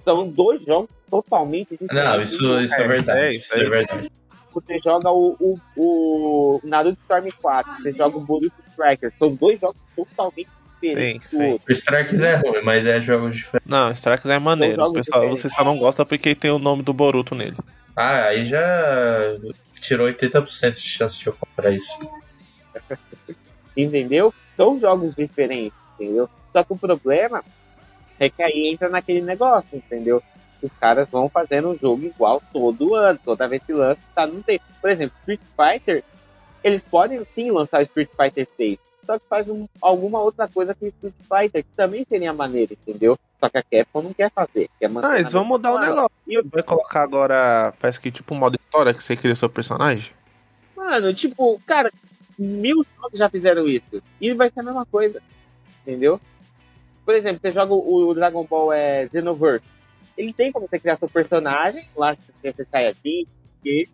São 0.05 0.29
dois 0.29 0.63
jogos 0.65 0.91
totalmente 1.11 1.71
diferentes. 1.77 1.95
Não, 1.95 2.23
isso, 2.23 2.61
isso 2.61 2.75
é, 2.75 2.85
é 2.85 2.89
verdade. 2.89 3.21
É, 3.21 3.33
isso 3.33 3.55
é, 3.55 3.61
é 3.61 3.69
verdade. 3.69 4.13
Você 4.53 4.79
joga 4.81 5.11
o, 5.11 5.37
o, 5.39 5.59
o 5.77 6.61
Naruto 6.65 6.99
Storm 7.03 7.29
4, 7.41 7.83
você 7.83 7.93
joga 7.93 8.17
o 8.17 8.21
Boruto 8.21 8.55
Striker. 8.71 9.13
São 9.19 9.35
dois 9.35 9.61
jogos 9.61 9.81
totalmente 9.95 10.49
Sim, 10.81 11.21
sim. 11.21 11.61
O 11.69 11.73
Strikes 11.73 12.21
é 12.21 12.37
ruim, 12.37 12.63
mas 12.63 12.87
é 12.87 13.01
jogos 13.01 13.37
diferentes. 13.37 13.69
Não, 13.71 13.91
Strikes 13.93 14.27
é 14.27 14.39
maneiro. 14.39 14.83
O 14.83 14.93
pessoal, 14.93 15.29
você 15.29 15.49
só 15.49 15.63
não 15.63 15.79
gosta 15.79 16.07
porque 16.07 16.35
tem 16.35 16.51
o 16.51 16.59
nome 16.59 16.83
do 16.83 16.95
Boruto 16.95 17.35
nele. 17.35 17.57
Ah, 17.95 18.27
aí 18.27 18.47
já 18.47 19.37
tirou 19.81 20.07
80% 20.07 20.73
de 20.73 20.81
chance 20.81 21.19
de 21.19 21.27
eu 21.27 21.35
comprar 21.35 21.71
isso. 21.71 21.99
entendeu? 23.77 24.33
São 24.57 24.79
jogos 24.79 25.15
diferentes, 25.15 25.77
entendeu? 25.99 26.29
Só 26.53 26.65
que 26.65 26.73
o 26.73 26.79
problema 26.79 27.45
é 28.19 28.29
que 28.29 28.43
aí 28.43 28.71
entra 28.73 28.89
naquele 28.89 29.23
negócio, 29.23 29.69
entendeu? 29.73 30.23
Os 30.63 30.71
caras 30.79 31.09
vão 31.09 31.29
fazendo 31.29 31.71
um 31.71 31.77
jogo 31.77 32.05
igual 32.05 32.43
todo 32.53 32.95
ano, 32.95 33.19
toda 33.25 33.49
vez 33.49 33.63
que 33.63 33.73
lança, 33.73 34.01
tá 34.15 34.27
no 34.27 34.43
tempo. 34.43 34.65
Por 34.81 34.91
exemplo, 34.91 35.17
Street 35.21 35.41
Fighter, 35.57 36.05
eles 36.63 36.83
podem 36.83 37.23
sim 37.35 37.51
lançar 37.51 37.83
Street 37.83 38.11
Fighter 38.15 38.47
6, 38.57 38.79
só 39.11 39.19
que 39.19 39.27
faz 39.29 39.49
um, 39.49 39.67
alguma 39.83 40.21
outra 40.21 40.47
coisa 40.47 40.73
com 40.73 40.87
Street 40.87 41.15
Fighter, 41.23 41.65
que 41.65 41.71
também 41.77 42.07
seria 42.09 42.33
maneiro, 42.33 42.75
entendeu? 42.75 43.19
Só 43.41 43.49
que 43.49 43.59
a 43.59 43.63
Capcom 43.63 44.03
não 44.03 44.13
quer 44.13 44.31
fazer. 44.31 44.71
Quer 44.79 44.89
ah, 45.03 45.19
eles 45.19 45.33
vão 45.33 45.45
mudar 45.45 45.73
o 45.73 45.81
negócio. 45.81 46.13
E 46.29 46.41
vai 46.43 46.63
colocar 46.63 47.03
agora, 47.03 47.75
parece 47.81 47.99
que 47.99 48.13
tipo 48.13 48.33
um 48.33 48.39
modo 48.39 48.55
história 48.55 48.95
que 48.95 49.03
você 49.03 49.17
cria 49.17 49.35
seu 49.35 49.51
personagem? 49.51 50.13
Mano, 50.77 51.13
tipo, 51.13 51.61
cara, 51.67 51.91
mil 52.39 52.87
jogos 52.97 53.19
já 53.19 53.29
fizeram 53.29 53.67
isso. 53.67 54.01
E 54.21 54.33
vai 54.33 54.49
ser 54.49 54.61
a 54.61 54.65
mesma 54.65 54.87
coisa, 54.87 55.21
entendeu? 55.83 56.21
Por 57.05 57.17
exemplo, 57.17 57.41
você 57.43 57.51
joga 57.51 57.75
o, 57.75 58.11
o 58.11 58.15
Dragon 58.15 58.45
Ball 58.45 58.73
é, 58.73 59.09
Xenoverse. 59.09 59.67
Ele 60.17 60.33
tem 60.33 60.53
como 60.53 60.69
você 60.69 60.79
criar 60.79 60.97
seu 60.97 61.09
personagem, 61.09 61.85
lá 61.97 62.17
você 62.41 62.65
sai 62.71 62.87
aqui, 62.87 63.27
e... 63.65 63.89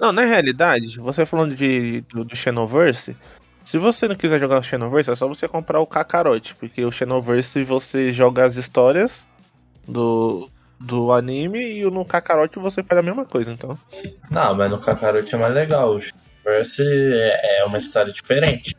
Não, 0.00 0.10
na 0.10 0.22
realidade, 0.22 0.98
você 0.98 1.24
falando 1.24 1.54
de, 1.54 2.00
do, 2.00 2.24
do 2.24 2.34
Xenoverse, 2.34 3.16
se 3.64 3.78
você 3.78 4.08
não 4.08 4.16
quiser 4.16 4.40
jogar 4.40 4.58
o 4.58 4.62
Xenoverse, 4.62 5.10
é 5.10 5.14
só 5.14 5.28
você 5.28 5.46
comprar 5.46 5.80
o 5.80 5.86
Kakarot, 5.86 6.54
porque 6.56 6.84
o 6.84 6.92
Xenoverse 6.92 7.62
você 7.62 8.12
joga 8.12 8.44
as 8.44 8.56
histórias 8.56 9.28
do, 9.86 10.48
do 10.80 11.12
anime 11.12 11.78
e 11.78 11.84
no 11.84 12.04
Kakarot 12.04 12.58
você 12.58 12.82
faz 12.82 12.98
a 12.98 13.02
mesma 13.02 13.24
coisa, 13.24 13.52
então. 13.52 13.78
Não, 14.30 14.54
mas 14.54 14.70
no 14.70 14.78
Kakarot 14.78 15.32
é 15.32 15.38
mais 15.38 15.54
legal. 15.54 15.94
O 15.94 16.00
Xenoverse 16.00 16.82
é, 16.82 17.60
é 17.60 17.64
uma 17.64 17.78
história 17.78 18.12
diferente. 18.12 18.76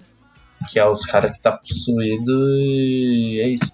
Que 0.69 0.79
é 0.79 0.85
os 0.85 1.05
caras 1.05 1.31
que 1.31 1.41
tá 1.41 1.51
possuído 1.51 2.49
e 2.57 3.41
é 3.41 3.47
isso. 3.49 3.73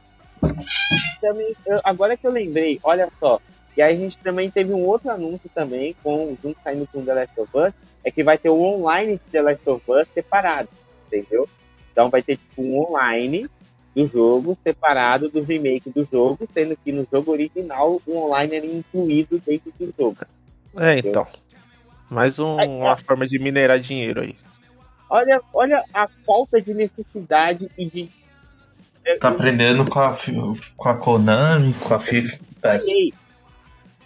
Também, 1.22 1.56
agora 1.84 2.18
que 2.18 2.26
eu 2.26 2.32
lembrei, 2.32 2.80
olha 2.84 3.08
só. 3.20 3.40
E 3.78 3.82
aí 3.82 3.96
a 3.96 3.98
gente 3.98 4.18
também 4.18 4.50
teve 4.50 4.74
um 4.74 4.84
outro 4.84 5.12
anúncio 5.12 5.50
também, 5.54 5.96
com 6.02 6.36
junto 6.42 6.60
saindo 6.64 6.88
com 6.92 7.06
The 7.06 7.14
Last 7.14 7.40
of 7.40 7.52
Us, 7.56 7.74
é 8.04 8.10
que 8.10 8.24
vai 8.24 8.38
ter 8.38 8.50
o 8.50 8.60
online 8.60 9.14
de 9.14 9.32
The 9.32 9.42
Last 9.42 9.70
of 9.70 9.84
Us 9.88 10.08
separado 10.14 10.68
entendeu? 11.12 11.48
Então 11.92 12.10
vai 12.10 12.22
ter 12.22 12.38
tipo 12.38 12.62
um 12.62 12.80
online 12.82 13.50
do 13.96 14.08
jogo 14.08 14.58
separado 14.62 15.30
do 15.30 15.42
remake 15.42 15.90
do 15.90 16.06
jogo, 16.06 16.48
sendo 16.54 16.78
que 16.78 16.92
no 16.92 17.06
jogo 17.12 17.32
original 17.32 18.02
o 18.06 18.18
online 18.18 18.56
era 18.56 18.66
incluído 18.66 19.42
dentro 19.46 19.74
do 19.78 19.94
jogo. 19.98 20.18
É, 20.78 20.94
entendeu? 20.94 21.12
então. 21.12 21.28
Mais 22.10 22.40
um, 22.40 22.56
uma 22.56 22.98
forma 22.98 23.28
de 23.28 23.38
minerar 23.38 23.80
dinheiro 23.80 24.22
aí. 24.22 24.36
Olha, 25.10 25.42
olha 25.54 25.84
a 25.94 26.08
falta 26.26 26.62
de 26.62 26.74
necessidade 26.74 27.70
e 27.78 27.86
de. 27.86 28.10
Tá 29.20 29.30
aprendendo 29.30 29.86
com 29.86 30.00
a, 30.00 30.16
com 30.76 30.90
a 30.90 30.96
Konami, 30.96 31.74
com 31.74 31.94
a 31.94 32.00
FIFA. 32.00 32.40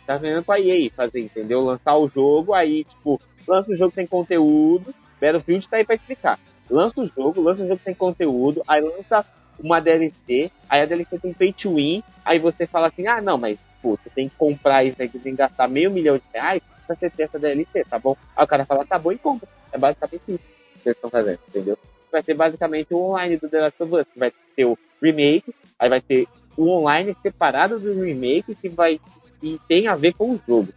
Tá 0.05 0.15
aprendendo 0.15 0.43
com 0.43 0.51
a 0.51 0.59
EA 0.59 0.89
fazer, 0.95 1.21
entendeu? 1.21 1.61
Lançar 1.61 1.95
o 1.97 2.09
jogo, 2.09 2.53
aí, 2.53 2.83
tipo, 2.85 3.21
lança 3.47 3.71
o 3.71 3.77
jogo 3.77 3.93
sem 3.93 4.07
conteúdo. 4.07 4.93
Battlefield 5.21 5.69
tá 5.69 5.77
aí 5.77 5.85
pra 5.85 5.95
explicar 5.95 6.39
lança 6.73 6.99
o 6.99 7.07
jogo, 7.07 7.41
lança 7.41 7.63
o 7.63 7.67
jogo 7.67 7.79
sem 7.83 7.93
conteúdo, 7.93 8.63
aí 8.67 8.81
lança 8.81 9.23
uma 9.59 9.79
DLC, 9.79 10.51
aí 10.67 10.81
a 10.81 10.85
DLC 10.85 11.19
tem 11.19 11.33
pay 11.33 11.53
to 11.53 11.75
win, 11.75 12.03
aí 12.25 12.39
você 12.39 12.65
fala 12.65 12.87
assim, 12.87 13.05
ah, 13.05 13.21
não, 13.21 13.37
mas 13.37 13.59
pô, 13.81 13.91
você 13.91 14.09
tem 14.09 14.27
que 14.27 14.35
comprar 14.35 14.83
isso 14.83 14.97
você 14.97 15.07
tem 15.07 15.33
que 15.33 15.37
gastar 15.37 15.67
meio 15.67 15.91
milhão 15.91 16.17
de 16.17 16.23
reais 16.33 16.61
pra 16.87 16.95
você 16.95 17.09
ter 17.09 17.23
essa 17.23 17.37
DLC, 17.37 17.85
tá 17.85 17.99
bom? 17.99 18.17
Aí 18.35 18.43
o 18.43 18.47
cara 18.47 18.65
fala, 18.65 18.85
tá 18.85 18.97
bom, 18.97 19.11
e 19.11 19.17
compra. 19.17 19.47
É 19.71 19.77
basicamente 19.77 20.23
isso 20.27 20.39
que 20.81 20.89
eles 20.89 20.97
estão 20.97 21.09
fazendo, 21.09 21.39
entendeu? 21.47 21.77
Vai 22.11 22.23
ser 22.23 22.33
basicamente 22.33 22.93
o 22.93 22.99
online 22.99 23.37
do 23.37 23.47
The 23.47 23.61
Last 23.61 23.83
of 23.83 23.95
Us, 23.95 24.05
vai 24.15 24.31
ter 24.55 24.65
o 24.65 24.77
remake, 25.01 25.53
aí 25.77 25.89
vai 25.89 26.01
ter 26.01 26.27
o 26.57 26.67
online 26.69 27.15
separado 27.21 27.79
do 27.79 28.01
remake 28.01 28.55
que 28.55 28.69
vai 28.69 28.99
e 29.41 29.59
tem 29.67 29.87
a 29.87 29.95
ver 29.95 30.13
com 30.13 30.31
o 30.31 30.39
jogo. 30.47 30.69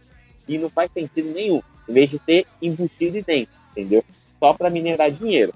E 0.47 0.57
não 0.57 0.69
faz 0.69 0.91
sentido 0.91 1.31
nenhum, 1.31 1.61
em 1.87 1.93
vez 1.93 2.09
de 2.09 2.19
ter 2.19 2.45
embutido 2.61 3.21
dentro, 3.21 3.53
entendeu? 3.71 4.03
Só 4.39 4.53
para 4.53 4.69
minerar 4.69 5.11
dinheiro. 5.11 5.53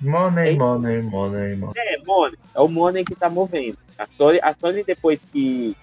Money, 0.00 0.54
é 0.54 0.56
money, 0.56 1.02
money, 1.02 1.56
money. 1.56 1.74
É, 1.76 1.98
money. 2.04 2.38
É 2.54 2.60
o 2.60 2.68
money 2.68 3.04
que 3.04 3.14
tá 3.14 3.30
movendo. 3.30 3.78
A 3.98 4.06
Sony, 4.16 4.38
a 4.42 4.54
Sony 4.54 4.84
depois 4.84 5.18
que, 5.32 5.74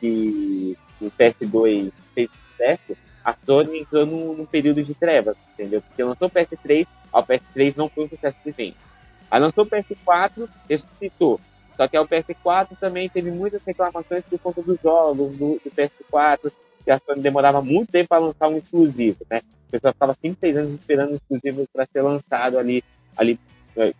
que 0.00 0.76
o 1.00 1.10
PS2 1.10 1.90
fez 2.14 2.30
sucesso, 2.50 2.96
a 3.24 3.34
Sony 3.46 3.80
entrou 3.80 4.04
num, 4.04 4.34
num, 4.34 4.44
período 4.44 4.82
de 4.82 4.94
trevas, 4.94 5.36
entendeu? 5.54 5.80
Porque 5.80 6.04
lançou 6.04 6.28
o 6.28 6.30
PS3, 6.30 6.86
o 7.12 7.22
PS3 7.22 7.74
não 7.76 7.88
foi 7.88 8.04
um 8.04 8.08
sucesso 8.08 8.36
de 8.44 8.50
venda. 8.50 8.76
Aí 9.30 9.40
lançou 9.40 9.64
o 9.64 9.66
PS4, 9.66 10.48
ressuscitou. 10.68 11.40
Só 11.76 11.88
que 11.88 11.98
o 11.98 12.06
PS4 12.06 12.76
também 12.78 13.08
teve 13.08 13.30
muitas 13.30 13.62
reclamações 13.64 14.22
por 14.24 14.38
conta 14.38 14.62
dos 14.62 14.78
jogos 14.82 15.32
do, 15.32 15.60
do 15.64 15.70
PS4, 15.70 16.52
que 16.84 16.90
a 16.90 16.98
Sony 16.98 17.22
demorava 17.22 17.62
muito 17.62 17.90
tempo 17.90 18.10
para 18.10 18.18
lançar 18.18 18.48
um 18.48 18.58
exclusivo, 18.58 19.24
né? 19.30 19.40
O 19.68 19.70
pessoal 19.70 19.94
ficava 19.94 20.16
5, 20.20 20.36
6 20.38 20.56
anos 20.58 20.72
esperando 20.74 21.12
um 21.12 21.14
exclusivo 21.14 21.66
para 21.72 21.88
ser 21.90 22.02
lançado 22.02 22.58
ali, 22.58 22.84
ali 23.16 23.38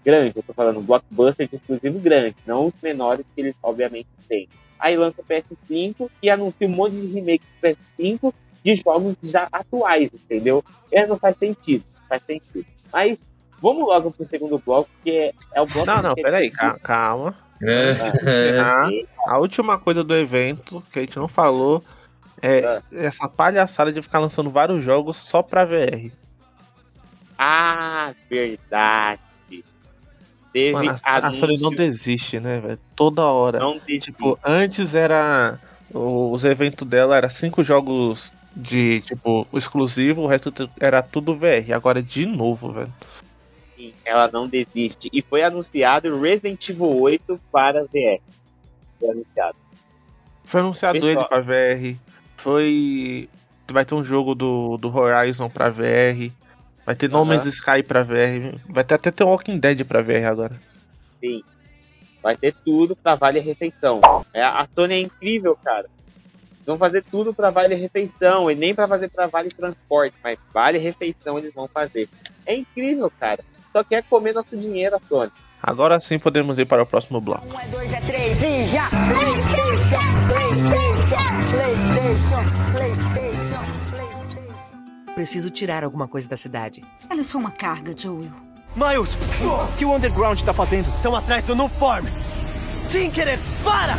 grande, 0.05 0.33
eu 0.37 0.43
tô 0.43 0.53
falando 0.53 0.81
blockbuster 0.81 1.49
de 1.49 1.57
exclusivo 1.57 1.99
grande, 1.99 2.37
não 2.47 2.67
os 2.67 2.75
menores 2.83 3.25
que 3.35 3.41
eles 3.41 3.55
obviamente 3.63 4.09
têm. 4.29 4.49
Aí 4.79 4.97
lança 4.97 5.21
o 5.21 5.25
PS5 5.25 6.11
e 6.23 6.29
anuncia 6.29 6.67
um 6.67 6.71
monte 6.71 6.97
de 6.97 7.07
remake 7.07 7.45
do 7.45 7.69
PS5 7.69 8.35
de 8.65 8.77
jogos 8.77 9.17
já 9.23 9.49
atuais, 9.53 10.11
entendeu? 10.13 10.65
É, 10.91 11.07
não 11.07 11.19
faz 11.19 11.37
sentido, 11.37 11.85
faz 12.09 12.23
sentido. 12.25 12.67
Mas 12.93 13.19
vamos 13.61 13.85
logo 13.85 14.11
pro 14.11 14.27
segundo 14.27 14.59
bloco, 14.59 14.91
que 15.03 15.11
é, 15.11 15.33
é 15.55 15.61
o 15.61 15.67
bloco. 15.67 15.87
Não, 15.87 16.03
não, 16.03 16.15
peraí, 16.15 16.51
calma. 16.51 17.35
É. 17.63 18.59
A, 18.59 18.89
a 19.35 19.39
última 19.39 19.79
coisa 19.79 20.03
do 20.03 20.15
evento 20.17 20.83
que 20.93 20.99
a 20.99 21.03
gente 21.03 21.17
não 21.17 21.29
falou 21.29 21.83
é, 22.43 22.59
é 22.59 23.07
essa 23.07 23.29
palhaçada 23.29 23.93
de 23.93 24.03
ficar 24.03 24.19
lançando 24.19 24.51
vários 24.51 24.85
jogos 24.85 25.17
só 25.17 25.43
pra 25.43 25.65
VR. 25.65 26.11
Ah, 27.39 28.13
verdade. 28.29 29.21
Teve 30.53 30.73
Mano, 30.73 30.97
a, 31.03 31.29
a 31.29 31.33
Sony 31.33 31.59
não 31.59 31.71
desiste, 31.71 32.39
né, 32.39 32.61
velho? 32.61 32.79
Toda 32.95 33.23
hora. 33.25 33.59
Não 33.59 33.79
desiste. 33.79 34.13
Tipo, 34.13 34.39
antes 34.45 34.95
era. 34.95 35.59
Os 35.95 36.45
eventos 36.45 36.87
dela 36.89 37.17
era 37.17 37.29
cinco 37.29 37.63
jogos 37.63 38.33
de, 38.55 39.01
tipo, 39.03 39.47
exclusivo, 39.53 40.23
o 40.23 40.27
resto 40.27 40.53
era 40.79 41.03
tudo 41.03 41.35
VR. 41.37 41.73
Agora 41.75 42.03
de 42.03 42.27
novo, 42.27 42.73
velho. 42.73 42.93
Sim, 43.77 43.93
ela 44.05 44.31
não 44.33 44.47
desiste. 44.47 45.11
E 45.13 45.23
foi 45.23 45.43
anunciado 45.43 46.19
Resident 46.21 46.69
Evil 46.69 47.01
8 47.01 47.41
para 47.51 47.83
VR. 47.85 48.21
Foi 48.99 49.11
anunciado. 49.11 49.57
Foi 50.45 50.61
anunciado 50.61 51.01
Pessoal. 51.01 51.13
ele 51.13 51.25
para 51.29 51.41
VR. 51.41 51.97
Foi. 52.37 53.29
Vai 53.71 53.85
ter 53.85 53.95
um 53.95 54.05
jogo 54.05 54.35
do, 54.35 54.77
do 54.77 54.95
Horizon 54.95 55.49
pra 55.49 55.71
VR. 55.71 56.31
Vai 56.85 56.95
ter 56.95 57.09
No 57.09 57.25
Man's 57.25 57.47
Sky 57.47 57.83
pra 57.83 58.03
VR. 58.03 58.57
Vai 58.69 58.85
ter 58.85 58.95
até 58.95 59.11
ter 59.11 59.25
Walking 59.25 59.59
Dead 59.59 59.85
pra 59.85 60.03
VR 60.03 60.27
agora. 60.27 60.61
Sim. 61.21 61.43
Vai 62.23 62.37
ter 62.37 62.55
tudo 62.65 62.95
pra 62.95 63.15
Vale 63.15 63.41
a 63.41 63.43
Refeição. 63.43 64.01
É, 64.33 64.43
a 64.43 64.67
Sony 64.75 64.95
é 64.95 65.01
incrível, 65.01 65.57
cara. 65.63 65.87
Vão 66.65 66.79
fazer 66.79 67.03
tudo 67.05 67.35
para 67.35 67.51
Vale 67.51 67.75
Refeição 67.75 68.51
e 68.51 68.55
nem 68.55 68.75
para 68.75 68.87
fazer 68.87 69.09
para 69.11 69.27
Vale 69.27 69.51
Transporte, 69.51 70.15
mas 70.23 70.39
Vale 70.55 70.79
Refeição 70.79 71.39
eles 71.39 71.53
vão 71.53 71.67
fazer. 71.67 72.09
É 72.47 72.55
incrível, 72.55 73.11
cara. 73.19 73.43
Só 73.73 73.83
quer 73.83 74.05
comer 74.05 74.35
nosso 74.35 74.57
dinheiro, 74.57 74.97
a 74.97 75.01
Sony. 75.09 75.33
Agora 75.61 75.99
sim 76.01 76.19
podemos 76.19 76.59
ir 76.59 76.67
para 76.67 76.83
o 76.83 76.87
próximo 76.87 77.21
bloco. 77.21 77.47
Um 77.47 77.61
é 77.61 77.67
dois, 77.69 77.93
é 77.93 78.01
três 78.01 78.43
e 78.43 78.67
já! 78.67 78.89
PlayStation, 78.89 80.03
PlayStation, 80.29 81.23
PlayStation. 81.51 82.62
Preciso 85.15 85.51
tirar 85.51 85.85
alguma 85.85 86.09
coisa 86.09 86.29
da 86.29 86.37
cidade. 86.37 86.83
Ela 87.09 87.21
é 87.21 87.25
só 87.25 87.39
uma 87.39 87.51
carga, 87.51 87.95
Joel. 87.97 88.33
Miles, 88.75 89.15
o 89.15 89.77
que 89.77 89.85
o 89.85 89.95
Underground 89.95 90.39
está 90.39 90.55
fazendo? 90.55 90.89
Estão 90.97 91.15
atrás 91.15 91.45
do 91.45 91.55
Nuform. 91.55 92.07
Tinkerer, 92.89 93.39
para! 93.63 93.95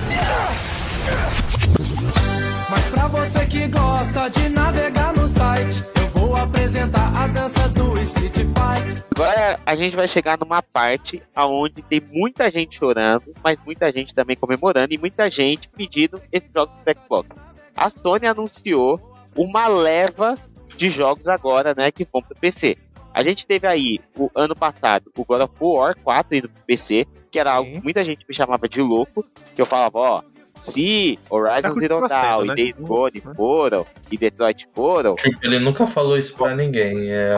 Mas 2.70 2.88
pra 2.88 3.08
você 3.08 3.46
que 3.46 3.68
gosta 3.68 4.30
de 4.30 4.50
navegar 4.50 5.14
no 5.14 5.28
site, 5.28 5.84
eu 5.96 6.08
vou 6.10 6.36
apresentar 6.36 7.16
a 7.16 7.28
dança 7.28 7.70
do 7.70 7.94
Street 8.02 8.34
Fight. 8.34 9.04
Agora 9.16 9.60
a 9.64 9.76
gente 9.76 9.96
vai 9.96 10.08
chegar 10.08 10.40
numa 10.40 10.64
parte 10.64 11.22
aonde 11.36 11.84
tem 11.84 12.02
muita 12.12 12.50
gente 12.50 12.80
chorando, 12.80 13.26
mas 13.44 13.64
muita 13.64 13.92
gente 13.92 14.16
também 14.16 14.36
comemorando 14.36 14.92
e 14.92 14.98
muita 14.98 15.30
gente 15.30 15.70
pedindo 15.70 16.20
esse 16.32 16.50
jogo 16.56 16.72
do 16.84 17.00
Xbox. 17.00 17.38
A 17.78 17.92
Sony 17.92 18.26
anunciou 18.26 19.00
uma 19.36 19.68
leva 19.68 20.36
de 20.76 20.90
jogos 20.90 21.28
agora, 21.28 21.74
né, 21.76 21.92
que 21.92 22.08
vão 22.12 22.22
pro 22.22 22.36
PC. 22.36 22.78
A 23.14 23.22
gente 23.22 23.46
teve 23.46 23.68
aí, 23.68 24.00
o 24.18 24.30
ano 24.36 24.56
passado, 24.56 25.12
o 25.16 25.24
God 25.24 25.42
of 25.42 25.54
War 25.60 25.96
4 26.04 26.36
indo 26.36 26.50
pro 26.50 26.64
PC, 26.66 27.06
que 27.32 27.40
era 27.40 27.54
algo 27.54 27.72
que 27.72 27.84
muita 27.84 28.04
gente 28.04 28.26
me 28.28 28.34
chamava 28.34 28.68
de 28.68 28.82
louco, 28.82 29.24
que 29.56 29.62
eu 29.62 29.66
falava, 29.66 30.00
ó, 30.00 30.22
se 30.64 31.20
Horizon 31.30 31.74
Zero 31.80 32.08
Dawn 32.08 32.46
né? 32.46 32.54
e 32.54 32.56
Days 32.56 32.78
Gone 32.78 33.22
foram, 33.36 33.86
e 34.10 34.18
Detroit 34.18 34.68
foram. 34.74 35.16
Tipo, 35.16 35.40
ele 35.44 35.60
nunca 35.60 35.86
falou 35.86 36.18
isso 36.18 36.34
pra 36.34 36.56
ninguém. 36.56 37.12
É... 37.12 37.36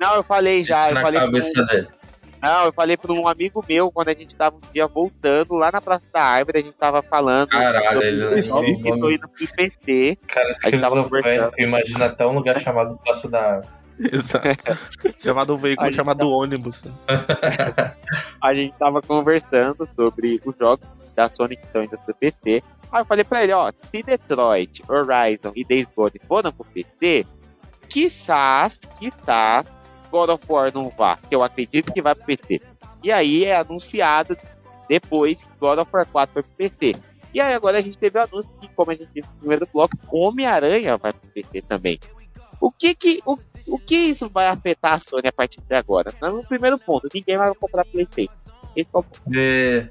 Não, 0.00 0.16
eu 0.16 0.22
falei 0.22 0.64
já. 0.64 0.90
eu 0.90 1.00
falei 1.00 1.20
cabeça 1.20 1.64
dele. 1.64 1.88
Não, 2.40 2.66
eu 2.66 2.72
falei 2.72 2.96
para 2.96 3.12
um 3.12 3.28
amigo 3.28 3.64
meu 3.68 3.90
quando 3.90 4.08
a 4.08 4.14
gente 4.14 4.34
tava 4.34 4.56
um 4.56 4.72
dia 4.72 4.86
voltando 4.86 5.54
lá 5.54 5.70
na 5.70 5.80
Praça 5.80 6.04
da 6.12 6.22
Árvore, 6.22 6.58
a 6.58 6.62
gente 6.62 6.74
tava 6.74 7.02
falando. 7.02 7.48
Caralho, 7.48 8.02
ele 8.02 8.42
não 8.48 8.62
que 8.64 8.82
tô 8.82 9.10
indo 9.10 9.28
pro 9.28 9.46
PC. 9.56 10.18
Cara, 10.26 10.50
esquizofrênico, 10.50 11.60
imagina 11.60 12.06
até 12.06 12.26
um 12.26 12.32
lugar 12.32 12.58
chamado 12.58 12.98
Praça 12.98 13.28
da 13.28 13.40
Árvore. 13.40 13.80
Exato. 14.00 14.48
chamado 15.20 15.54
um 15.54 15.58
veículo 15.58 15.92
chamado 15.92 16.20
tá... 16.20 16.26
ônibus. 16.26 16.84
a 18.40 18.54
gente 18.54 18.74
tava 18.78 19.02
conversando 19.02 19.86
sobre 19.94 20.40
os 20.44 20.54
jogos 20.56 20.88
da 21.14 21.28
Sony 21.28 21.56
que 21.56 21.66
estão 21.66 21.82
indo 21.82 21.98
pro 21.98 22.14
PC. 22.14 22.62
Aí 22.90 23.00
eu 23.00 23.04
falei 23.04 23.24
pra 23.24 23.44
ele, 23.44 23.52
ó, 23.52 23.70
se 23.70 24.02
Detroit, 24.02 24.82
Horizon 24.88 25.52
e 25.54 25.64
Days 25.64 25.86
Gone 25.94 26.18
foram 26.26 26.50
pro 26.50 26.64
PC, 26.64 27.24
quizás, 27.88 28.80
quizás, 28.98 29.66
God 30.10 30.30
of 30.30 30.44
War 30.48 30.72
não 30.74 30.88
vá, 30.90 31.16
que 31.16 31.34
eu 31.34 31.42
acredito 31.42 31.92
que 31.92 32.02
vai 32.02 32.14
pro 32.14 32.24
PC. 32.24 32.60
E 33.02 33.10
aí 33.10 33.44
é 33.44 33.56
anunciado 33.56 34.36
depois 34.88 35.44
que 35.44 35.50
God 35.58 35.78
of 35.78 35.90
War 35.92 36.06
4 36.06 36.32
foi 36.32 36.42
pro 36.42 36.52
PC. 36.56 36.96
E 37.32 37.40
aí 37.40 37.54
agora 37.54 37.78
a 37.78 37.80
gente 37.80 37.96
teve 37.96 38.18
o 38.18 38.22
anúncio 38.22 38.50
que, 38.60 38.68
como 38.74 38.90
a 38.90 38.94
gente 38.94 39.08
disse 39.14 39.28
no 39.28 39.38
primeiro 39.38 39.68
bloco, 39.72 39.96
Homem-Aranha 40.10 40.96
vai 40.96 41.12
pro 41.12 41.30
PC 41.30 41.62
também. 41.62 41.98
O 42.60 42.70
que 42.70 42.94
que, 42.94 43.22
o, 43.24 43.36
o 43.66 43.78
que 43.78 43.96
isso 43.96 44.28
vai 44.28 44.48
afetar 44.48 44.94
a 44.94 45.00
Sony 45.00 45.28
a 45.28 45.32
partir 45.32 45.60
de 45.60 45.74
agora? 45.74 46.12
No 46.20 46.46
primeiro 46.46 46.78
ponto, 46.78 47.08
ninguém 47.14 47.38
vai 47.38 47.54
comprar 47.54 47.84
Playstation. 47.84 48.34
Esse 48.76 48.88
é 48.92 48.98
o 48.98 49.02
ponto. 49.02 49.22
É, 49.34 49.88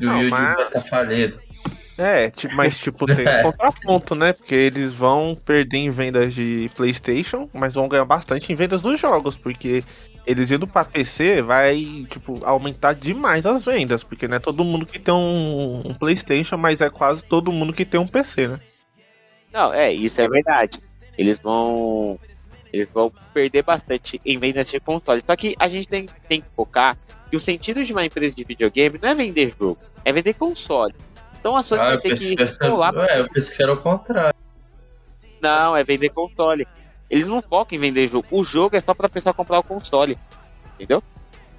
e 0.00 0.06
o 0.06 0.12
Yuji 0.18 0.30
mas... 0.30 0.54
vai 0.54 0.66
estar 0.66 0.80
falido. 0.80 1.47
É, 1.98 2.30
tipo, 2.30 2.54
mas 2.54 2.78
tipo, 2.78 3.06
tem 3.06 3.26
um 3.28 3.42
contraponto, 3.50 4.14
né? 4.14 4.32
Porque 4.32 4.54
eles 4.54 4.94
vão 4.94 5.36
perder 5.44 5.78
em 5.78 5.90
vendas 5.90 6.32
de 6.32 6.70
PlayStation, 6.76 7.50
mas 7.52 7.74
vão 7.74 7.88
ganhar 7.88 8.04
bastante 8.04 8.52
em 8.52 8.54
vendas 8.54 8.80
dos 8.80 9.00
jogos, 9.00 9.36
porque 9.36 9.82
eles 10.24 10.48
indo 10.52 10.64
para 10.64 10.84
PC 10.84 11.42
vai, 11.42 12.06
tipo, 12.08 12.44
aumentar 12.44 12.92
demais 12.92 13.44
as 13.44 13.64
vendas, 13.64 14.04
porque 14.04 14.28
não 14.28 14.36
é 14.36 14.38
todo 14.38 14.62
mundo 14.62 14.86
que 14.86 15.00
tem 15.00 15.12
um, 15.12 15.82
um, 15.86 15.94
PlayStation, 15.94 16.56
mas 16.56 16.80
é 16.80 16.88
quase 16.88 17.24
todo 17.24 17.50
mundo 17.50 17.72
que 17.72 17.84
tem 17.84 17.98
um 17.98 18.06
PC, 18.06 18.46
né? 18.46 18.60
Não, 19.52 19.74
é, 19.74 19.92
isso 19.92 20.20
é 20.20 20.28
verdade. 20.28 20.80
Eles 21.16 21.40
vão 21.40 22.16
eles 22.72 22.88
vão 22.90 23.10
perder 23.32 23.62
bastante 23.62 24.20
em 24.24 24.38
vendas 24.38 24.68
de 24.68 24.78
consoles. 24.78 25.24
Só 25.24 25.34
que 25.34 25.56
a 25.58 25.68
gente 25.68 25.88
tem, 25.88 26.06
tem 26.28 26.42
que 26.42 26.48
focar 26.54 26.96
que 27.30 27.36
o 27.36 27.40
sentido 27.40 27.84
de 27.84 27.92
uma 27.92 28.04
empresa 28.04 28.36
de 28.36 28.44
videogame 28.44 28.98
não 29.02 29.08
é 29.08 29.14
vender 29.14 29.54
jogo, 29.58 29.78
é 30.04 30.12
vender 30.12 30.34
console. 30.34 30.94
Então 31.38 31.56
a 31.56 31.62
Sony 31.62 31.82
ah, 31.82 31.88
vai 31.90 31.98
ter 31.98 32.18
que 32.18 32.66
rolar. 32.66 32.94
É, 33.08 33.20
eu 33.20 33.28
pensei 33.28 33.56
que 33.56 33.62
era 33.62 33.72
o 33.72 33.76
contrário. 33.76 34.38
Não, 35.40 35.76
é 35.76 35.84
vender 35.84 36.10
console. 36.10 36.66
Eles 37.08 37.26
não 37.26 37.40
focam 37.40 37.76
em 37.76 37.80
vender 37.80 38.06
jogo. 38.08 38.26
O 38.30 38.44
jogo 38.44 38.76
é 38.76 38.80
só 38.80 38.92
pra 38.92 39.08
pessoa 39.08 39.32
comprar 39.32 39.60
o 39.60 39.64
console. 39.64 40.18
Entendeu? 40.74 41.02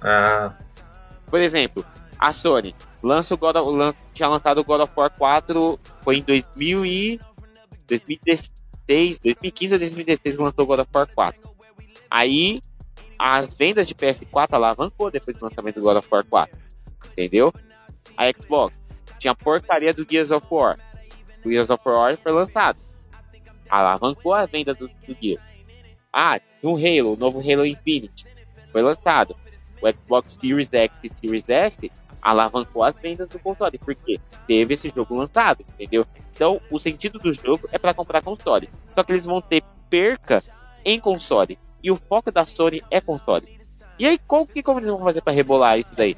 Ah. 0.00 0.52
Por 1.26 1.40
exemplo, 1.40 1.84
a 2.18 2.32
Sony 2.32 2.74
lança 3.02 3.34
o 3.34 3.38
God 3.38 3.56
of, 3.56 3.70
lança, 3.70 3.98
tinha 4.12 4.28
lançado 4.28 4.58
o 4.58 4.64
God 4.64 4.82
of 4.82 4.92
War 4.94 5.10
4 5.10 5.78
foi 6.02 6.18
em 6.18 6.22
2000 6.22 6.84
e 6.84 7.20
2016 7.86 9.18
2015 9.18 9.74
ou 9.74 9.78
2016 9.78 10.36
lançou 10.36 10.66
God 10.66 10.80
of 10.80 10.90
War 10.92 11.08
4. 11.14 11.50
Aí 12.10 12.60
as 13.18 13.54
vendas 13.54 13.86
de 13.86 13.94
PS4 13.94 14.48
alavancou 14.52 15.10
depois 15.10 15.36
do 15.36 15.44
lançamento 15.44 15.76
do 15.76 15.82
God 15.82 15.96
of 15.96 16.08
War 16.10 16.24
4. 16.24 16.58
Entendeu? 17.12 17.52
A 18.16 18.26
Xbox 18.26 18.78
tinha 19.20 19.32
a 19.32 19.36
porcaria 19.36 19.92
do 19.92 20.06
Gears 20.08 20.30
of 20.30 20.46
War. 20.50 20.76
O 21.44 21.48
Gears 21.48 21.70
of 21.70 21.82
War 21.86 22.16
foi 22.16 22.32
lançado. 22.32 22.78
Alavancou 23.68 24.34
a 24.34 24.46
venda 24.46 24.74
do, 24.74 24.88
do 24.88 25.16
Gears. 25.20 25.42
Ah, 26.12 26.40
um 26.62 26.74
Halo, 26.74 27.12
o 27.12 27.16
novo 27.16 27.38
Halo 27.38 27.64
Infinite. 27.64 28.26
Foi 28.72 28.82
lançado. 28.82 29.36
O 29.80 29.88
Xbox 29.88 30.36
Series 30.40 30.72
X 30.72 30.98
e 31.04 31.08
Series 31.08 31.48
S 31.48 31.92
alavancou 32.20 32.82
as 32.84 32.94
vendas 32.96 33.28
do 33.28 33.38
console, 33.38 33.78
porque 33.78 34.18
teve 34.46 34.74
esse 34.74 34.92
jogo 34.94 35.14
lançado, 35.14 35.64
entendeu? 35.74 36.04
Então, 36.34 36.60
o 36.70 36.78
sentido 36.78 37.18
do 37.18 37.32
jogo 37.32 37.68
é 37.72 37.78
para 37.78 37.94
comprar 37.94 38.22
console. 38.22 38.68
Só 38.94 39.02
que 39.02 39.12
eles 39.12 39.24
vão 39.24 39.40
ter 39.40 39.62
perca 39.88 40.42
em 40.84 41.00
console. 41.00 41.58
E 41.82 41.90
o 41.90 41.96
foco 41.96 42.30
da 42.30 42.44
Sony 42.44 42.82
é 42.90 43.00
console. 43.00 43.58
E 43.98 44.06
aí, 44.06 44.18
como 44.26 44.46
que 44.46 44.62
como 44.62 44.80
eles 44.80 44.90
vão 44.90 44.98
fazer 44.98 45.22
para 45.22 45.32
rebolar 45.32 45.78
isso 45.78 45.94
daí? 45.94 46.16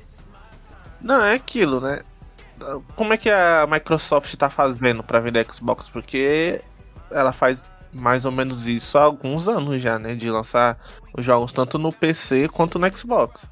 Não, 1.00 1.22
é 1.22 1.34
aquilo, 1.34 1.80
né? 1.80 2.00
Como 2.94 3.12
é 3.12 3.16
que 3.16 3.30
a 3.30 3.66
Microsoft 3.68 4.34
tá 4.36 4.48
fazendo 4.48 5.02
para 5.02 5.20
vender 5.20 5.46
Xbox? 5.50 5.88
Porque 5.88 6.62
ela 7.10 7.32
faz 7.32 7.62
mais 7.94 8.24
ou 8.24 8.32
menos 8.32 8.66
isso 8.66 8.96
há 8.96 9.02
alguns 9.02 9.48
anos 9.48 9.80
já, 9.82 9.98
né? 9.98 10.14
De 10.14 10.30
lançar 10.30 10.78
os 11.16 11.24
jogos 11.24 11.52
tanto 11.52 11.78
no 11.78 11.92
PC 11.92 12.48
quanto 12.48 12.78
no 12.78 12.96
Xbox. 12.96 13.50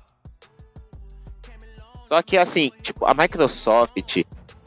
Só 2.08 2.22
que 2.22 2.36
assim, 2.36 2.72
tipo, 2.82 3.06
a 3.06 3.14
Microsoft, 3.14 4.24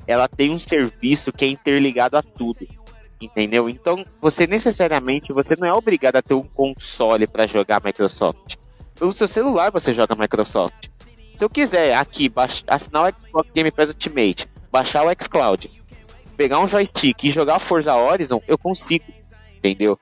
ela 0.08 0.28
tem 0.28 0.52
um 0.52 0.60
serviço 0.60 1.32
que 1.32 1.44
é 1.44 1.48
interligado 1.50 2.18
a 2.18 2.22
tudo. 2.22 2.66
Entendeu? 3.22 3.70
Então, 3.70 4.04
você 4.22 4.46
necessariamente, 4.46 5.32
você 5.32 5.56
não 5.58 5.68
é 5.68 5.74
obrigado 5.74 6.18
a 6.18 6.22
ter 6.22 6.34
um 6.34 6.44
console 6.44 7.28
para 7.28 7.48
jogar 7.48 7.82
Microsoft. 7.84 8.56
Pelo 8.96 9.12
seu 9.12 9.28
celular 9.28 9.72
você 9.72 9.94
joga 9.94 10.16
Microsoft. 10.16 10.83
Se 11.44 11.46
eu 11.46 11.50
quiser 11.50 11.94
aqui 11.96 12.32
assinar 12.66 13.04
o 13.04 13.22
Xbox 13.22 13.52
Game 13.54 13.70
Pass 13.70 13.90
Ultimate, 13.90 14.48
baixar 14.72 15.04
o 15.04 15.10
xCloud, 15.10 15.70
pegar 16.38 16.62
um 16.62 16.68
joystick 16.70 17.22
e 17.26 17.32
jogar 17.32 17.60
Forza 17.60 17.94
Horizon, 17.94 18.42
eu 18.48 18.58
consigo. 18.58 19.04
Entendeu? 19.58 20.00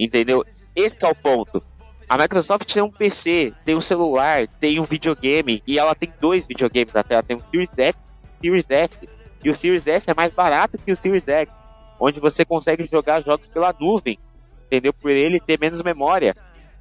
Entendeu? 0.00 0.44
Esse 0.74 0.96
é 1.04 1.06
o 1.06 1.14
ponto. 1.14 1.62
A 2.08 2.18
Microsoft 2.18 2.74
tem 2.74 2.82
um 2.82 2.90
PC, 2.90 3.52
tem 3.64 3.76
um 3.76 3.80
celular, 3.80 4.48
tem 4.48 4.80
um 4.80 4.84
videogame 4.84 5.62
e 5.64 5.78
ela 5.78 5.94
tem 5.94 6.12
dois 6.18 6.48
videogames 6.48 6.96
até. 6.96 7.14
Ela 7.14 7.22
tem 7.22 7.36
um 7.36 7.48
Series 7.48 7.70
X, 7.78 7.96
Series 8.38 8.66
S 8.68 8.98
e 9.44 9.50
o 9.50 9.54
Series 9.54 9.86
S 9.86 10.10
é 10.10 10.14
mais 10.14 10.32
barato 10.32 10.78
que 10.78 10.90
o 10.90 10.96
Series 10.96 11.28
X, 11.28 11.48
onde 12.00 12.18
você 12.18 12.44
consegue 12.44 12.88
jogar 12.90 13.22
jogos 13.22 13.46
pela 13.46 13.72
nuvem, 13.78 14.18
entendeu? 14.66 14.92
Por 14.92 15.12
ele 15.12 15.38
ter 15.38 15.60
menos 15.60 15.80
memória, 15.80 16.34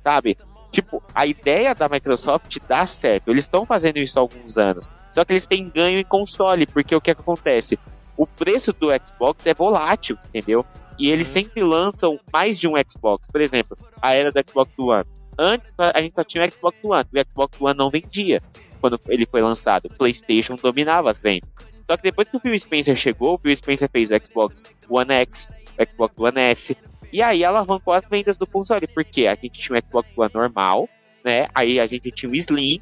sabe? 0.04 0.36
Tipo, 0.72 1.04
a 1.14 1.26
ideia 1.26 1.76
da 1.76 1.90
Microsoft 1.90 2.58
dá 2.68 2.88
certo. 2.88 3.30
Eles 3.30 3.46
estão 3.46 3.66
fazendo 3.66 3.98
isso 3.98 4.18
há 4.18 4.22
alguns 4.22 4.58
anos. 4.58 4.88
Só 5.12 5.26
que 5.26 5.34
eles 5.34 5.46
têm 5.46 5.70
ganho 5.70 6.00
em 6.00 6.06
console, 6.06 6.66
porque 6.66 6.96
o 6.96 7.02
que, 7.02 7.12
é 7.12 7.16
que 7.16 7.22
acontece? 7.22 7.78
O 8.16 8.26
preço 8.26 8.72
do 8.72 8.90
Xbox 9.06 9.46
é 9.46 9.54
volátil, 9.54 10.18
entendeu? 10.30 10.66
E 10.98 11.12
eles 11.12 11.28
uhum. 11.28 11.34
sempre 11.34 11.64
lançam 11.64 12.20
mais 12.32 12.60
de 12.60 12.68
um 12.68 12.74
Xbox. 12.88 13.28
Por 13.28 13.42
exemplo, 13.42 13.78
a 14.02 14.14
era 14.14 14.32
do 14.32 14.40
Xbox 14.48 14.72
One. 14.78 15.06
Antes 15.38 15.74
a 15.78 16.02
gente 16.02 16.14
só 16.16 16.24
tinha 16.24 16.46
o 16.46 16.52
Xbox 16.52 16.78
One, 16.84 17.06
o 17.14 17.32
Xbox 17.32 17.62
One 17.62 17.78
não 17.78 17.90
vendia 17.90 18.40
quando 18.80 19.00
ele 19.08 19.26
foi 19.26 19.42
lançado. 19.42 19.86
O 19.86 19.96
PlayStation 19.96 20.56
dominava 20.56 21.10
as 21.10 21.20
vendas. 21.20 21.50
Só 21.90 21.98
que 21.98 22.04
depois 22.04 22.30
que 22.30 22.38
o 22.38 22.40
Phil 22.40 22.58
Spencer 22.58 22.96
chegou, 22.96 23.36
o 23.36 23.38
Phil 23.38 23.56
Spencer 23.56 23.90
fez 23.92 24.10
o 24.10 24.26
Xbox 24.26 24.64
One 24.90 25.14
X, 25.14 25.48
o 25.78 25.86
Xbox 25.86 26.20
One 26.20 26.40
S, 26.40 26.78
e 27.12 27.22
aí 27.22 27.44
alavancou 27.44 27.94
as 27.94 28.06
vendas 28.10 28.38
do 28.38 28.48
console, 28.48 28.88
porque 28.88 29.28
a 29.28 29.36
gente 29.36 29.60
tinha 29.60 29.78
um 29.78 29.86
Xbox 29.86 30.10
One 30.16 30.32
normal, 30.34 30.90
né? 31.24 31.48
Aí 31.54 31.80
a 31.80 31.86
gente 31.86 32.12
tinha 32.12 32.32
o 32.32 32.36
Slim, 32.36 32.80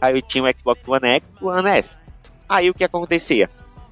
aí 0.00 0.22
tinha 0.22 0.44
o 0.44 0.58
Xbox 0.58 0.80
One 0.86 1.08
X 1.08 1.28
e 1.40 1.44
o 1.44 1.48
One 1.48 1.68
S. 1.68 1.98
Aí 2.48 2.70
o 2.70 2.74
que 2.74 2.84
acontecia? 2.84 3.48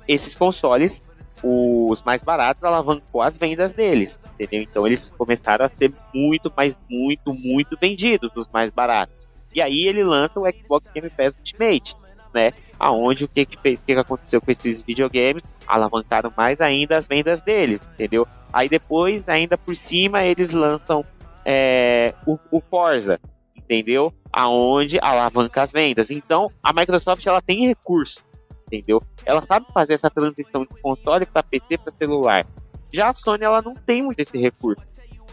Esses 0.08 0.34
consoles, 0.34 1.02
os 1.42 2.02
mais 2.02 2.22
baratos, 2.22 2.62
alavancou 2.64 3.22
as 3.22 3.38
vendas 3.38 3.72
deles, 3.72 4.18
entendeu? 4.38 4.62
Então 4.62 4.86
eles 4.86 5.10
começaram 5.10 5.64
a 5.64 5.68
ser 5.68 5.92
muito, 6.12 6.52
mas 6.56 6.80
muito, 6.88 7.32
muito 7.32 7.76
vendidos, 7.80 8.30
os 8.34 8.48
mais 8.48 8.70
baratos. 8.70 9.28
E 9.54 9.60
aí 9.60 9.86
ele 9.86 10.04
lança 10.04 10.38
o 10.38 10.50
Xbox 10.50 10.90
Game 10.90 11.10
Pass 11.10 11.34
Ultimate, 11.36 11.96
né? 12.32 12.52
Aonde 12.78 13.24
o 13.24 13.28
que 13.28 13.44
que, 13.44 13.76
que 13.76 13.92
aconteceu 13.92 14.40
com 14.40 14.50
esses 14.50 14.82
videogames? 14.82 15.42
Alavancaram 15.66 16.32
mais 16.36 16.60
ainda 16.60 16.96
as 16.96 17.06
vendas 17.06 17.40
deles, 17.42 17.80
entendeu? 17.94 18.26
Aí 18.52 18.68
depois, 18.68 19.28
ainda 19.28 19.58
por 19.58 19.76
cima, 19.76 20.24
eles 20.24 20.50
lançam 20.50 21.02
é, 21.44 22.14
o, 22.26 22.38
o 22.50 22.60
Forza, 22.60 23.20
entendeu? 23.56 24.12
Aonde 24.32 24.98
alavanca 25.00 25.62
as 25.62 25.72
vendas. 25.72 26.10
Então, 26.10 26.46
a 26.62 26.72
Microsoft 26.72 27.24
ela 27.26 27.42
tem 27.42 27.66
recurso, 27.66 28.20
entendeu? 28.66 29.00
Ela 29.24 29.42
sabe 29.42 29.66
fazer 29.72 29.94
essa 29.94 30.10
transição 30.10 30.62
de 30.62 30.80
console 30.80 31.26
para 31.26 31.42
PC 31.42 31.78
para 31.78 31.92
celular. 31.92 32.46
Já 32.92 33.10
a 33.10 33.14
Sony 33.14 33.44
ela 33.44 33.62
não 33.62 33.74
tem 33.74 34.02
muito 34.02 34.20
esse 34.20 34.38
recurso, 34.38 34.84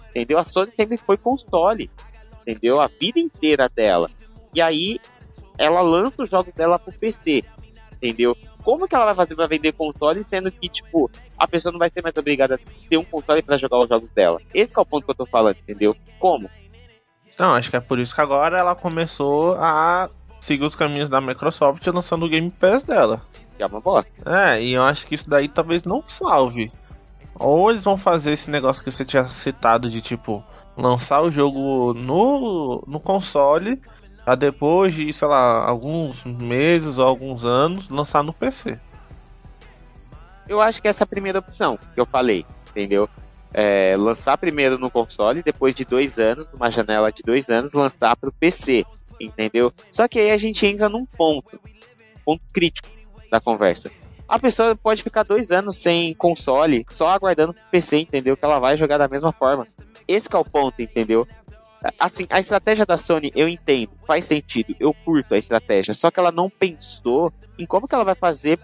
entendeu? 0.09 0.37
A 0.37 0.43
Sony 0.43 0.71
sempre 0.75 0.97
foi 0.97 1.17
console, 1.17 1.89
entendeu? 2.41 2.79
A 2.79 2.87
vida 2.87 3.19
inteira 3.19 3.67
dela. 3.73 4.09
E 4.53 4.61
aí 4.61 4.99
ela 5.57 5.81
lança 5.81 6.23
os 6.23 6.29
jogos 6.29 6.53
dela 6.53 6.77
pro 6.77 6.91
PC, 6.91 7.43
entendeu? 7.93 8.35
Como 8.63 8.87
que 8.87 8.95
ela 8.95 9.05
vai 9.05 9.15
fazer 9.15 9.35
para 9.35 9.47
vender 9.47 9.71
console, 9.71 10.23
sendo 10.23 10.51
que, 10.51 10.67
tipo, 10.67 11.09
a 11.37 11.47
pessoa 11.47 11.71
não 11.71 11.79
vai 11.79 11.89
ser 11.89 12.01
mais 12.01 12.15
obrigada 12.17 12.55
a 12.55 12.89
ter 12.89 12.97
um 12.97 13.03
console 13.03 13.41
para 13.41 13.57
jogar 13.57 13.79
os 13.79 13.89
jogos 13.89 14.09
dela? 14.11 14.41
Esse 14.53 14.73
é 14.77 14.81
o 14.81 14.85
ponto 14.85 15.05
que 15.05 15.11
eu 15.11 15.15
tô 15.15 15.25
falando, 15.25 15.57
entendeu? 15.57 15.95
Como? 16.19 16.49
Não, 17.39 17.53
acho 17.53 17.69
que 17.69 17.77
é 17.77 17.79
por 17.79 17.99
isso 17.99 18.13
que 18.13 18.21
agora 18.21 18.57
ela 18.57 18.75
começou 18.75 19.55
a 19.55 20.09
seguir 20.39 20.65
os 20.65 20.75
caminhos 20.75 21.09
da 21.09 21.21
Microsoft 21.21 21.85
lançando 21.87 22.25
o 22.25 22.29
Game 22.29 22.49
Pass 22.51 22.83
dela. 22.83 23.21
Que 23.55 23.63
é 23.63 23.65
uma 23.65 23.79
bosta. 23.79 24.11
É, 24.25 24.61
e 24.61 24.73
eu 24.73 24.83
acho 24.83 25.07
que 25.07 25.15
isso 25.15 25.29
daí 25.29 25.47
talvez 25.47 25.83
não 25.83 26.03
salve. 26.05 26.71
Ou 27.39 27.69
eles 27.69 27.83
vão 27.83 27.97
fazer 27.97 28.33
esse 28.33 28.49
negócio 28.49 28.83
que 28.83 28.91
você 28.91 29.05
tinha 29.05 29.25
citado 29.25 29.89
de 29.89 30.01
tipo 30.01 30.43
lançar 30.75 31.21
o 31.21 31.31
jogo 31.31 31.93
no, 31.93 32.83
no 32.87 32.99
console 32.99 33.81
Pra 34.27 34.35
depois 34.35 34.93
de, 34.93 35.13
sei 35.13 35.25
lá, 35.25 35.65
alguns 35.65 36.25
meses 36.25 36.97
ou 36.97 37.07
alguns 37.07 37.45
anos, 37.45 37.87
lançar 37.87 38.21
no 38.21 38.33
PC. 38.33 38.77
Eu 40.49 40.59
acho 40.59 40.81
que 40.81 40.89
essa 40.89 41.03
é 41.03 41.05
a 41.05 41.07
primeira 41.07 41.39
opção 41.39 41.79
que 41.95 42.01
eu 42.01 42.05
falei, 42.05 42.45
entendeu? 42.69 43.07
É, 43.53 43.95
lançar 43.95 44.37
primeiro 44.37 44.77
no 44.77 44.91
console, 44.91 45.41
depois 45.41 45.73
de 45.73 45.85
dois 45.85 46.19
anos, 46.19 46.45
numa 46.51 46.69
janela 46.69 47.09
de 47.09 47.23
dois 47.23 47.47
anos, 47.47 47.71
lançar 47.71 48.17
para 48.17 48.29
o 48.29 48.33
PC, 48.33 48.83
entendeu? 49.17 49.71
Só 49.93 50.09
que 50.09 50.19
aí 50.19 50.31
a 50.31 50.37
gente 50.37 50.65
entra 50.65 50.89
num 50.89 51.05
ponto, 51.05 51.57
ponto 52.25 52.43
crítico 52.53 52.89
da 53.31 53.39
conversa. 53.39 53.89
A 54.27 54.37
pessoa 54.37 54.75
pode 54.75 55.03
ficar 55.03 55.23
dois 55.23 55.53
anos 55.53 55.77
sem 55.77 56.13
console, 56.13 56.85
só 56.89 57.07
aguardando 57.07 57.53
pro 57.53 57.63
PC, 57.71 57.99
entendeu? 57.99 58.35
Que 58.35 58.43
ela 58.43 58.59
vai 58.59 58.75
jogar 58.75 58.97
da 58.97 59.07
mesma 59.07 59.31
forma. 59.31 59.65
Esse 60.05 60.27
é 60.29 60.37
o 60.37 60.43
ponto, 60.43 60.81
entendeu? 60.81 61.25
Assim, 61.99 62.25
a 62.29 62.39
estratégia 62.39 62.85
da 62.85 62.97
Sony 62.97 63.31
eu 63.35 63.47
entendo, 63.47 63.91
faz 64.05 64.25
sentido, 64.25 64.75
eu 64.79 64.93
curto 64.93 65.33
a 65.33 65.37
estratégia, 65.37 65.93
só 65.93 66.09
que 66.11 66.19
ela 66.19 66.31
não 66.31 66.49
pensou 66.49 67.31
em 67.57 67.65
como 67.65 67.87
que 67.87 67.95
ela 67.95 68.03
vai 68.03 68.15
fazer 68.15 68.59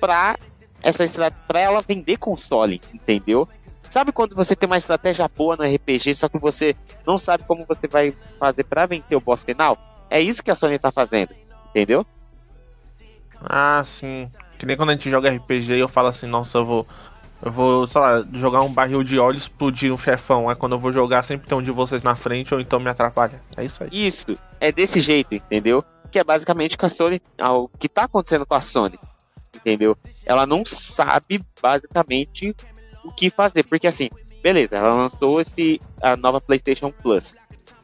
pra 0.00 0.36
essa 0.82 1.04
pra 1.46 1.60
ela 1.60 1.80
vender 1.80 2.18
console, 2.18 2.80
entendeu? 2.92 3.48
Sabe 3.90 4.12
quando 4.12 4.34
você 4.34 4.56
tem 4.56 4.66
uma 4.66 4.76
estratégia 4.76 5.28
boa 5.28 5.56
no 5.56 5.64
RPG, 5.64 6.14
só 6.14 6.28
que 6.28 6.38
você 6.38 6.74
não 7.06 7.16
sabe 7.16 7.44
como 7.44 7.64
você 7.64 7.86
vai 7.86 8.14
fazer 8.38 8.64
para 8.64 8.86
vencer 8.86 9.16
o 9.16 9.20
boss 9.20 9.44
final? 9.44 9.78
É 10.10 10.20
isso 10.20 10.42
que 10.42 10.50
a 10.50 10.54
Sony 10.54 10.78
tá 10.78 10.90
fazendo, 10.90 11.34
entendeu? 11.70 12.04
Ah, 13.40 13.82
sim. 13.84 14.28
Que 14.58 14.66
nem 14.66 14.76
quando 14.76 14.90
a 14.90 14.92
gente 14.92 15.10
joga 15.10 15.30
RPG 15.30 15.78
eu 15.78 15.88
falo 15.88 16.08
assim, 16.08 16.26
nossa, 16.26 16.58
eu 16.58 16.66
vou 16.66 16.86
eu 17.44 17.52
vou, 17.52 17.86
sei 17.86 18.00
lá, 18.00 18.24
jogar 18.32 18.62
um 18.62 18.72
barril 18.72 19.04
de 19.04 19.18
óleo 19.18 19.36
e 19.36 19.38
explodir 19.38 19.92
um 19.92 19.98
chefão. 19.98 20.48
Aí 20.48 20.56
quando 20.56 20.72
eu 20.72 20.78
vou 20.78 20.90
jogar, 20.90 21.22
sempre 21.22 21.46
tem 21.46 21.58
um 21.58 21.62
de 21.62 21.70
vocês 21.70 22.02
na 22.02 22.16
frente 22.16 22.54
ou 22.54 22.60
então 22.60 22.80
me 22.80 22.88
atrapalha. 22.88 23.38
É 23.54 23.62
isso 23.62 23.84
aí. 23.84 23.90
Isso, 23.92 24.34
é 24.58 24.72
desse 24.72 24.98
jeito, 24.98 25.34
entendeu? 25.34 25.84
Que 26.10 26.18
é 26.18 26.24
basicamente 26.24 26.78
com 26.78 26.86
a 26.86 26.88
Sony, 26.88 27.20
o 27.38 27.68
que 27.68 27.86
tá 27.86 28.04
acontecendo 28.04 28.46
com 28.46 28.54
a 28.54 28.62
Sony, 28.62 28.98
entendeu? 29.54 29.94
Ela 30.24 30.46
não 30.46 30.64
sabe 30.64 31.44
basicamente 31.62 32.56
o 33.04 33.12
que 33.12 33.28
fazer, 33.28 33.64
porque 33.64 33.88
assim, 33.88 34.08
beleza, 34.42 34.78
ela 34.78 34.94
lançou 34.94 35.38
esse 35.38 35.78
a 36.00 36.16
nova 36.16 36.40
PlayStation 36.40 36.90
Plus, 36.90 37.34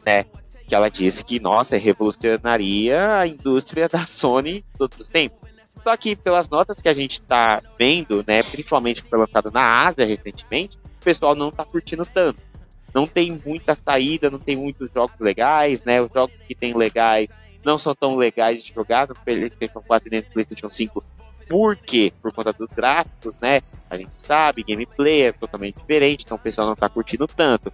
né? 0.06 0.24
Que 0.66 0.74
ela 0.74 0.88
disse 0.88 1.22
que, 1.22 1.38
nossa, 1.38 1.76
revolucionaria 1.76 3.18
a 3.18 3.26
indústria 3.26 3.90
da 3.92 4.06
Sony 4.06 4.64
todos 4.78 5.00
os 5.00 5.08
tempos. 5.08 5.49
Só 5.82 5.96
que 5.96 6.14
pelas 6.14 6.48
notas 6.48 6.82
que 6.82 6.88
a 6.88 6.94
gente 6.94 7.20
está 7.20 7.60
vendo, 7.78 8.24
né, 8.26 8.42
principalmente 8.42 9.02
que 9.02 9.08
foi 9.08 9.18
lançado 9.18 9.50
na 9.50 9.84
Ásia 9.84 10.06
recentemente, 10.06 10.76
o 11.00 11.04
pessoal 11.04 11.34
não 11.34 11.48
está 11.48 11.64
curtindo 11.64 12.04
tanto. 12.04 12.42
Não 12.94 13.06
tem 13.06 13.38
muita 13.44 13.74
saída, 13.74 14.30
não 14.30 14.38
tem 14.38 14.56
muitos 14.56 14.90
jogos 14.92 15.18
legais, 15.20 15.84
né? 15.84 16.02
Os 16.02 16.10
jogos 16.12 16.34
que 16.46 16.54
tem 16.54 16.76
legais 16.76 17.28
não 17.64 17.78
são 17.78 17.94
tão 17.94 18.16
legais 18.16 18.64
de 18.64 18.72
jogar 18.74 19.08
no 19.08 19.14
PlayStation 19.14 19.80
4 19.80 20.08
e 20.12 20.16
no 20.16 20.22
PlayStation 20.24 20.68
5. 20.68 21.04
Por 21.48 21.76
quê? 21.76 22.12
Por 22.20 22.32
conta 22.32 22.52
dos 22.52 22.68
gráficos, 22.70 23.34
né? 23.40 23.60
A 23.88 23.96
gente 23.96 24.12
sabe, 24.16 24.64
gameplay 24.64 25.22
é 25.22 25.32
totalmente 25.32 25.76
diferente, 25.76 26.24
então 26.24 26.36
o 26.36 26.40
pessoal 26.40 26.66
não 26.66 26.74
está 26.74 26.88
curtindo 26.88 27.26
tanto. 27.26 27.72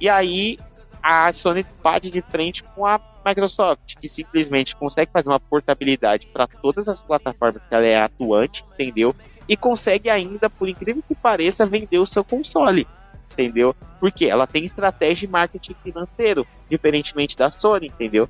E 0.00 0.08
aí 0.08 0.58
a 1.02 1.32
Sony 1.32 1.64
bate 1.82 2.10
de 2.10 2.22
frente 2.22 2.62
com 2.62 2.86
a 2.86 2.98
Microsoft, 3.28 3.96
que 4.00 4.08
simplesmente 4.08 4.76
consegue 4.76 5.10
fazer 5.12 5.28
uma 5.28 5.40
portabilidade 5.40 6.26
para 6.28 6.46
todas 6.46 6.88
as 6.88 7.02
plataformas 7.02 7.62
que 7.66 7.74
ela 7.74 7.84
é 7.84 8.00
atuante, 8.00 8.64
entendeu? 8.74 9.14
E 9.48 9.56
consegue 9.56 10.10
ainda, 10.10 10.50
por 10.50 10.68
incrível 10.68 11.02
que 11.06 11.14
pareça, 11.14 11.64
vender 11.64 11.98
o 11.98 12.06
seu 12.06 12.24
console, 12.24 12.86
entendeu? 13.32 13.74
Porque 13.98 14.26
ela 14.26 14.46
tem 14.46 14.64
estratégia 14.64 15.26
de 15.26 15.32
marketing 15.32 15.74
financeiro, 15.82 16.46
diferentemente 16.68 17.36
da 17.36 17.50
Sony, 17.50 17.86
entendeu? 17.86 18.28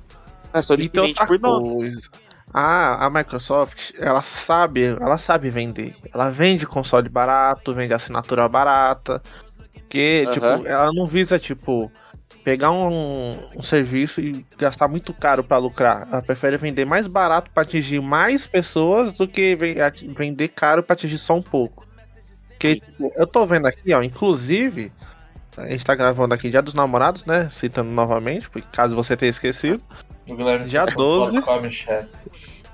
A 0.53 0.61
Sony 0.61 0.85
então, 0.85 1.05
vende 1.05 1.25
por 1.25 1.39
nome. 1.39 1.89
A, 2.53 3.05
a 3.05 3.09
Microsoft, 3.09 3.91
ela 3.99 4.21
sabe, 4.21 4.85
ela 4.85 5.17
sabe 5.17 5.49
vender. 5.49 5.95
Ela 6.11 6.31
vende 6.31 6.65
console 6.65 7.07
barato, 7.07 7.73
vende 7.73 7.93
assinatura 7.93 8.47
barata. 8.49 9.21
Porque, 9.73 10.23
uhum. 10.25 10.33
tipo, 10.33 10.45
ela 10.45 10.91
não 10.93 11.05
visa, 11.05 11.37
tipo, 11.37 11.91
pegar 12.43 12.71
um, 12.71 13.37
um, 13.55 13.61
serviço 13.61 14.21
e 14.21 14.45
gastar 14.57 14.87
muito 14.87 15.13
caro 15.13 15.43
para 15.43 15.57
lucrar. 15.57 16.07
Ela 16.11 16.21
prefere 16.21 16.57
vender 16.57 16.85
mais 16.85 17.07
barato 17.07 17.51
para 17.51 17.63
atingir 17.63 18.01
mais 18.01 18.47
pessoas 18.47 19.11
do 19.11 19.27
que 19.27 19.57
vender 20.15 20.47
caro 20.49 20.81
para 20.81 20.93
atingir 20.93 21.17
só 21.17 21.35
um 21.35 21.41
pouco. 21.41 21.87
Porque 22.49 22.75
tipo, 22.75 23.11
eu 23.15 23.27
tô 23.27 23.45
vendo 23.45 23.67
aqui, 23.67 23.93
ó, 23.93 24.01
inclusive, 24.01 24.91
a 25.57 25.69
gente 25.69 25.85
tá 25.85 25.95
gravando 25.95 26.33
aqui 26.33 26.49
Dia 26.49 26.61
dos 26.61 26.73
Namorados, 26.73 27.25
né? 27.25 27.49
Citando 27.49 27.91
novamente, 27.91 28.49
porque 28.49 28.67
caso 28.71 28.95
você 28.95 29.15
tenha 29.15 29.29
esquecido. 29.29 29.81
Dia 30.65 30.85
12. 30.85 31.41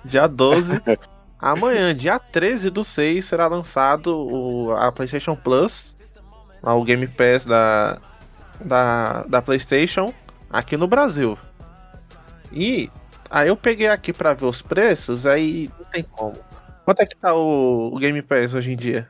Dia 0.04 0.28
12. 0.28 0.82
Amanhã, 1.40 1.94
dia 1.94 2.18
13 2.18 2.70
do 2.70 2.84
6, 2.84 3.24
será 3.24 3.48
lançado 3.48 4.18
o, 4.18 4.72
a 4.72 4.92
PlayStation 4.92 5.36
Plus, 5.36 5.96
o 6.64 6.84
Game 6.84 7.08
Pass 7.08 7.46
da, 7.46 8.00
da, 8.64 9.24
da 9.24 9.42
PlayStation 9.42 10.14
aqui 10.50 10.78
no 10.78 10.88
Brasil. 10.88 11.38
E 12.52 12.90
aí 13.30 13.48
eu 13.48 13.58
peguei 13.58 13.88
aqui 13.88 14.14
para 14.14 14.34
ver 14.34 14.46
os 14.46 14.62
preços, 14.62 15.26
aí 15.26 15.70
não 15.78 15.86
tem 15.86 16.04
como. 16.04 16.38
Quanto 16.86 17.02
é 17.02 17.06
que 17.06 17.16
tá 17.18 17.34
o, 17.34 17.92
o 17.94 18.00
Game 18.00 18.22
Pass 18.22 18.54
hoje 18.54 18.72
em 18.72 18.76
dia? 18.76 19.10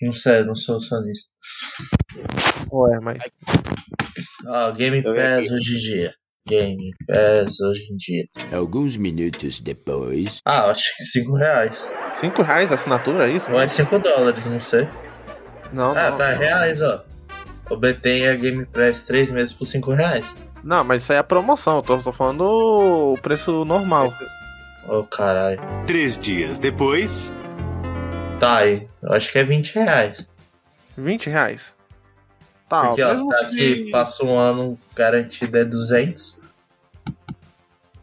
Não 0.00 0.12
sei, 0.12 0.44
não 0.44 0.54
sou 0.54 0.80
sonista. 0.80 1.30
Ué, 2.70 2.98
mas. 3.02 3.18
Ah, 4.46 4.70
Game 4.70 5.02
Pass 5.02 5.50
hoje 5.50 5.74
em 5.74 5.78
dia. 5.78 6.14
Game 6.46 6.90
Pass 7.06 7.60
hoje 7.60 7.88
em 7.90 7.96
dia. 7.96 8.24
Alguns 8.56 8.96
minutos 8.96 9.58
depois. 9.58 10.38
Ah, 10.44 10.70
acho 10.70 10.96
que 10.96 11.04
5 11.04 11.34
reais. 11.34 11.84
5 12.14 12.42
reais 12.42 12.70
a 12.70 12.74
assinatura, 12.74 13.26
é 13.26 13.32
isso? 13.32 13.50
Ou 13.50 13.60
é 13.60 13.66
5 13.66 13.98
dólares, 13.98 14.44
não 14.44 14.60
sei. 14.60 14.88
Não, 15.72 15.90
ah, 15.96 16.10
não. 16.10 16.18
tá 16.18 16.32
não. 16.32 16.38
reais, 16.38 16.82
ó. 16.82 17.04
O 17.68 17.76
BT 17.76 18.20
é 18.22 18.36
Game 18.36 18.64
Pass 18.66 19.02
3 19.04 19.32
meses 19.32 19.52
por 19.52 19.64
5 19.64 19.92
reais. 19.92 20.26
Não, 20.62 20.84
mas 20.84 21.02
isso 21.02 21.12
aí 21.12 21.18
é 21.18 21.22
promoção, 21.22 21.76
eu 21.76 21.82
tô, 21.82 21.98
tô 21.98 22.12
falando 22.12 22.42
o 22.42 23.18
preço 23.20 23.64
normal. 23.64 24.12
Ô 24.88 24.98
oh, 24.98 25.04
caralho. 25.04 25.60
Três 25.86 26.16
dias 26.16 26.58
depois. 26.58 27.32
Tá 28.38 28.58
aí, 28.58 28.86
eu 29.02 29.12
acho 29.12 29.32
que 29.32 29.38
é 29.38 29.44
20 29.44 29.74
reais. 29.74 30.26
20 30.96 31.30
reais? 31.30 31.76
Tá, 32.68 32.88
Porque, 32.88 33.02
ó, 33.02 33.28
tá 33.28 33.44
que 33.46 33.90
passa 33.90 34.24
um 34.24 34.38
ano 34.38 34.78
garantido 34.94 35.56
é 35.58 35.64
200. 35.64 36.40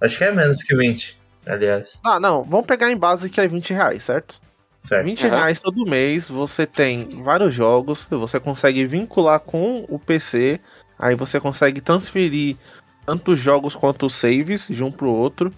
Acho 0.01 0.17
que 0.17 0.23
é 0.23 0.31
menos 0.31 0.61
que 0.61 0.75
20, 0.75 1.19
aliás. 1.45 1.99
Ah, 2.03 2.19
não, 2.19 2.43
vamos 2.43 2.65
pegar 2.65 2.91
em 2.91 2.97
base 2.97 3.29
que 3.29 3.39
é 3.39 3.47
20 3.47 3.73
reais, 3.73 4.03
certo? 4.03 4.41
Certo. 4.83 5.05
20 5.05 5.27
reais 5.27 5.59
todo 5.59 5.89
mês, 5.89 6.27
você 6.27 6.65
tem 6.65 7.21
vários 7.21 7.53
jogos, 7.53 8.05
você 8.09 8.39
consegue 8.39 8.85
vincular 8.85 9.39
com 9.39 9.85
o 9.87 9.97
PC, 9.97 10.59
aí 10.99 11.15
você 11.15 11.39
consegue 11.39 11.79
transferir 11.79 12.57
tanto 13.05 13.31
os 13.31 13.39
jogos 13.39 13.75
quanto 13.75 14.05
os 14.05 14.15
saves 14.15 14.67
de 14.67 14.83
um 14.83 14.91
pro 14.91 15.09
outro. 15.09 15.53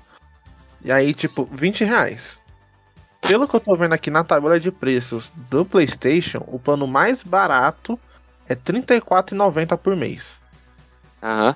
E 0.83 0.91
aí, 0.91 1.13
tipo, 1.13 1.49
20 1.51 1.83
reais. 1.83 2.39
Pelo 3.19 3.47
que 3.47 3.55
eu 3.55 3.59
tô 3.59 3.75
vendo 3.75 3.93
aqui 3.93 4.11
na 4.11 4.23
tabela 4.23 4.59
de 4.59 4.71
preços 4.71 5.31
do 5.49 5.65
PlayStation, 5.65 6.43
o 6.47 6.59
plano 6.59 6.85
mais 6.85 7.23
barato 7.23 7.99
é 8.47 8.53
R$ 8.53 8.59
34,90 8.61 9.75
por 9.77 9.95
mês. 9.95 10.39
Aham. 11.23 11.55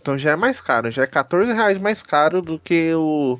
Então 0.00 0.18
já 0.18 0.32
é 0.32 0.36
mais 0.36 0.60
caro, 0.60 0.90
já 0.90 1.02
é 1.02 1.06
14 1.06 1.52
reais 1.52 1.78
mais 1.78 2.02
caro 2.02 2.42
do 2.42 2.58
que 2.58 2.92
o, 2.94 3.38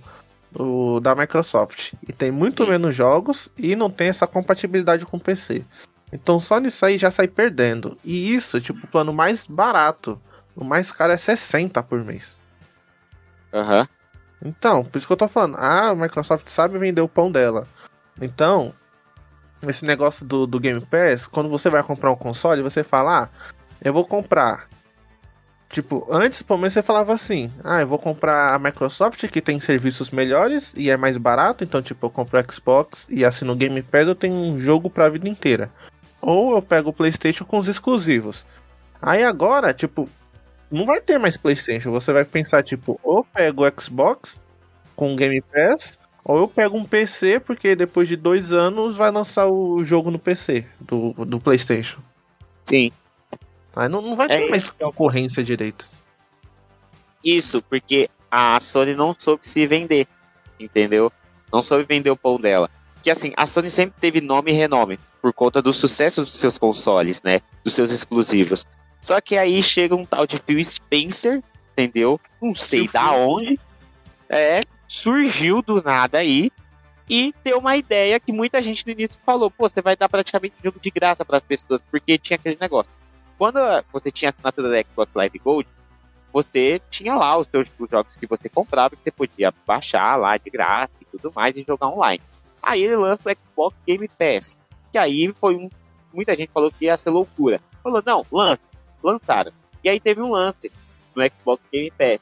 o 0.54 1.00
da 1.00 1.14
Microsoft. 1.14 1.94
E 2.06 2.12
tem 2.12 2.30
muito 2.30 2.64
Sim. 2.64 2.70
menos 2.70 2.94
jogos 2.94 3.50
e 3.58 3.74
não 3.76 3.90
tem 3.90 4.08
essa 4.08 4.26
compatibilidade 4.26 5.06
com 5.06 5.16
o 5.16 5.20
PC. 5.20 5.64
Então 6.12 6.38
só 6.38 6.58
nisso 6.58 6.84
aí 6.84 6.98
já 6.98 7.10
sai 7.10 7.28
perdendo. 7.28 7.96
E 8.04 8.34
isso, 8.34 8.60
tipo, 8.60 8.84
o 8.84 8.88
plano 8.88 9.12
mais 9.12 9.46
barato. 9.46 10.20
O 10.56 10.64
mais 10.64 10.92
caro 10.92 11.12
é 11.12 11.16
60 11.16 11.82
por 11.82 12.04
mês. 12.04 12.38
Aham. 13.52 13.80
Uhum. 13.80 13.86
Então, 14.44 14.84
por 14.84 14.98
isso 14.98 15.06
que 15.06 15.12
eu 15.12 15.16
tô 15.16 15.28
falando. 15.28 15.56
Ah, 15.56 15.90
a 15.90 15.94
Microsoft 15.94 16.48
sabe 16.48 16.78
vender 16.78 17.00
o 17.00 17.08
pão 17.08 17.30
dela. 17.30 17.66
Então, 18.20 18.74
esse 19.62 19.84
negócio 19.84 20.26
do, 20.26 20.46
do 20.46 20.58
Game 20.58 20.80
Pass, 20.80 21.26
quando 21.26 21.48
você 21.48 21.70
vai 21.70 21.82
comprar 21.82 22.10
um 22.10 22.16
console, 22.16 22.60
você 22.62 22.82
fala, 22.82 23.24
ah, 23.24 23.28
eu 23.80 23.92
vou 23.92 24.04
comprar. 24.04 24.68
Tipo, 25.72 26.06
antes, 26.10 26.42
pelo 26.42 26.58
menos 26.58 26.74
você 26.74 26.82
falava 26.82 27.14
assim, 27.14 27.50
ah, 27.64 27.80
eu 27.80 27.86
vou 27.86 27.98
comprar 27.98 28.54
a 28.54 28.58
Microsoft 28.58 29.26
que 29.28 29.40
tem 29.40 29.58
serviços 29.58 30.10
melhores 30.10 30.74
e 30.76 30.90
é 30.90 30.98
mais 30.98 31.16
barato, 31.16 31.64
então 31.64 31.80
tipo, 31.80 32.04
eu 32.04 32.10
compro 32.10 32.38
o 32.38 32.52
Xbox 32.52 33.08
e 33.10 33.24
assino 33.24 33.54
o 33.54 33.56
Game 33.56 33.82
Pass, 33.82 34.06
eu 34.06 34.14
tenho 34.14 34.34
um 34.34 34.58
jogo 34.58 34.90
pra 34.90 35.08
vida 35.08 35.30
inteira. 35.30 35.70
Ou 36.20 36.54
eu 36.54 36.60
pego 36.60 36.90
o 36.90 36.92
PlayStation 36.92 37.46
com 37.46 37.58
os 37.58 37.68
exclusivos. 37.68 38.44
Aí 39.00 39.24
agora, 39.24 39.72
tipo, 39.72 40.10
não 40.70 40.84
vai 40.84 41.00
ter 41.00 41.16
mais 41.16 41.38
PlayStation, 41.38 41.90
você 41.90 42.12
vai 42.12 42.26
pensar 42.26 42.62
tipo, 42.62 43.00
ou 43.02 43.24
pego 43.24 43.66
o 43.66 43.80
Xbox 43.80 44.38
com 44.94 45.14
o 45.14 45.16
Game 45.16 45.40
Pass, 45.40 45.98
ou 46.22 46.36
eu 46.36 46.48
pego 46.48 46.76
um 46.76 46.84
PC, 46.84 47.40
porque 47.40 47.74
depois 47.74 48.06
de 48.06 48.16
dois 48.16 48.52
anos 48.52 48.94
vai 48.94 49.10
lançar 49.10 49.48
o 49.48 49.82
jogo 49.82 50.10
no 50.10 50.18
PC 50.18 50.66
do, 50.78 51.14
do 51.24 51.40
PlayStation. 51.40 52.02
Sim. 52.66 52.92
Aí 53.74 53.88
não, 53.88 54.02
não 54.02 54.16
vai 54.16 54.28
ter 54.28 54.42
é 54.42 54.48
mais 54.48 54.68
concorrência 54.68 55.42
direito. 55.42 55.90
Isso, 57.24 57.62
porque 57.62 58.10
a 58.30 58.58
Sony 58.60 58.94
não 58.94 59.14
soube 59.18 59.46
se 59.46 59.66
vender, 59.66 60.06
entendeu? 60.58 61.12
Não 61.52 61.62
soube 61.62 61.84
vender 61.84 62.10
o 62.10 62.16
pão 62.16 62.38
dela. 62.38 62.70
Que 63.02 63.10
assim, 63.10 63.32
a 63.36 63.46
Sony 63.46 63.70
sempre 63.70 64.00
teve 64.00 64.20
nome 64.20 64.50
e 64.52 64.54
renome 64.54 64.98
por 65.20 65.32
conta 65.32 65.62
do 65.62 65.72
sucesso 65.72 66.22
dos 66.22 66.34
seus 66.34 66.58
consoles, 66.58 67.22
né? 67.22 67.40
Dos 67.64 67.74
seus 67.74 67.90
exclusivos. 67.90 68.66
Só 69.00 69.20
que 69.20 69.36
aí 69.36 69.62
chega 69.62 69.94
um 69.94 70.04
tal 70.04 70.26
de 70.26 70.38
Phil 70.38 70.62
Spencer, 70.64 71.42
entendeu? 71.72 72.20
Não 72.40 72.54
sei 72.54 72.88
da 72.88 73.12
onde. 73.12 73.58
É, 74.28 74.60
surgiu 74.88 75.60
do 75.60 75.82
nada 75.82 76.18
aí 76.18 76.50
e 77.08 77.34
deu 77.44 77.58
uma 77.58 77.76
ideia 77.76 78.18
que 78.18 78.32
muita 78.32 78.62
gente 78.62 78.86
no 78.86 78.92
início 78.92 79.18
falou: 79.24 79.50
pô, 79.50 79.68
você 79.68 79.82
vai 79.82 79.96
dar 79.96 80.08
praticamente 80.08 80.54
jogo 80.62 80.80
de 80.80 80.90
graça 80.90 81.24
para 81.24 81.36
as 81.36 81.44
pessoas, 81.44 81.82
porque 81.90 82.16
tinha 82.18 82.36
aquele 82.36 82.56
negócio. 82.60 82.90
Quando 83.42 83.58
você 83.92 84.12
tinha 84.12 84.28
assinatura 84.28 84.70
da 84.70 84.88
Xbox 84.88 85.10
Live 85.16 85.38
Gold, 85.40 85.68
você 86.32 86.80
tinha 86.92 87.16
lá 87.16 87.36
os 87.36 87.48
seus 87.48 87.68
os 87.76 87.90
jogos 87.90 88.16
que 88.16 88.24
você 88.24 88.48
comprava, 88.48 88.94
que 88.94 89.02
você 89.02 89.10
podia 89.10 89.52
baixar 89.66 90.14
lá 90.14 90.36
de 90.36 90.48
graça 90.48 90.96
e 91.00 91.04
tudo 91.06 91.32
mais 91.34 91.56
e 91.56 91.64
jogar 91.66 91.88
online. 91.88 92.22
Aí 92.62 92.84
ele 92.84 92.94
lança 92.94 93.28
o 93.28 93.34
Xbox 93.34 93.76
Game 93.84 94.06
Pass, 94.06 94.56
que 94.92 94.96
aí 94.96 95.32
foi 95.34 95.56
um. 95.56 95.68
Muita 96.14 96.36
gente 96.36 96.52
falou 96.52 96.70
que 96.70 96.84
ia 96.84 96.96
ser 96.96 97.10
loucura. 97.10 97.60
Falou, 97.82 98.00
não, 98.06 98.24
lança. 98.30 98.62
Lançaram. 99.02 99.50
E 99.82 99.88
aí 99.88 99.98
teve 99.98 100.22
um 100.22 100.30
lance 100.30 100.70
no 101.12 101.28
Xbox 101.28 101.64
Game 101.72 101.90
Pass. 101.90 102.20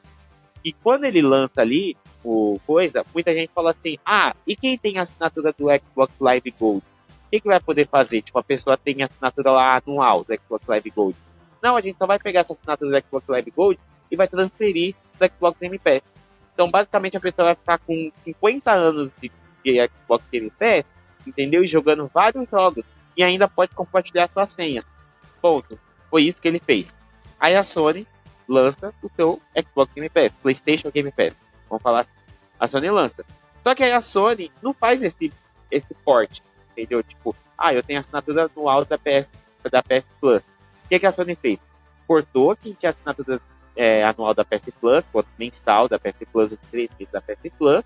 E 0.65 0.73
quando 0.73 1.03
ele 1.03 1.21
lança 1.21 1.61
ali, 1.61 1.95
o 2.23 2.59
coisa, 2.65 3.05
muita 3.13 3.31
gente 3.31 3.51
fala 3.53 3.69
assim: 3.69 3.99
ah, 4.03 4.35
e 4.47 4.55
quem 4.55 4.75
tem 4.75 4.97
assinatura 4.97 5.53
do 5.53 5.67
Xbox 5.67 6.15
Live 6.19 6.51
Gold? 6.59 6.83
Que, 7.31 7.39
que 7.39 7.47
vai 7.47 7.61
poder 7.61 7.87
fazer? 7.87 8.21
Tipo, 8.21 8.39
a 8.39 8.43
pessoa 8.43 8.75
tem 8.75 9.01
assinatura 9.01 9.51
lá 9.51 9.77
anual 9.77 10.25
do 10.25 10.35
Xbox 10.35 10.67
Live 10.67 10.89
Gold. 10.89 11.17
Não, 11.63 11.77
a 11.77 11.81
gente 11.81 11.97
só 11.97 12.05
vai 12.05 12.19
pegar 12.19 12.41
essa 12.41 12.51
assinatura 12.51 12.91
do 12.91 13.07
Xbox 13.07 13.27
Live 13.29 13.51
Gold 13.51 13.79
e 14.11 14.15
vai 14.17 14.27
transferir 14.27 14.95
do 15.17 15.25
Xbox 15.25 15.57
Game 15.59 15.79
Pass. 15.79 16.01
Então, 16.53 16.69
basicamente, 16.69 17.15
a 17.15 17.21
pessoa 17.21 17.45
vai 17.45 17.55
ficar 17.55 17.77
com 17.79 18.11
50 18.15 18.71
anos 18.71 19.11
de, 19.21 19.31
de 19.63 19.87
Xbox 19.87 20.25
Game 20.29 20.51
Pass, 20.51 20.83
entendeu? 21.25 21.63
E 21.63 21.67
jogando 21.67 22.11
vários 22.13 22.49
jogos. 22.49 22.83
E 23.15 23.23
ainda 23.23 23.47
pode 23.47 23.73
compartilhar 23.73 24.27
sua 24.27 24.45
senha. 24.45 24.83
Ponto. 25.41 25.79
Foi 26.09 26.23
isso 26.23 26.41
que 26.41 26.47
ele 26.47 26.59
fez. 26.59 26.93
Aí 27.39 27.55
a 27.55 27.63
Sony 27.63 28.05
lança 28.47 28.93
o 29.01 29.09
seu 29.15 29.41
Xbox 29.57 29.93
Game 29.93 30.09
Pass, 30.09 30.31
PlayStation 30.41 30.91
Game 30.91 31.11
Pass. 31.11 31.37
Vamos 31.69 31.81
falar 31.81 32.01
assim. 32.01 32.17
A 32.59 32.67
Sony 32.67 32.89
lança. 32.89 33.23
Só 33.63 33.73
que 33.73 33.83
aí 33.83 33.93
a 33.93 34.01
Sony 34.01 34.51
não 34.61 34.73
faz 34.73 35.01
esse, 35.01 35.31
esse 35.71 35.93
porte, 36.03 36.43
entendeu? 36.71 37.03
Tipo, 37.03 37.35
ah, 37.57 37.73
eu 37.73 37.83
tenho 37.83 37.99
assinatura 37.99 38.49
anual 38.53 38.85
da 38.85 38.97
PS, 38.97 39.29
da 39.69 39.81
PS 39.81 40.07
Plus. 40.19 40.41
O 40.41 40.89
que, 40.89 40.99
que 40.99 41.05
a 41.05 41.11
Sony 41.11 41.35
fez? 41.35 41.59
Cortou 42.07 42.55
quem 42.55 42.73
tinha 42.73 42.89
assinatura 42.89 43.39
é, 43.75 44.03
anual 44.03 44.33
da 44.33 44.43
PS 44.43 44.69
Plus, 44.79 45.05
quanto 45.11 45.29
mensal 45.37 45.87
da 45.87 45.99
PS 45.99 46.15
Plus, 46.31 46.51
o 46.51 46.57
da 47.11 47.21
PS 47.21 47.51
Plus, 47.57 47.83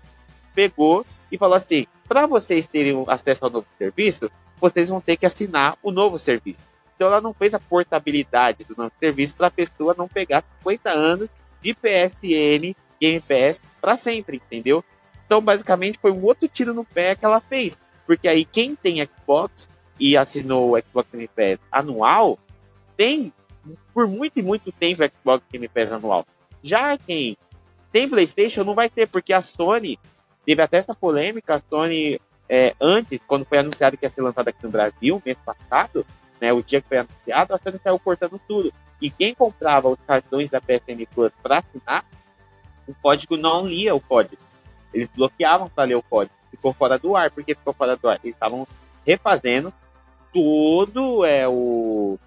pegou 0.54 1.06
e 1.30 1.38
falou 1.38 1.56
assim: 1.56 1.86
para 2.08 2.26
vocês 2.26 2.66
terem 2.66 3.04
acesso 3.08 3.44
ao 3.44 3.50
novo 3.50 3.66
serviço, 3.78 4.30
vocês 4.60 4.88
vão 4.88 5.00
ter 5.00 5.16
que 5.16 5.26
assinar 5.26 5.76
o 5.82 5.90
novo 5.90 6.18
serviço. 6.18 6.62
Então 6.94 7.08
ela 7.08 7.20
não 7.20 7.34
fez 7.34 7.52
a 7.52 7.60
portabilidade 7.60 8.64
do 8.64 8.74
novo 8.76 8.92
serviço 8.98 9.36
para 9.36 9.48
a 9.48 9.50
pessoa 9.50 9.94
não 9.96 10.08
pegar 10.08 10.42
50 10.58 10.90
anos 10.90 11.28
de 11.60 11.74
PSN 11.74 12.74
Game 13.00 13.20
Pass 13.20 13.60
para 13.80 13.98
sempre, 13.98 14.36
entendeu? 14.36 14.82
Então, 15.26 15.40
basicamente, 15.40 15.98
foi 15.98 16.12
um 16.12 16.24
outro 16.24 16.48
tiro 16.48 16.72
no 16.72 16.84
pé 16.84 17.14
que 17.14 17.24
ela 17.24 17.40
fez. 17.40 17.78
Porque 18.06 18.28
aí, 18.28 18.44
quem 18.44 18.74
tem 18.74 19.04
Xbox 19.04 19.68
e 19.98 20.16
assinou 20.16 20.72
o 20.72 20.80
Xbox 20.80 21.08
Game 21.10 21.28
Pass 21.28 21.58
anual, 21.72 22.38
tem, 22.96 23.32
por 23.92 24.06
muito 24.06 24.38
e 24.38 24.42
muito 24.42 24.70
tempo, 24.72 25.02
Xbox 25.02 25.44
Game 25.50 25.68
Pass 25.68 25.92
anual. 25.92 26.24
Já 26.62 26.96
quem 26.96 27.36
tem 27.92 28.08
PlayStation 28.08 28.62
não 28.62 28.74
vai 28.74 28.90
ter, 28.90 29.08
porque 29.08 29.32
a 29.32 29.40
Sony 29.40 29.98
teve 30.44 30.60
até 30.62 30.78
essa 30.78 30.94
polêmica. 30.94 31.56
A 31.56 31.60
Sony, 31.60 32.20
é, 32.48 32.74
antes, 32.80 33.20
quando 33.26 33.44
foi 33.44 33.58
anunciado 33.58 33.96
que 33.96 34.04
ia 34.04 34.10
ser 34.10 34.20
lançado 34.20 34.48
aqui 34.48 34.62
no 34.62 34.70
Brasil, 34.70 35.22
mês 35.24 35.38
passado, 35.44 36.06
né, 36.40 36.52
o 36.52 36.62
dia 36.62 36.80
que 36.80 36.88
foi 36.88 36.98
anunciado, 36.98 37.54
a 37.54 37.58
Sony 37.58 37.80
saiu 37.82 37.98
cortando 37.98 38.40
tudo. 38.46 38.72
que 39.00 39.10
quem 39.10 39.34
comprava 39.34 39.88
os 39.88 39.98
cartões 40.06 40.50
da 40.50 40.60
PSN 40.60 41.06
Plus 41.14 41.32
para 41.42 41.58
assinar, 41.58 42.04
o 42.86 42.94
código 42.94 43.36
não 43.36 43.66
lia 43.66 43.94
o 43.94 44.00
código. 44.00 44.42
Eles 44.92 45.08
bloqueavam 45.14 45.68
para 45.68 45.84
ler 45.84 45.96
o 45.96 46.02
código. 46.02 46.35
Ficou 46.50 46.72
fora 46.72 46.98
do 46.98 47.16
ar. 47.16 47.30
Por 47.30 47.44
que 47.44 47.54
ficou 47.54 47.72
fora 47.72 47.96
do 47.96 48.08
ar? 48.08 48.18
Eles 48.22 48.34
estavam 48.34 48.66
refazendo 49.06 49.72
todo 50.32 51.24
é 51.24 51.48
o 51.48 52.18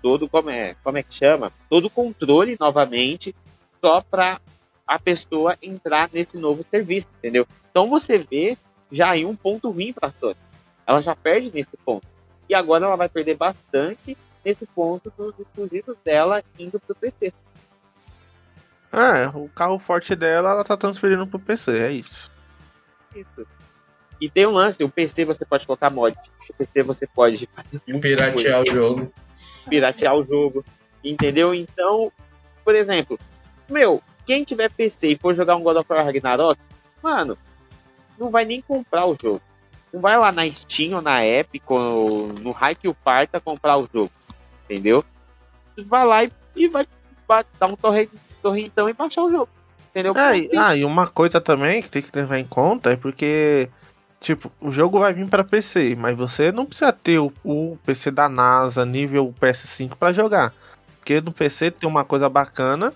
todo 0.00 0.28
como 0.28 0.48
é 0.48 0.74
como 0.82 0.96
é 0.96 1.02
que 1.02 1.14
chama? 1.14 1.52
Todo 1.68 1.86
o 1.86 1.90
controle 1.90 2.56
novamente 2.58 3.34
só 3.80 4.00
para 4.00 4.40
a 4.86 4.98
pessoa 4.98 5.58
entrar 5.60 6.08
nesse 6.12 6.38
novo 6.38 6.64
serviço 6.68 7.08
entendeu? 7.18 7.46
Então 7.70 7.88
você 7.90 8.18
vê 8.18 8.56
já 8.90 9.10
aí 9.10 9.26
um 9.26 9.36
ponto 9.36 9.70
ruim 9.70 9.92
para 9.92 10.08
a 10.08 10.12
Sony. 10.12 10.36
Ela 10.86 11.00
já 11.00 11.14
perde 11.14 11.50
nesse 11.52 11.76
ponto. 11.84 12.06
E 12.48 12.54
agora 12.54 12.86
ela 12.86 12.96
vai 12.96 13.08
perder 13.08 13.36
bastante 13.36 14.16
nesse 14.44 14.66
ponto 14.66 15.12
dos 15.16 15.38
exclusivos 15.38 15.96
dela 16.04 16.42
indo 16.58 16.80
para 16.80 16.92
o 16.92 16.96
PC 16.96 17.32
é 18.92 19.28
o 19.28 19.48
carro 19.48 19.78
forte 19.78 20.16
dela 20.16 20.50
ela 20.50 20.64
tá 20.64 20.76
transferindo 20.76 21.26
pro 21.26 21.38
PC 21.38 21.78
é 21.78 21.92
isso. 21.92 22.30
Isso 23.14 23.46
e 24.20 24.28
tem 24.28 24.46
um 24.46 24.52
lance, 24.52 24.82
o 24.84 24.88
PC 24.88 25.24
você 25.24 25.44
pode 25.44 25.66
colocar 25.66 25.88
mod. 25.88 26.14
O 26.48 26.52
PC 26.52 26.82
você 26.82 27.06
pode 27.06 27.48
fazer 27.54 27.80
piratear 27.80 28.34
coisa. 28.34 28.70
o 28.70 28.74
jogo. 28.74 29.12
Piratear 29.68 30.14
o 30.14 30.24
jogo. 30.24 30.64
Entendeu? 31.02 31.54
Então, 31.54 32.12
por 32.62 32.74
exemplo, 32.74 33.18
meu, 33.68 34.02
quem 34.26 34.44
tiver 34.44 34.70
PC 34.70 35.08
e 35.08 35.16
for 35.16 35.34
jogar 35.34 35.56
um 35.56 35.62
God 35.62 35.78
of 35.78 35.90
War 35.90 36.04
Ragnarok, 36.04 36.60
mano, 37.02 37.38
não 38.18 38.30
vai 38.30 38.44
nem 38.44 38.60
comprar 38.60 39.06
o 39.06 39.16
jogo. 39.20 39.40
Não 39.92 40.00
vai 40.00 40.18
lá 40.18 40.30
na 40.30 40.50
Steam 40.52 40.94
ou 40.94 41.02
na 41.02 41.24
Epic 41.24 41.68
ou 41.70 42.28
no 42.28 42.50
Hike 42.50 42.88
o 42.88 42.94
Parta 42.94 43.40
comprar 43.40 43.78
o 43.78 43.88
jogo. 43.92 44.10
Entendeu? 44.64 45.02
Vai 45.86 46.04
lá 46.04 46.24
e, 46.24 46.30
e 46.54 46.68
vai, 46.68 46.86
vai 47.26 47.44
dar 47.58 47.66
um 47.68 47.76
torrentão 47.76 48.88
e 48.88 48.92
baixar 48.92 49.22
o 49.22 49.30
jogo. 49.30 49.48
Entendeu? 49.90 50.14
É, 50.14 50.56
ah, 50.56 50.76
e 50.76 50.84
uma 50.84 51.08
coisa 51.08 51.40
também 51.40 51.82
que 51.82 51.90
tem 51.90 52.02
que 52.02 52.16
levar 52.16 52.38
em 52.38 52.44
conta 52.44 52.92
é 52.92 52.96
porque 52.96 53.68
Tipo, 54.20 54.52
o 54.60 54.70
jogo 54.70 55.00
vai 55.00 55.14
vir 55.14 55.26
para 55.28 55.42
PC, 55.42 55.96
mas 55.98 56.14
você 56.14 56.52
não 56.52 56.66
precisa 56.66 56.92
ter 56.92 57.18
o, 57.18 57.32
o 57.42 57.78
PC 57.86 58.10
da 58.10 58.28
NASA 58.28 58.84
nível 58.84 59.34
PS5 59.40 59.94
para 59.96 60.12
jogar. 60.12 60.52
Porque 60.98 61.22
no 61.22 61.32
PC 61.32 61.70
tem 61.70 61.88
uma 61.88 62.04
coisa 62.04 62.28
bacana, 62.28 62.92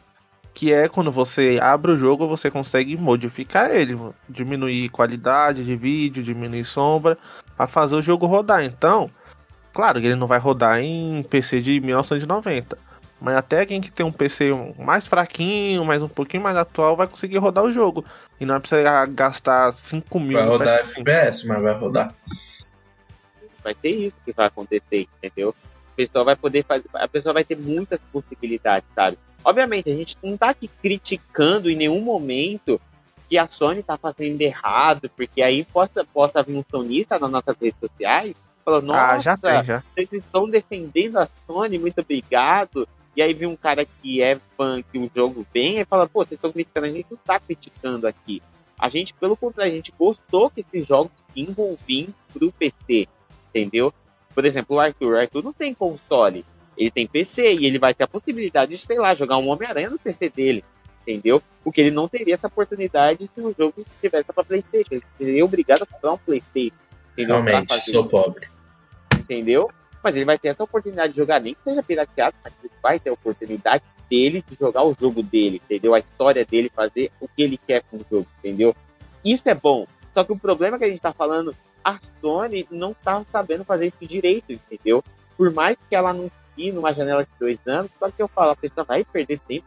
que 0.52 0.70
é 0.70 0.86
quando 0.86 1.10
você 1.10 1.58
abre 1.62 1.92
o 1.92 1.96
jogo, 1.96 2.28
você 2.28 2.50
consegue 2.50 2.94
modificar 2.98 3.74
ele, 3.74 3.98
diminuir 4.28 4.90
qualidade 4.90 5.64
de 5.64 5.74
vídeo, 5.74 6.22
diminuir 6.22 6.64
sombra, 6.66 7.16
para 7.56 7.66
fazer 7.66 7.94
o 7.94 8.02
jogo 8.02 8.26
rodar. 8.26 8.62
Então, 8.62 9.10
claro 9.72 10.00
que 10.00 10.06
ele 10.06 10.16
não 10.16 10.26
vai 10.26 10.38
rodar 10.38 10.78
em 10.78 11.22
PC 11.22 11.62
de 11.62 11.80
1990, 11.80 12.76
mas 13.20 13.36
até 13.36 13.64
quem 13.64 13.80
que 13.80 13.90
tem 13.90 14.04
um 14.04 14.12
PC 14.12 14.50
mais 14.78 15.06
fraquinho, 15.06 15.84
mas 15.84 16.02
um 16.02 16.08
pouquinho 16.08 16.42
mais 16.42 16.56
atual, 16.56 16.96
vai 16.96 17.06
conseguir 17.06 17.38
rodar 17.38 17.64
o 17.64 17.72
jogo. 17.72 18.04
E 18.40 18.44
não 18.44 18.54
vai 18.54 18.60
precisar 18.60 19.06
gastar 19.06 19.72
5 19.72 20.20
mil. 20.20 20.38
Vai 20.38 20.46
rodar 20.46 20.80
FPS, 20.80 21.46
mas 21.46 21.62
vai 21.62 21.74
rodar. 21.74 22.14
Vai 23.62 23.74
ter 23.74 23.90
isso 23.90 24.16
que 24.24 24.32
vai 24.32 24.46
acontecer, 24.46 25.08
entendeu? 25.22 25.54
A 25.92 25.96
pessoa 25.96 26.24
vai 26.24 26.36
poder 26.36 26.64
fazer. 26.64 26.84
A 26.92 27.08
pessoa 27.08 27.32
vai 27.32 27.44
ter 27.44 27.56
muitas 27.56 28.00
possibilidades, 28.12 28.88
sabe? 28.94 29.18
Obviamente, 29.44 29.90
a 29.90 29.94
gente 29.94 30.16
não 30.22 30.36
tá 30.36 30.50
aqui 30.50 30.68
criticando 30.68 31.70
em 31.70 31.76
nenhum 31.76 32.00
momento 32.00 32.80
que 33.28 33.38
a 33.38 33.48
Sony 33.48 33.82
tá 33.82 33.96
fazendo 33.96 34.40
errado, 34.40 35.10
porque 35.16 35.40
aí 35.40 35.64
possa, 35.64 36.04
possa 36.04 36.42
vir 36.42 36.56
um 36.56 36.64
sonista 36.70 37.18
nas 37.18 37.30
nossas 37.30 37.56
redes 37.60 37.78
sociais 37.80 38.34
falando, 38.64 38.86
nossa, 38.86 39.06
ah, 39.06 39.18
já 39.18 39.36
tem, 39.36 39.62
já. 39.62 39.82
vocês 39.94 40.12
estão 40.12 40.48
defendendo 40.48 41.18
a 41.18 41.28
Sony, 41.46 41.78
muito 41.78 42.00
obrigado. 42.00 42.88
E 43.16 43.22
aí 43.22 43.32
vem 43.32 43.48
um 43.48 43.56
cara 43.56 43.84
que 43.84 44.20
é 44.22 44.38
fã 44.56 44.82
que 44.82 44.98
o 44.98 45.10
jogo 45.14 45.46
vem 45.52 45.78
e 45.78 45.84
fala, 45.84 46.08
pô, 46.08 46.24
vocês 46.24 46.32
estão 46.32 46.52
criticando, 46.52 46.86
a 46.86 46.90
gente 46.90 47.06
não 47.10 47.18
tá 47.18 47.38
criticando 47.38 48.06
aqui. 48.06 48.42
A 48.78 48.88
gente, 48.88 49.14
pelo 49.14 49.36
contrário, 49.36 49.72
a 49.72 49.74
gente 49.74 49.92
gostou 49.96 50.50
que 50.50 50.60
esses 50.60 50.86
jogos 50.86 51.12
envolvim 51.34 52.08
pro 52.32 52.50
PC, 52.52 53.08
entendeu? 53.50 53.94
Por 54.34 54.44
exemplo, 54.44 54.76
o 54.76 54.80
Arthur. 54.80 55.14
O 55.14 55.18
Arthur 55.18 55.44
não 55.44 55.52
tem 55.52 55.72
console, 55.72 56.44
ele 56.76 56.90
tem 56.90 57.06
PC 57.06 57.54
e 57.54 57.66
ele 57.66 57.78
vai 57.78 57.94
ter 57.94 58.04
a 58.04 58.08
possibilidade 58.08 58.72
de, 58.72 58.78
sei 58.78 58.98
lá, 58.98 59.14
jogar 59.14 59.38
um 59.38 59.48
Homem-Aranha 59.48 59.90
no 59.90 59.98
PC 59.98 60.28
dele, 60.28 60.64
entendeu? 61.02 61.40
Porque 61.62 61.80
ele 61.80 61.92
não 61.92 62.08
teria 62.08 62.34
essa 62.34 62.48
oportunidade 62.48 63.26
se 63.26 63.40
o 63.40 63.54
jogo 63.56 63.84
tivesse 64.00 64.24
para 64.32 64.44
PlayStation. 64.44 64.94
Ele 64.94 65.04
seria 65.16 65.44
obrigado 65.44 65.82
a 65.82 65.86
comprar 65.86 66.12
um 66.12 66.18
PlayStation. 66.18 66.76
Entendeu? 67.12 67.42
Realmente, 67.42 67.78
sou 67.90 68.06
pobre. 68.06 68.48
Entendeu? 69.16 69.70
Mas 70.04 70.14
ele 70.14 70.26
vai 70.26 70.38
ter 70.38 70.48
essa 70.48 70.62
oportunidade 70.62 71.14
de 71.14 71.18
jogar, 71.18 71.40
nem 71.40 71.54
que 71.54 71.62
seja 71.64 71.82
pirateado, 71.82 72.36
mas 72.44 72.52
ele 72.62 72.70
vai 72.82 73.00
ter 73.00 73.08
a 73.08 73.14
oportunidade 73.14 73.82
dele 74.08 74.44
de 74.46 74.54
jogar 74.60 74.84
o 74.84 74.94
jogo 75.00 75.22
dele, 75.22 75.62
entendeu? 75.64 75.94
A 75.94 75.98
história 75.98 76.44
dele, 76.44 76.68
fazer 76.68 77.10
o 77.18 77.26
que 77.26 77.42
ele 77.42 77.56
quer 77.56 77.82
com 77.90 77.96
o 77.96 78.06
jogo, 78.10 78.26
entendeu? 78.38 78.76
Isso 79.24 79.48
é 79.48 79.54
bom. 79.54 79.86
Só 80.12 80.22
que 80.22 80.30
o 80.30 80.38
problema 80.38 80.76
é 80.76 80.78
que 80.78 80.84
a 80.84 80.90
gente 80.90 81.00
tá 81.00 81.12
falando, 81.12 81.56
a 81.82 81.98
Sony 82.20 82.68
não 82.70 82.92
tá 82.92 83.24
sabendo 83.32 83.64
fazer 83.64 83.86
isso 83.86 84.06
direito, 84.06 84.52
entendeu? 84.52 85.02
Por 85.38 85.50
mais 85.50 85.78
que 85.88 85.96
ela 85.96 86.10
anuncie 86.10 86.70
numa 86.70 86.92
janela 86.92 87.24
de 87.24 87.30
dois 87.40 87.58
anos, 87.66 87.90
só 87.98 88.10
que 88.10 88.22
eu 88.22 88.28
falo, 88.28 88.50
a 88.50 88.56
pessoa 88.56 88.84
vai 88.84 89.04
perder 89.04 89.40
tempo, 89.40 89.66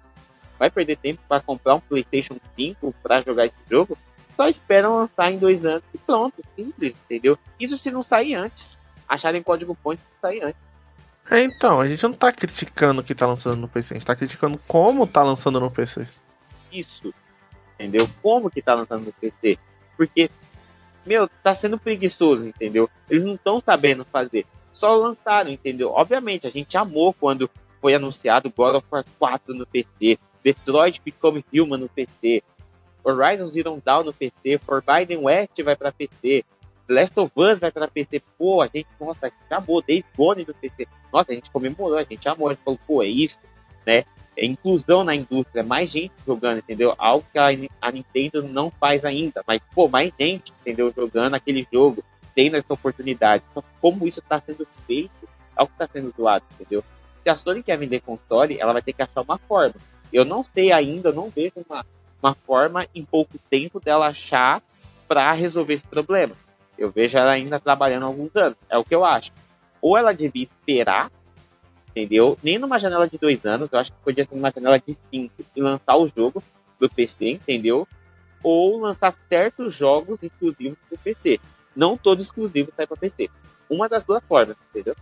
vai 0.59 0.69
perder 0.69 0.97
tempo 0.97 1.19
para 1.27 1.41
comprar 1.41 1.73
um 1.73 1.79
PlayStation 1.79 2.37
5 2.55 2.93
para 3.01 3.21
jogar 3.21 3.47
esse 3.47 3.55
jogo, 3.69 3.97
só 4.35 4.47
esperam 4.47 4.97
lançar 4.97 5.31
em 5.31 5.39
dois 5.39 5.65
anos 5.65 5.83
e 5.91 5.97
pronto, 5.97 6.43
simples, 6.47 6.95
entendeu? 7.05 7.39
Isso 7.59 7.75
se 7.75 7.89
não 7.89 8.03
sair 8.03 8.35
antes 8.35 8.77
acharem 9.07 9.43
código 9.43 9.77
fonte 9.81 10.01
e 10.01 10.21
sair 10.21 10.43
antes. 10.43 10.67
É, 11.29 11.41
então, 11.43 11.81
a 11.81 11.87
gente 11.87 12.01
não 12.03 12.13
tá 12.13 12.31
criticando 12.31 13.01
o 13.01 13.03
que 13.03 13.13
tá 13.13 13.27
lançando 13.27 13.57
no 13.57 13.67
PC, 13.67 13.93
a 13.93 13.97
gente 13.97 14.05
tá 14.05 14.15
criticando 14.15 14.59
como 14.67 15.05
tá 15.05 15.23
lançando 15.23 15.59
no 15.59 15.69
PC. 15.69 16.07
Isso. 16.71 17.13
Entendeu? 17.75 18.09
Como 18.21 18.49
que 18.49 18.61
tá 18.61 18.73
lançando 18.73 19.05
no 19.05 19.13
PC. 19.13 19.57
Porque, 19.97 20.29
meu, 21.05 21.27
tá 21.43 21.53
sendo 21.53 21.77
preguiçoso, 21.77 22.47
entendeu? 22.47 22.89
Eles 23.09 23.25
não 23.25 23.35
estão 23.35 23.61
sabendo 23.61 24.05
fazer. 24.05 24.45
Só 24.71 24.95
lançaram, 24.95 25.49
entendeu? 25.49 25.91
Obviamente, 25.91 26.47
a 26.47 26.49
gente 26.49 26.77
amou 26.77 27.13
quando 27.13 27.49
foi 27.81 27.93
anunciado 27.93 28.51
God 28.55 28.75
of 28.75 28.87
War 28.89 29.05
4 29.19 29.53
no 29.53 29.65
PC, 29.65 30.17
Detroit 30.43 31.01
Become 31.03 31.43
Human 31.53 31.77
no 31.77 31.89
PC, 31.89 32.41
Horizon 33.03 33.49
Zero 33.49 33.81
Dawn 33.83 34.03
no 34.03 34.13
PC, 34.13 34.57
Forbidden 34.59 35.17
West 35.17 35.61
vai 35.63 35.75
para 35.75 35.91
PC, 35.91 36.43
Last 36.89 37.19
of 37.19 37.31
Us 37.35 37.59
vai 37.59 37.71
pra 37.71 37.87
PC, 37.87 38.21
pô, 38.37 38.61
a 38.61 38.67
gente, 38.67 38.87
nossa, 38.99 39.27
a 39.27 39.29
gente 39.29 39.85
Days 39.85 40.05
Gone 40.15 40.45
do 40.45 40.53
PC, 40.53 40.87
nossa, 41.11 41.31
a 41.31 41.35
gente 41.35 41.51
comemorou, 41.51 41.97
a 41.97 42.03
gente 42.03 42.27
amou, 42.27 42.47
a 42.47 42.53
gente 42.53 42.63
falou, 42.63 42.79
pô, 42.87 43.03
é 43.03 43.07
isso, 43.07 43.37
né? 43.85 44.05
É 44.35 44.45
inclusão 44.45 45.03
na 45.03 45.15
indústria, 45.15 45.63
mais 45.63 45.89
gente 45.89 46.13
jogando, 46.25 46.59
entendeu? 46.59 46.93
Algo 46.97 47.25
que 47.31 47.39
a, 47.39 47.47
a 47.81 47.91
Nintendo 47.91 48.43
não 48.43 48.69
faz 48.69 49.03
ainda, 49.03 49.43
mas, 49.47 49.59
pô, 49.73 49.89
mais 49.89 50.13
gente, 50.17 50.53
entendeu? 50.61 50.93
Jogando 50.95 51.33
aquele 51.33 51.67
jogo, 51.73 52.03
tendo 52.35 52.55
essa 52.55 52.73
oportunidade. 52.73 53.43
Só 53.53 53.63
como 53.81 54.07
isso 54.07 54.19
está 54.19 54.39
sendo 54.39 54.65
feito, 54.85 55.27
é 55.57 55.63
o 55.63 55.67
que 55.67 55.73
está 55.73 55.87
sendo 55.87 56.13
zoado, 56.15 56.45
entendeu? 56.53 56.83
Se 57.23 57.29
a 57.29 57.35
Sony 57.35 57.63
quer 57.63 57.77
vender 57.77 57.99
console, 57.99 58.59
ela 58.59 58.73
vai 58.73 58.81
ter 58.81 58.93
que 58.93 59.01
achar 59.01 59.21
uma 59.21 59.39
forma. 59.39 59.75
Eu 60.13 60.23
não 60.23 60.43
sei 60.43 60.71
ainda, 60.71 61.11
não 61.11 61.29
vejo 61.29 61.53
uma, 61.67 61.85
uma 62.21 62.33
forma 62.33 62.87
em 62.93 63.03
pouco 63.03 63.39
tempo 63.49 63.79
dela 63.79 64.07
achar 64.07 64.61
para 65.07 65.33
resolver 65.33 65.73
esse 65.73 65.87
problema. 65.87 66.35
Eu 66.77 66.91
vejo 66.91 67.17
ela 67.17 67.31
ainda 67.31 67.59
trabalhando 67.59 68.03
há 68.03 68.05
alguns 68.07 68.35
anos. 68.35 68.57
É 68.69 68.77
o 68.77 68.83
que 68.83 68.93
eu 68.93 69.03
acho. 69.03 69.31
Ou 69.81 69.97
ela 69.97 70.13
devia 70.13 70.43
esperar, 70.43 71.11
entendeu? 71.89 72.37
Nem 72.43 72.59
numa 72.59 72.79
janela 72.79 73.07
de 73.07 73.17
dois 73.17 73.43
anos, 73.45 73.69
eu 73.71 73.79
acho 73.79 73.91
que 73.91 73.97
podia 74.03 74.25
ser 74.25 74.35
numa 74.35 74.51
janela 74.51 74.79
de 74.79 74.97
cinco 75.09 75.33
e 75.55 75.61
lançar 75.61 75.95
o 75.95 76.07
jogo 76.07 76.43
do 76.79 76.89
PC, 76.89 77.31
entendeu? 77.31 77.87
Ou 78.43 78.79
lançar 78.79 79.13
certos 79.27 79.73
jogos 79.73 80.19
exclusivos 80.21 80.77
pro 80.87 80.97
PC. 80.99 81.39
Não 81.75 81.97
todo 81.97 82.21
exclusivo 82.21 82.71
sai 82.75 82.85
para 82.85 82.97
PC. 82.97 83.29
Uma 83.69 83.89
das 83.89 84.05
duas 84.05 84.23
formas, 84.23 84.55
entendeu? 84.69 84.95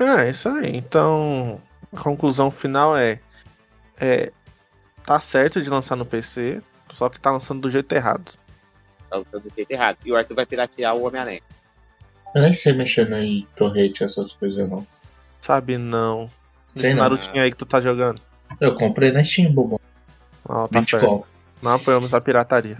É, 0.00 0.30
isso 0.30 0.48
aí. 0.48 0.74
Então, 0.74 1.60
a 1.92 2.00
conclusão 2.00 2.50
final 2.50 2.96
é, 2.96 3.20
é 3.98 4.32
tá 5.04 5.20
certo 5.20 5.60
de 5.60 5.68
lançar 5.68 5.96
no 5.96 6.06
PC, 6.06 6.62
só 6.90 7.08
que 7.08 7.20
tá 7.20 7.30
lançando 7.30 7.60
do 7.60 7.70
jeito 7.70 7.92
errado 7.92 8.32
tá 9.12 9.18
usando 9.18 9.42
do 9.42 9.54
jeito 9.54 9.70
errado. 9.70 9.98
E 10.04 10.12
o 10.12 10.16
Arthur 10.16 10.34
vai 10.34 10.46
piratear 10.46 10.96
o 10.96 11.06
Homem-Aranha. 11.06 11.42
Eu 12.34 12.42
nem 12.42 12.54
sei 12.54 12.72
mexendo 12.72 13.14
em 13.16 13.46
torrete, 13.54 14.02
essas 14.02 14.32
coisas 14.32 14.68
não. 14.68 14.86
Sabe 15.40 15.76
não. 15.76 16.30
Sei 16.74 16.86
Esse 16.86 16.94
não. 16.94 17.02
Narutinho 17.02 17.42
aí 17.42 17.50
que 17.50 17.56
tu 17.56 17.66
tá 17.66 17.80
jogando. 17.80 18.20
Eu 18.60 18.74
comprei 18.74 19.12
na 19.12 19.22
Steam, 19.22 19.52
bobo. 19.52 19.80
Oh, 20.48 20.66
tá 20.66 20.82
certo. 20.82 21.26
Não 21.60 21.72
apoiamos 21.72 22.14
a 22.14 22.20
pirataria. 22.20 22.78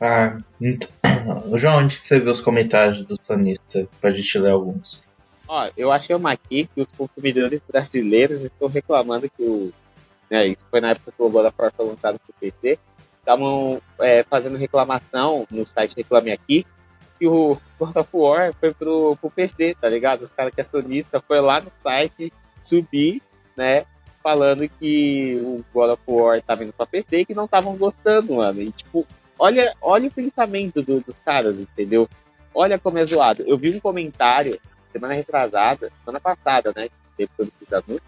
Ah, 0.00 0.38
então... 0.60 0.88
João, 1.54 1.78
onde 1.78 1.96
você 1.96 2.20
vê 2.20 2.30
os 2.30 2.40
comentários 2.40 3.02
dos 3.02 3.18
sonistas 3.22 3.86
pra 4.00 4.10
gente 4.10 4.38
ler 4.38 4.50
alguns? 4.50 5.00
Ó, 5.46 5.68
eu 5.76 5.92
achei 5.92 6.14
uma 6.16 6.32
aqui 6.32 6.68
que 6.74 6.80
os 6.80 6.88
consumidores 6.96 7.60
brasileiros 7.68 8.42
estão 8.42 8.68
reclamando 8.68 9.28
que 9.28 9.42
o. 9.42 9.72
Né, 10.30 10.46
isso 10.46 10.64
foi 10.70 10.80
na 10.80 10.90
época 10.90 11.12
que 11.12 11.22
o 11.22 11.26
of 11.26 11.36
War 11.36 11.72
foi 11.76 11.86
lançado 11.86 12.18
pro 12.18 12.34
PC 12.40 12.78
estavam 13.22 13.80
é, 14.00 14.24
fazendo 14.24 14.58
reclamação 14.58 15.46
no 15.50 15.66
site 15.66 15.94
Reclame 15.96 16.32
Aqui 16.32 16.66
que 17.18 17.26
o 17.26 17.56
God 17.78 17.96
of 17.96 18.10
War 18.12 18.52
foi 18.54 18.74
pro, 18.74 19.16
pro 19.16 19.30
PC, 19.30 19.76
tá 19.80 19.88
ligado? 19.88 20.22
Os 20.22 20.30
caras 20.30 20.52
que 20.52 20.60
é 20.60 20.64
sonista 20.64 21.20
foi 21.20 21.40
lá 21.40 21.60
no 21.60 21.70
site 21.82 22.32
subir 22.60 23.22
né? 23.56 23.84
Falando 24.22 24.68
que 24.68 25.40
o 25.42 25.64
God 25.72 25.90
of 25.90 26.02
War 26.06 26.42
tá 26.42 26.54
vindo 26.54 26.72
pra 26.72 26.86
PC 26.86 27.18
e 27.18 27.24
que 27.24 27.34
não 27.34 27.44
estavam 27.44 27.76
gostando, 27.76 28.34
mano. 28.34 28.60
E, 28.60 28.70
tipo, 28.70 29.06
olha, 29.38 29.74
olha 29.80 30.08
o 30.08 30.12
pensamento 30.12 30.82
do, 30.82 31.00
dos 31.00 31.16
caras, 31.24 31.58
entendeu? 31.58 32.08
Olha 32.54 32.78
como 32.78 32.98
é 32.98 33.04
zoado. 33.04 33.42
Eu 33.42 33.58
vi 33.58 33.74
um 33.74 33.80
comentário 33.80 34.58
semana 34.92 35.14
retrasada, 35.14 35.90
semana 36.00 36.20
passada, 36.20 36.72
né? 36.76 36.88
Depois 37.18 37.50
anúncios, 37.72 38.02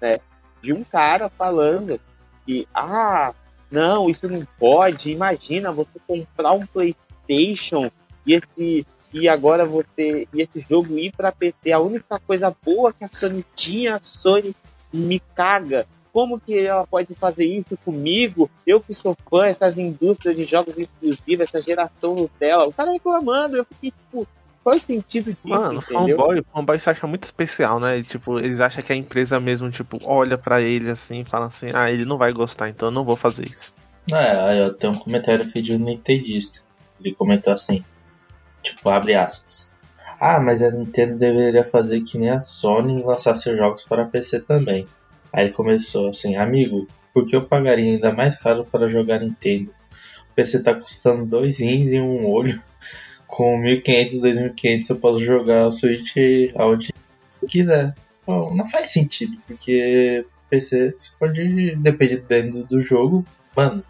né? 0.00 0.18
De 0.62 0.72
um 0.72 0.82
cara 0.82 1.28
falando 1.28 2.00
que, 2.46 2.66
ah, 2.74 3.34
não, 3.70 4.10
isso 4.10 4.28
não 4.28 4.46
pode. 4.58 5.10
Imagina 5.10 5.70
você 5.70 5.98
comprar 6.06 6.52
um 6.52 6.66
PlayStation 6.66 7.90
e 8.26 8.34
esse 8.34 8.86
e 9.12 9.28
agora 9.28 9.64
você 9.64 10.28
e 10.32 10.40
esse 10.40 10.64
jogo 10.68 10.98
ir 10.98 11.12
para 11.12 11.32
PC. 11.32 11.72
A 11.72 11.80
única 11.80 12.18
coisa 12.18 12.54
boa 12.64 12.92
que 12.92 13.04
a 13.04 13.08
Sony 13.08 13.44
tinha, 13.54 13.96
a 13.96 14.02
Sony 14.02 14.54
me 14.92 15.20
caga. 15.34 15.86
Como 16.12 16.40
que 16.40 16.58
ela 16.58 16.84
pode 16.86 17.14
fazer 17.14 17.44
isso 17.44 17.76
comigo? 17.84 18.50
Eu 18.66 18.80
que 18.80 18.92
sou 18.92 19.16
fã, 19.28 19.46
essas 19.46 19.78
indústrias 19.78 20.36
de 20.36 20.44
jogos 20.44 20.76
exclusivos, 20.76 21.44
essa 21.44 21.60
geração 21.60 22.16
Nutella. 22.16 22.66
O 22.66 22.72
cara 22.72 22.90
reclamando, 22.90 23.56
eu 23.56 23.64
fiquei 23.64 23.92
tipo, 23.92 24.26
qual 24.62 24.74
é 24.74 24.78
o 24.78 24.80
sentido 24.80 25.26
disso? 25.26 25.40
Mano, 25.42 25.80
fanboy, 25.80 26.42
fanboy 26.52 26.78
se 26.78 26.90
acha 26.90 27.06
muito 27.06 27.24
especial, 27.24 27.80
né? 27.80 27.98
E, 27.98 28.02
tipo, 28.02 28.38
eles 28.38 28.60
acham 28.60 28.82
que 28.82 28.92
a 28.92 28.96
empresa 28.96 29.40
mesmo, 29.40 29.70
tipo, 29.70 29.98
olha 30.04 30.36
para 30.36 30.60
ele 30.60 30.90
assim, 30.90 31.24
fala 31.24 31.46
assim, 31.46 31.70
ah, 31.72 31.90
ele 31.90 32.04
não 32.04 32.18
vai 32.18 32.32
gostar, 32.32 32.68
então 32.68 32.88
eu 32.88 32.92
não 32.92 33.04
vou 33.04 33.16
fazer 33.16 33.48
isso. 33.48 33.72
É, 34.12 34.38
aí 34.40 34.58
eu 34.58 34.74
tenho 34.74 34.92
um 34.92 34.98
comentário 34.98 35.44
aqui 35.46 35.62
de 35.62 35.72
um 35.72 35.78
Nintendista. 35.78 36.60
Ele 37.00 37.14
comentou 37.14 37.52
assim, 37.52 37.84
tipo, 38.62 38.88
abre 38.88 39.14
aspas. 39.14 39.70
Ah, 40.20 40.38
mas 40.38 40.62
a 40.62 40.70
Nintendo 40.70 41.16
deveria 41.16 41.64
fazer 41.64 42.02
que 42.02 42.18
nem 42.18 42.28
a 42.28 42.42
Sony 42.42 43.00
e 43.00 43.02
lançar 43.02 43.34
seus 43.36 43.56
jogos 43.56 43.84
para 43.84 44.04
PC 44.04 44.40
também. 44.40 44.86
Aí 45.32 45.46
ele 45.46 45.52
começou 45.52 46.10
assim, 46.10 46.36
amigo, 46.36 46.86
por 47.14 47.26
que 47.26 47.34
eu 47.34 47.46
pagaria 47.46 47.94
ainda 47.94 48.12
mais 48.12 48.36
caro 48.36 48.66
para 48.70 48.90
jogar 48.90 49.20
Nintendo? 49.20 49.70
O 50.30 50.34
PC 50.34 50.62
tá 50.62 50.74
custando 50.74 51.24
dois 51.24 51.60
rins 51.60 51.92
e 51.92 52.00
um 52.00 52.26
olho. 52.26 52.60
Com 53.30 53.60
1.500, 53.62 54.20
2.500 54.20 54.90
eu 54.90 54.96
posso 54.96 55.24
jogar 55.24 55.68
o 55.68 55.72
Switch 55.72 56.16
aonde 56.56 56.92
eu 57.40 57.48
quiser. 57.48 57.94
Bom, 58.26 58.54
não 58.54 58.68
faz 58.68 58.92
sentido, 58.92 59.36
porque 59.46 60.26
PC 60.50 60.90
se 60.92 61.16
pode 61.16 61.76
depender 61.76 62.24
do 62.68 62.82
jogo. 62.82 63.24
Mano, 63.56 63.84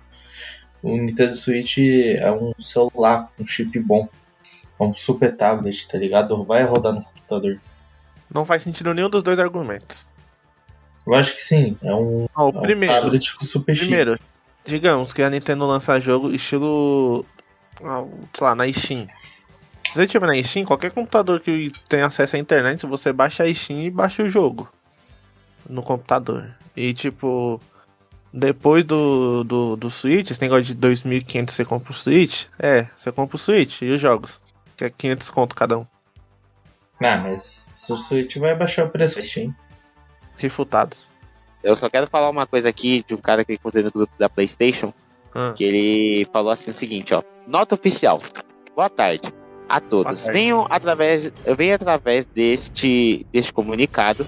o 0.83 0.97
Nintendo 0.97 1.35
Switch 1.35 1.79
é 1.79 2.31
um 2.31 2.53
celular, 2.61 3.31
um 3.39 3.47
chip 3.47 3.79
bom. 3.81 4.09
É 4.79 4.83
um 4.83 4.95
super 4.95 5.37
tablet, 5.37 5.89
tá 5.89 5.99
ligado? 5.99 6.43
Vai 6.45 6.65
rodar 6.65 6.93
no 6.93 7.03
computador. 7.03 7.59
Não 8.33 8.45
faz 8.45 8.63
sentido 8.63 8.95
nenhum 8.95 9.11
dos 9.11 9.23
dois 9.23 9.39
argumentos. 9.39 10.07
Eu 11.07 11.15
acho 11.15 11.35
que 11.35 11.43
sim. 11.43 11.77
É 11.83 11.95
um, 11.95 12.27
ah, 12.35 12.45
o 12.45 12.49
é 12.51 12.61
primeiro, 12.61 12.95
um 12.95 13.01
tablet 13.03 13.37
com 13.37 13.45
super 13.45 13.77
Primeiro, 13.77 14.13
chip. 14.13 14.25
digamos 14.65 15.13
que 15.13 15.23
a 15.23 15.31
Nintendo 15.31 15.67
lança 15.67 15.99
jogo 15.99 16.31
estilo. 16.31 17.27
Ah, 17.85 18.05
sei 18.35 18.47
lá, 18.47 18.55
na 18.55 18.73
Steam. 18.73 19.07
Se 19.89 19.95
você 19.95 20.07
tiver 20.07 20.27
na 20.27 20.43
Steam, 20.43 20.65
qualquer 20.65 20.93
computador 20.93 21.41
que 21.41 21.73
tem 21.89 22.03
acesso 22.03 22.37
à 22.37 22.39
internet, 22.39 22.87
você 22.87 23.13
baixa 23.13 23.43
a 23.43 23.55
Steam 23.55 23.83
e 23.83 23.91
baixa 23.91 24.23
o 24.23 24.29
jogo 24.29 24.69
no 25.69 25.83
computador. 25.83 26.55
E 26.77 26.95
tipo, 26.95 27.61
depois 28.33 28.85
do, 28.85 29.43
do, 29.45 29.77
do 29.77 29.91
Switch, 29.91 30.31
esse 30.31 30.41
negócio 30.41 30.63
de 30.63 30.77
2.500 30.77 31.51
você 31.51 31.65
compra 31.65 31.91
o 31.93 31.95
Switch, 31.95 32.47
é, 32.59 32.87
você 32.97 33.11
compra 33.11 33.37
o 33.37 33.39
Switch 33.39 33.83
e 33.83 33.91
os 33.91 34.01
jogos, 34.01 34.41
que 34.77 34.85
é 34.85 34.91
500 34.91 35.31
conto 35.31 35.55
cada 35.55 35.79
um. 35.79 35.87
Ah, 37.03 37.17
mas 37.17 37.75
o 37.89 37.97
Switch 37.97 38.37
vai 38.37 38.55
baixar 38.55 38.85
o 38.85 38.91
preço 38.91 39.17
da 39.17 39.23
Steam. 39.23 39.55
Refutados. 40.37 41.13
Eu 41.63 41.77
só 41.77 41.91
quero 41.91 42.07
falar 42.07 42.31
uma 42.31 42.47
coisa 42.47 42.69
aqui 42.69 43.05
de 43.07 43.15
um 43.15 43.21
cara 43.21 43.45
que 43.45 43.55
encontrei 43.55 43.83
no 43.83 43.91
grupo 43.91 44.13
da 44.19 44.29
PlayStation, 44.29 44.95
ah. 45.35 45.53
que 45.57 45.65
ele 45.65 46.29
falou 46.33 46.51
assim 46.51 46.71
o 46.71 46.75
seguinte, 46.75 47.15
ó, 47.15 47.23
nota 47.47 47.75
oficial. 47.75 48.21
Boa 48.75 48.89
tarde 48.89 49.33
a 49.69 49.81
todos. 49.81 50.27
Venham 50.27 50.67
através, 50.69 51.33
eu 51.45 51.55
venho 51.55 51.75
através 51.75 52.27
deste, 52.27 53.27
deste 53.33 53.53
comunicado 53.53 54.27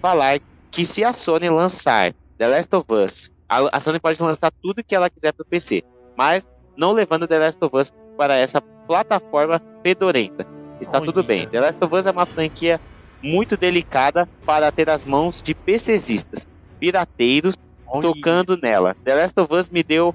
falar 0.00 0.40
que 0.70 0.86
se 0.86 1.04
a 1.04 1.12
Sony 1.12 1.50
lançar 1.50 2.14
The 2.38 2.46
Last 2.46 2.74
of 2.74 2.86
Us, 2.92 3.32
a, 3.48 3.76
a 3.76 3.80
Sony 3.80 4.00
pode 4.00 4.22
lançar 4.22 4.50
tudo 4.62 4.82
que 4.84 4.94
ela 4.94 5.10
quiser 5.10 5.32
para 5.32 5.42
o 5.42 5.46
PC, 5.46 5.82
mas 6.16 6.48
não 6.76 6.92
levando 6.92 7.26
The 7.26 7.38
Last 7.38 7.64
of 7.64 7.76
Us 7.76 7.92
para 8.16 8.36
essa 8.36 8.60
plataforma 8.60 9.60
fedorenta. 9.82 10.46
Está 10.80 11.00
tudo 11.00 11.22
bem. 11.22 11.46
The 11.48 11.60
Last 11.60 11.84
of 11.84 11.94
Us 11.94 12.06
é 12.06 12.10
uma 12.10 12.26
franquia 12.26 12.80
muito 13.22 13.56
delicada 13.56 14.28
para 14.46 14.70
ter 14.70 14.88
as 14.88 15.04
mãos 15.04 15.42
de 15.42 15.54
PCistas, 15.54 16.46
pirateiros, 16.78 17.56
tocando 18.00 18.56
nela. 18.56 18.96
The 19.04 19.14
Last 19.14 19.40
of 19.40 19.54
Us 19.54 19.70
me 19.70 19.82
deu 19.82 20.14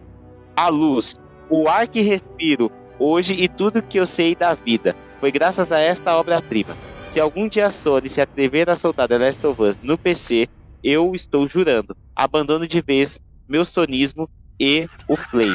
a 0.55 0.67
luz, 0.69 1.19
o 1.49 1.67
ar 1.67 1.87
que 1.87 2.01
respiro, 2.01 2.71
hoje 2.99 3.33
e 3.33 3.47
tudo 3.47 3.81
que 3.81 3.99
eu 3.99 4.05
sei 4.05 4.35
da 4.35 4.53
vida. 4.53 4.95
Foi 5.19 5.31
graças 5.31 5.71
a 5.71 5.79
esta 5.79 6.17
obra-prima. 6.17 6.75
Se 7.11 7.19
algum 7.19 7.47
dia 7.47 7.67
a 7.67 7.69
Sony 7.69 8.09
se 8.09 8.21
atrever 8.21 8.69
a 8.69 8.75
soltar 8.75 9.07
The 9.07 9.17
Last 9.17 9.45
of 9.45 9.61
Us 9.61 9.77
no 9.83 9.97
PC, 9.97 10.49
eu 10.83 11.13
estou 11.13 11.47
jurando, 11.47 11.95
abandono 12.15 12.67
de 12.67 12.81
vez 12.81 13.19
meu 13.47 13.63
sonismo 13.63 14.29
e 14.59 14.87
o 15.07 15.17
Play. 15.17 15.53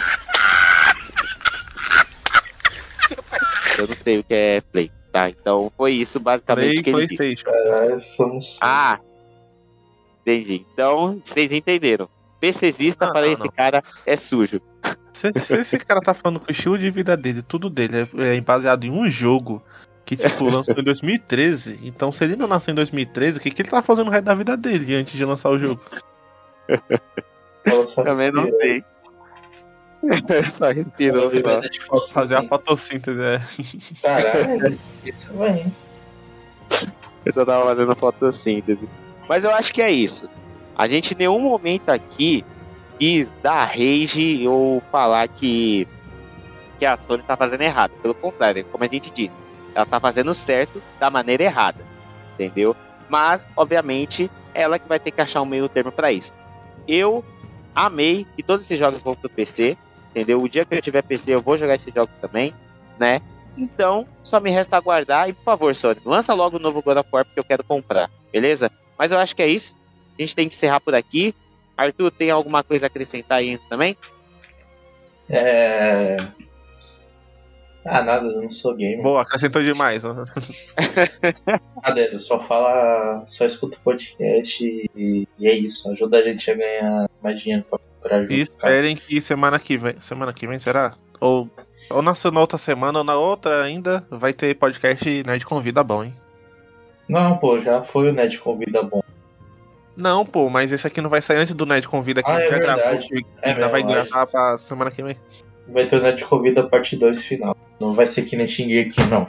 Eu 3.78 3.86
não 3.86 3.94
sei 3.94 4.18
o 4.18 4.24
que 4.24 4.34
é 4.34 4.60
Play, 4.60 4.90
tá? 5.12 5.28
Então 5.30 5.72
foi 5.76 5.92
isso 5.92 6.18
basicamente 6.18 6.82
Play, 6.82 6.82
que 6.82 6.90
ele 6.90 6.96
PlayStation. 6.96 8.38
Disse. 8.38 8.58
Ah, 8.60 8.98
entendi. 10.20 10.66
Então 10.72 11.20
vocês 11.24 11.52
entenderam. 11.52 12.08
PCzista 12.40 13.06
ah, 13.06 13.10
para 13.10 13.22
não, 13.22 13.32
esse 13.32 13.42
não. 13.42 13.48
cara 13.48 13.82
é 14.06 14.16
sujo. 14.16 14.60
Se, 15.12 15.32
se, 15.42 15.56
esse 15.56 15.78
cara 15.78 16.00
tá 16.00 16.14
falando 16.14 16.40
que 16.40 16.50
o 16.50 16.52
estilo 16.52 16.78
de 16.78 16.90
vida 16.90 17.16
dele, 17.16 17.42
tudo 17.42 17.68
dele, 17.68 18.02
é, 18.18 18.36
é 18.36 18.40
baseado 18.40 18.84
em 18.84 18.90
um 18.90 19.10
jogo 19.10 19.62
que, 20.04 20.16
tipo, 20.16 20.44
lançou 20.48 20.74
em 20.78 20.84
2013, 20.84 21.80
então 21.82 22.12
se 22.12 22.24
ele 22.24 22.36
não 22.36 22.46
nasceu 22.46 22.72
em 22.72 22.76
2013, 22.76 23.38
o 23.38 23.40
que, 23.40 23.50
que 23.50 23.62
ele 23.62 23.68
tá 23.68 23.82
fazendo 23.82 24.06
no 24.06 24.12
resto 24.12 24.24
da 24.24 24.34
vida 24.34 24.56
dele 24.56 24.94
antes 24.94 25.14
de 25.14 25.24
lançar 25.24 25.50
o 25.50 25.58
jogo? 25.58 25.80
Também 27.96 28.30
não 28.30 28.48
sei. 28.48 28.84
só 30.50 30.70
respirou 30.70 31.30
só. 31.30 32.08
Fazer 32.08 32.36
a 32.36 32.46
fotossíntese, 32.46 33.20
é. 33.20 33.40
Caralho, 34.02 34.78
isso 35.04 35.34
vai. 35.34 35.66
Eu 37.24 37.32
só 37.32 37.44
tava 37.44 37.64
fazendo 37.64 37.96
fotossíntese. 37.96 38.88
Mas 39.28 39.44
eu 39.44 39.50
acho 39.50 39.72
que 39.72 39.82
é 39.82 39.90
isso. 39.90 40.28
A 40.78 40.86
gente 40.86 41.12
em 41.12 41.16
nenhum 41.16 41.40
momento 41.40 41.88
aqui 41.90 42.44
quis 43.00 43.32
dar 43.42 43.64
rage 43.64 44.46
ou 44.46 44.80
falar 44.92 45.26
que, 45.26 45.88
que 46.78 46.86
a 46.86 46.96
Sony 46.96 47.24
tá 47.24 47.36
fazendo 47.36 47.62
errado. 47.62 47.90
Pelo 48.00 48.14
contrário, 48.14 48.64
como 48.66 48.84
a 48.84 48.86
gente 48.86 49.10
disse, 49.10 49.34
ela 49.74 49.84
tá 49.84 49.98
fazendo 49.98 50.32
certo 50.34 50.80
da 51.00 51.10
maneira 51.10 51.42
errada. 51.42 51.84
Entendeu? 52.34 52.76
Mas, 53.08 53.48
obviamente, 53.56 54.30
ela 54.54 54.78
que 54.78 54.88
vai 54.88 55.00
ter 55.00 55.10
que 55.10 55.20
achar 55.20 55.42
um 55.42 55.46
meio 55.46 55.68
termo 55.68 55.90
para 55.90 56.12
isso. 56.12 56.32
Eu 56.86 57.24
amei 57.74 58.24
que 58.36 58.42
todos 58.42 58.64
esses 58.64 58.78
jogos 58.78 59.02
vão 59.02 59.16
pro 59.16 59.28
PC. 59.28 59.76
Entendeu? 60.10 60.40
O 60.40 60.48
dia 60.48 60.64
que 60.64 60.74
eu 60.74 60.82
tiver 60.82 61.02
PC, 61.02 61.34
eu 61.34 61.42
vou 61.42 61.58
jogar 61.58 61.74
esses 61.74 61.92
jogos 61.92 62.14
também, 62.20 62.54
né? 62.98 63.20
Então, 63.56 64.06
só 64.22 64.38
me 64.38 64.50
resta 64.50 64.76
aguardar. 64.76 65.28
E 65.28 65.32
por 65.32 65.42
favor, 65.42 65.74
Sony, 65.74 66.00
lança 66.04 66.32
logo 66.34 66.56
o 66.56 66.60
novo 66.60 66.82
God 66.82 66.98
of 66.98 67.08
War 67.12 67.24
porque 67.24 67.40
eu 67.40 67.44
quero 67.44 67.64
comprar, 67.64 68.10
beleza? 68.32 68.70
Mas 68.96 69.12
eu 69.12 69.18
acho 69.18 69.34
que 69.34 69.42
é 69.42 69.48
isso. 69.48 69.77
A 70.18 70.22
gente 70.22 70.34
tem 70.34 70.48
que 70.48 70.54
encerrar 70.54 70.80
por 70.80 70.94
aqui. 70.94 71.34
Arthur, 71.76 72.10
tem 72.10 72.30
alguma 72.30 72.64
coisa 72.64 72.86
a 72.86 72.88
acrescentar 72.88 73.38
aí 73.38 73.58
também? 73.68 73.96
É. 75.30 76.16
Ah, 77.84 78.02
nada, 78.02 78.26
eu 78.26 78.42
não 78.42 78.50
sou 78.50 78.74
gamer. 78.74 79.02
Boa, 79.02 79.22
acrescentou 79.22 79.62
demais. 79.62 80.02
nada, 81.82 82.00
eu 82.00 82.18
só 82.18 82.40
fala, 82.40 83.24
só 83.26 83.46
escuta 83.46 83.78
o 83.78 83.80
podcast 83.80 84.64
e, 84.64 85.28
e, 85.38 85.46
é 85.46 85.54
isso. 85.54 85.90
Ajuda 85.90 86.18
a 86.18 86.22
gente 86.22 86.50
a 86.50 86.54
ganhar 86.54 87.10
mais 87.22 87.40
dinheiro 87.40 87.64
pra, 87.70 87.78
pra 88.02 88.22
E 88.24 88.40
esperem 88.40 88.96
que 88.96 89.20
semana 89.20 89.58
que 89.58 89.78
vem. 89.78 90.00
Semana 90.00 90.32
que 90.32 90.46
vem 90.46 90.58
será? 90.58 90.94
Ou, 91.20 91.48
ou 91.90 92.02
na, 92.02 92.12
na 92.32 92.40
outra 92.40 92.58
semana 92.58 92.98
ou 92.98 93.04
na 93.04 93.16
outra 93.16 93.62
ainda 93.62 94.06
vai 94.10 94.32
ter 94.32 94.54
podcast 94.54 95.22
Nerd 95.24 95.46
Convida 95.46 95.82
bom, 95.82 96.04
hein? 96.04 96.14
Não, 97.08 97.38
pô, 97.38 97.58
já 97.58 97.82
foi 97.82 98.10
o 98.10 98.12
Nerd 98.12 98.38
Convida 98.38 98.82
bom. 98.82 99.02
Não, 99.98 100.24
pô, 100.24 100.48
mas 100.48 100.70
esse 100.70 100.86
aqui 100.86 101.00
não 101.00 101.10
vai 101.10 101.20
sair 101.20 101.38
antes 101.38 101.52
do 101.52 101.66
Nerd 101.66 101.88
Convida 101.88 102.22
que 102.22 102.30
ah, 102.30 102.40
é 102.40 102.44
já 102.44 102.56
verdade. 102.56 102.80
gravou. 102.80 103.18
É 103.42 103.50
ainda 103.50 103.68
vai 103.68 103.82
gravar 103.82 104.26
pra 104.28 104.56
semana 104.56 104.92
que 104.92 105.02
vem. 105.02 105.16
Vai 105.66 105.88
ter 105.88 105.96
o 105.96 106.00
Nerd 106.00 106.24
Convida 106.24 106.62
parte 106.68 106.96
2 106.96 107.24
final. 107.24 107.56
Não 107.80 107.92
vai 107.92 108.06
ser 108.06 108.22
que 108.22 108.36
nem 108.36 108.46
aqui, 108.46 109.02
não. 109.10 109.26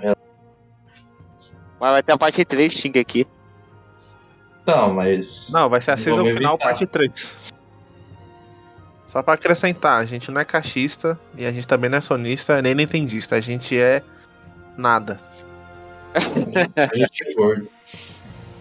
Mas 1.80 1.92
vai 1.92 2.04
ter 2.04 2.14
a 2.14 2.18
parte 2.20 2.46
3 2.46 2.84
aqui. 3.02 3.26
Não, 4.64 4.94
mas. 4.94 5.50
Não, 5.50 5.68
vai 5.68 5.82
ser 5.82 5.90
a 5.90 5.98
season 5.98 6.24
final 6.26 6.56
parte 6.56 6.86
3. 6.86 7.36
Só 9.08 9.24
pra 9.24 9.34
acrescentar, 9.34 10.00
a 10.00 10.06
gente 10.06 10.30
não 10.30 10.40
é 10.40 10.46
cachista 10.46 11.20
e 11.36 11.48
a 11.48 11.52
gente 11.52 11.68
também 11.68 11.90
não 11.90 11.98
é 11.98 12.02
sonista 12.02 12.62
nem 12.62 12.76
nintendista. 12.76 13.36
A 13.36 13.42
gente 13.42 13.76
é 13.76 14.04
nada. 14.78 15.18
a 16.14 16.96
gente 16.96 17.28
é 17.28 17.34
gordo. 17.34 17.68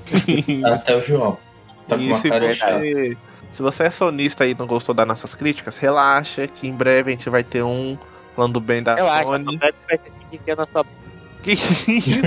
Até 0.73 0.97
o 0.97 1.01
João. 1.01 1.48
Tá 1.89 1.97
e 1.97 2.15
se 2.15 2.29
você, 2.29 3.17
se 3.51 3.63
você 3.63 3.83
é 3.85 3.91
sonista 3.91 4.47
e 4.47 4.55
não 4.55 4.67
gostou 4.67 4.95
das 4.95 5.09
nossas 5.09 5.35
críticas, 5.35 5.77
relaxa 5.77 6.47
que 6.47 6.69
em 6.69 6.75
breve 6.75 7.11
a 7.11 7.15
gente 7.17 7.31
vai 7.31 7.43
ter 7.43 7.63
um 7.63 7.99
falando 8.37 8.61
bem 8.61 8.83
da 8.83 8.95
relaxa, 8.95 9.25
Sony. 9.25 9.59
Vai 9.59 9.73
ter 10.45 10.57
na 10.57 10.67
sua... 10.67 10.85
Que 11.43 11.53
isso? 11.53 12.21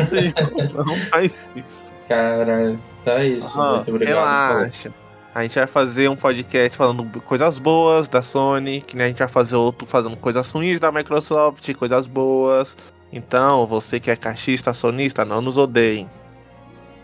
não 0.73 0.95
faz 1.09 1.47
isso. 1.55 1.93
Cara, 2.07 2.77
tá 3.05 3.23
isso. 3.23 3.59
Ah, 3.59 3.75
Muito 3.75 3.91
obrigado. 3.91 4.57
Relaxa. 4.57 4.93
A 5.33 5.43
gente 5.43 5.55
vai 5.55 5.67
fazer 5.67 6.09
um 6.09 6.15
podcast 6.15 6.77
falando 6.77 7.21
coisas 7.21 7.57
boas 7.57 8.09
da 8.09 8.21
Sony, 8.21 8.81
que 8.81 8.97
nem 8.97 9.05
a 9.05 9.07
gente 9.09 9.19
vai 9.19 9.29
fazer 9.29 9.55
outro 9.55 9.87
falando 9.87 10.17
coisas 10.17 10.51
ruins 10.51 10.79
da 10.79 10.91
Microsoft, 10.91 11.73
coisas 11.75 12.05
boas. 12.05 12.75
Então, 13.13 13.65
você 13.65 13.99
que 13.99 14.11
é 14.11 14.15
caixista, 14.15 14.73
sonista, 14.73 15.23
não 15.23 15.41
nos 15.41 15.55
odeiem. 15.55 16.09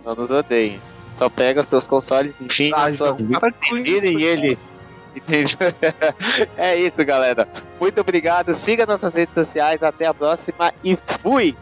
Não 0.04 0.14
nos 0.14 0.30
odeiem. 0.30 0.82
Só 1.18 1.30
pega 1.30 1.64
seus 1.64 1.88
consoles, 1.88 2.34
enfim, 2.40 2.72
ah, 2.74 2.92
suas 2.92 3.20
e 3.20 4.24
ele. 4.24 4.60
é 6.56 6.76
isso, 6.76 7.04
galera. 7.04 7.48
Muito 7.80 8.00
obrigado. 8.02 8.54
Siga 8.54 8.86
nossas 8.86 9.14
redes 9.14 9.34
sociais. 9.34 9.82
Até 9.82 10.06
a 10.06 10.14
próxima 10.14 10.72
e 10.84 10.98
fui! 11.22 11.56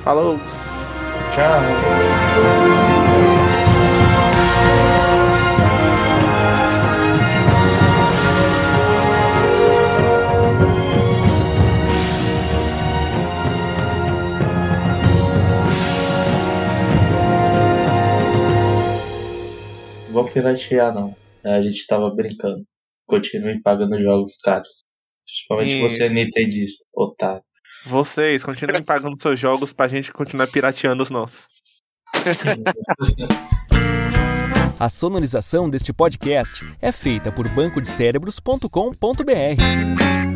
Falou! 0.00 0.38
Tchau! 1.34 2.83
Vou 20.14 20.30
piratear, 20.30 20.94
não. 20.94 21.14
A 21.44 21.60
gente 21.60 21.86
tava 21.86 22.08
brincando. 22.10 22.64
Continue 23.06 23.60
pagando 23.60 24.00
jogos 24.00 24.38
caros. 24.38 24.82
Principalmente 25.26 25.76
e... 25.76 25.80
você, 25.82 26.08
Nintendista, 26.08 26.84
otário. 26.94 27.42
Vocês, 27.84 28.42
continuem 28.42 28.80
pagando 28.82 29.20
seus 29.20 29.38
jogos 29.38 29.72
pra 29.72 29.88
gente 29.88 30.12
continuar 30.12 30.46
pirateando 30.46 31.02
os 31.02 31.10
nossos. 31.10 31.48
A 34.78 34.88
sonorização 34.88 35.68
deste 35.70 35.92
podcast 35.92 36.64
é 36.82 36.90
feita 36.90 37.30
por 37.30 37.48
bancodecerebros.com.br. 37.48 40.33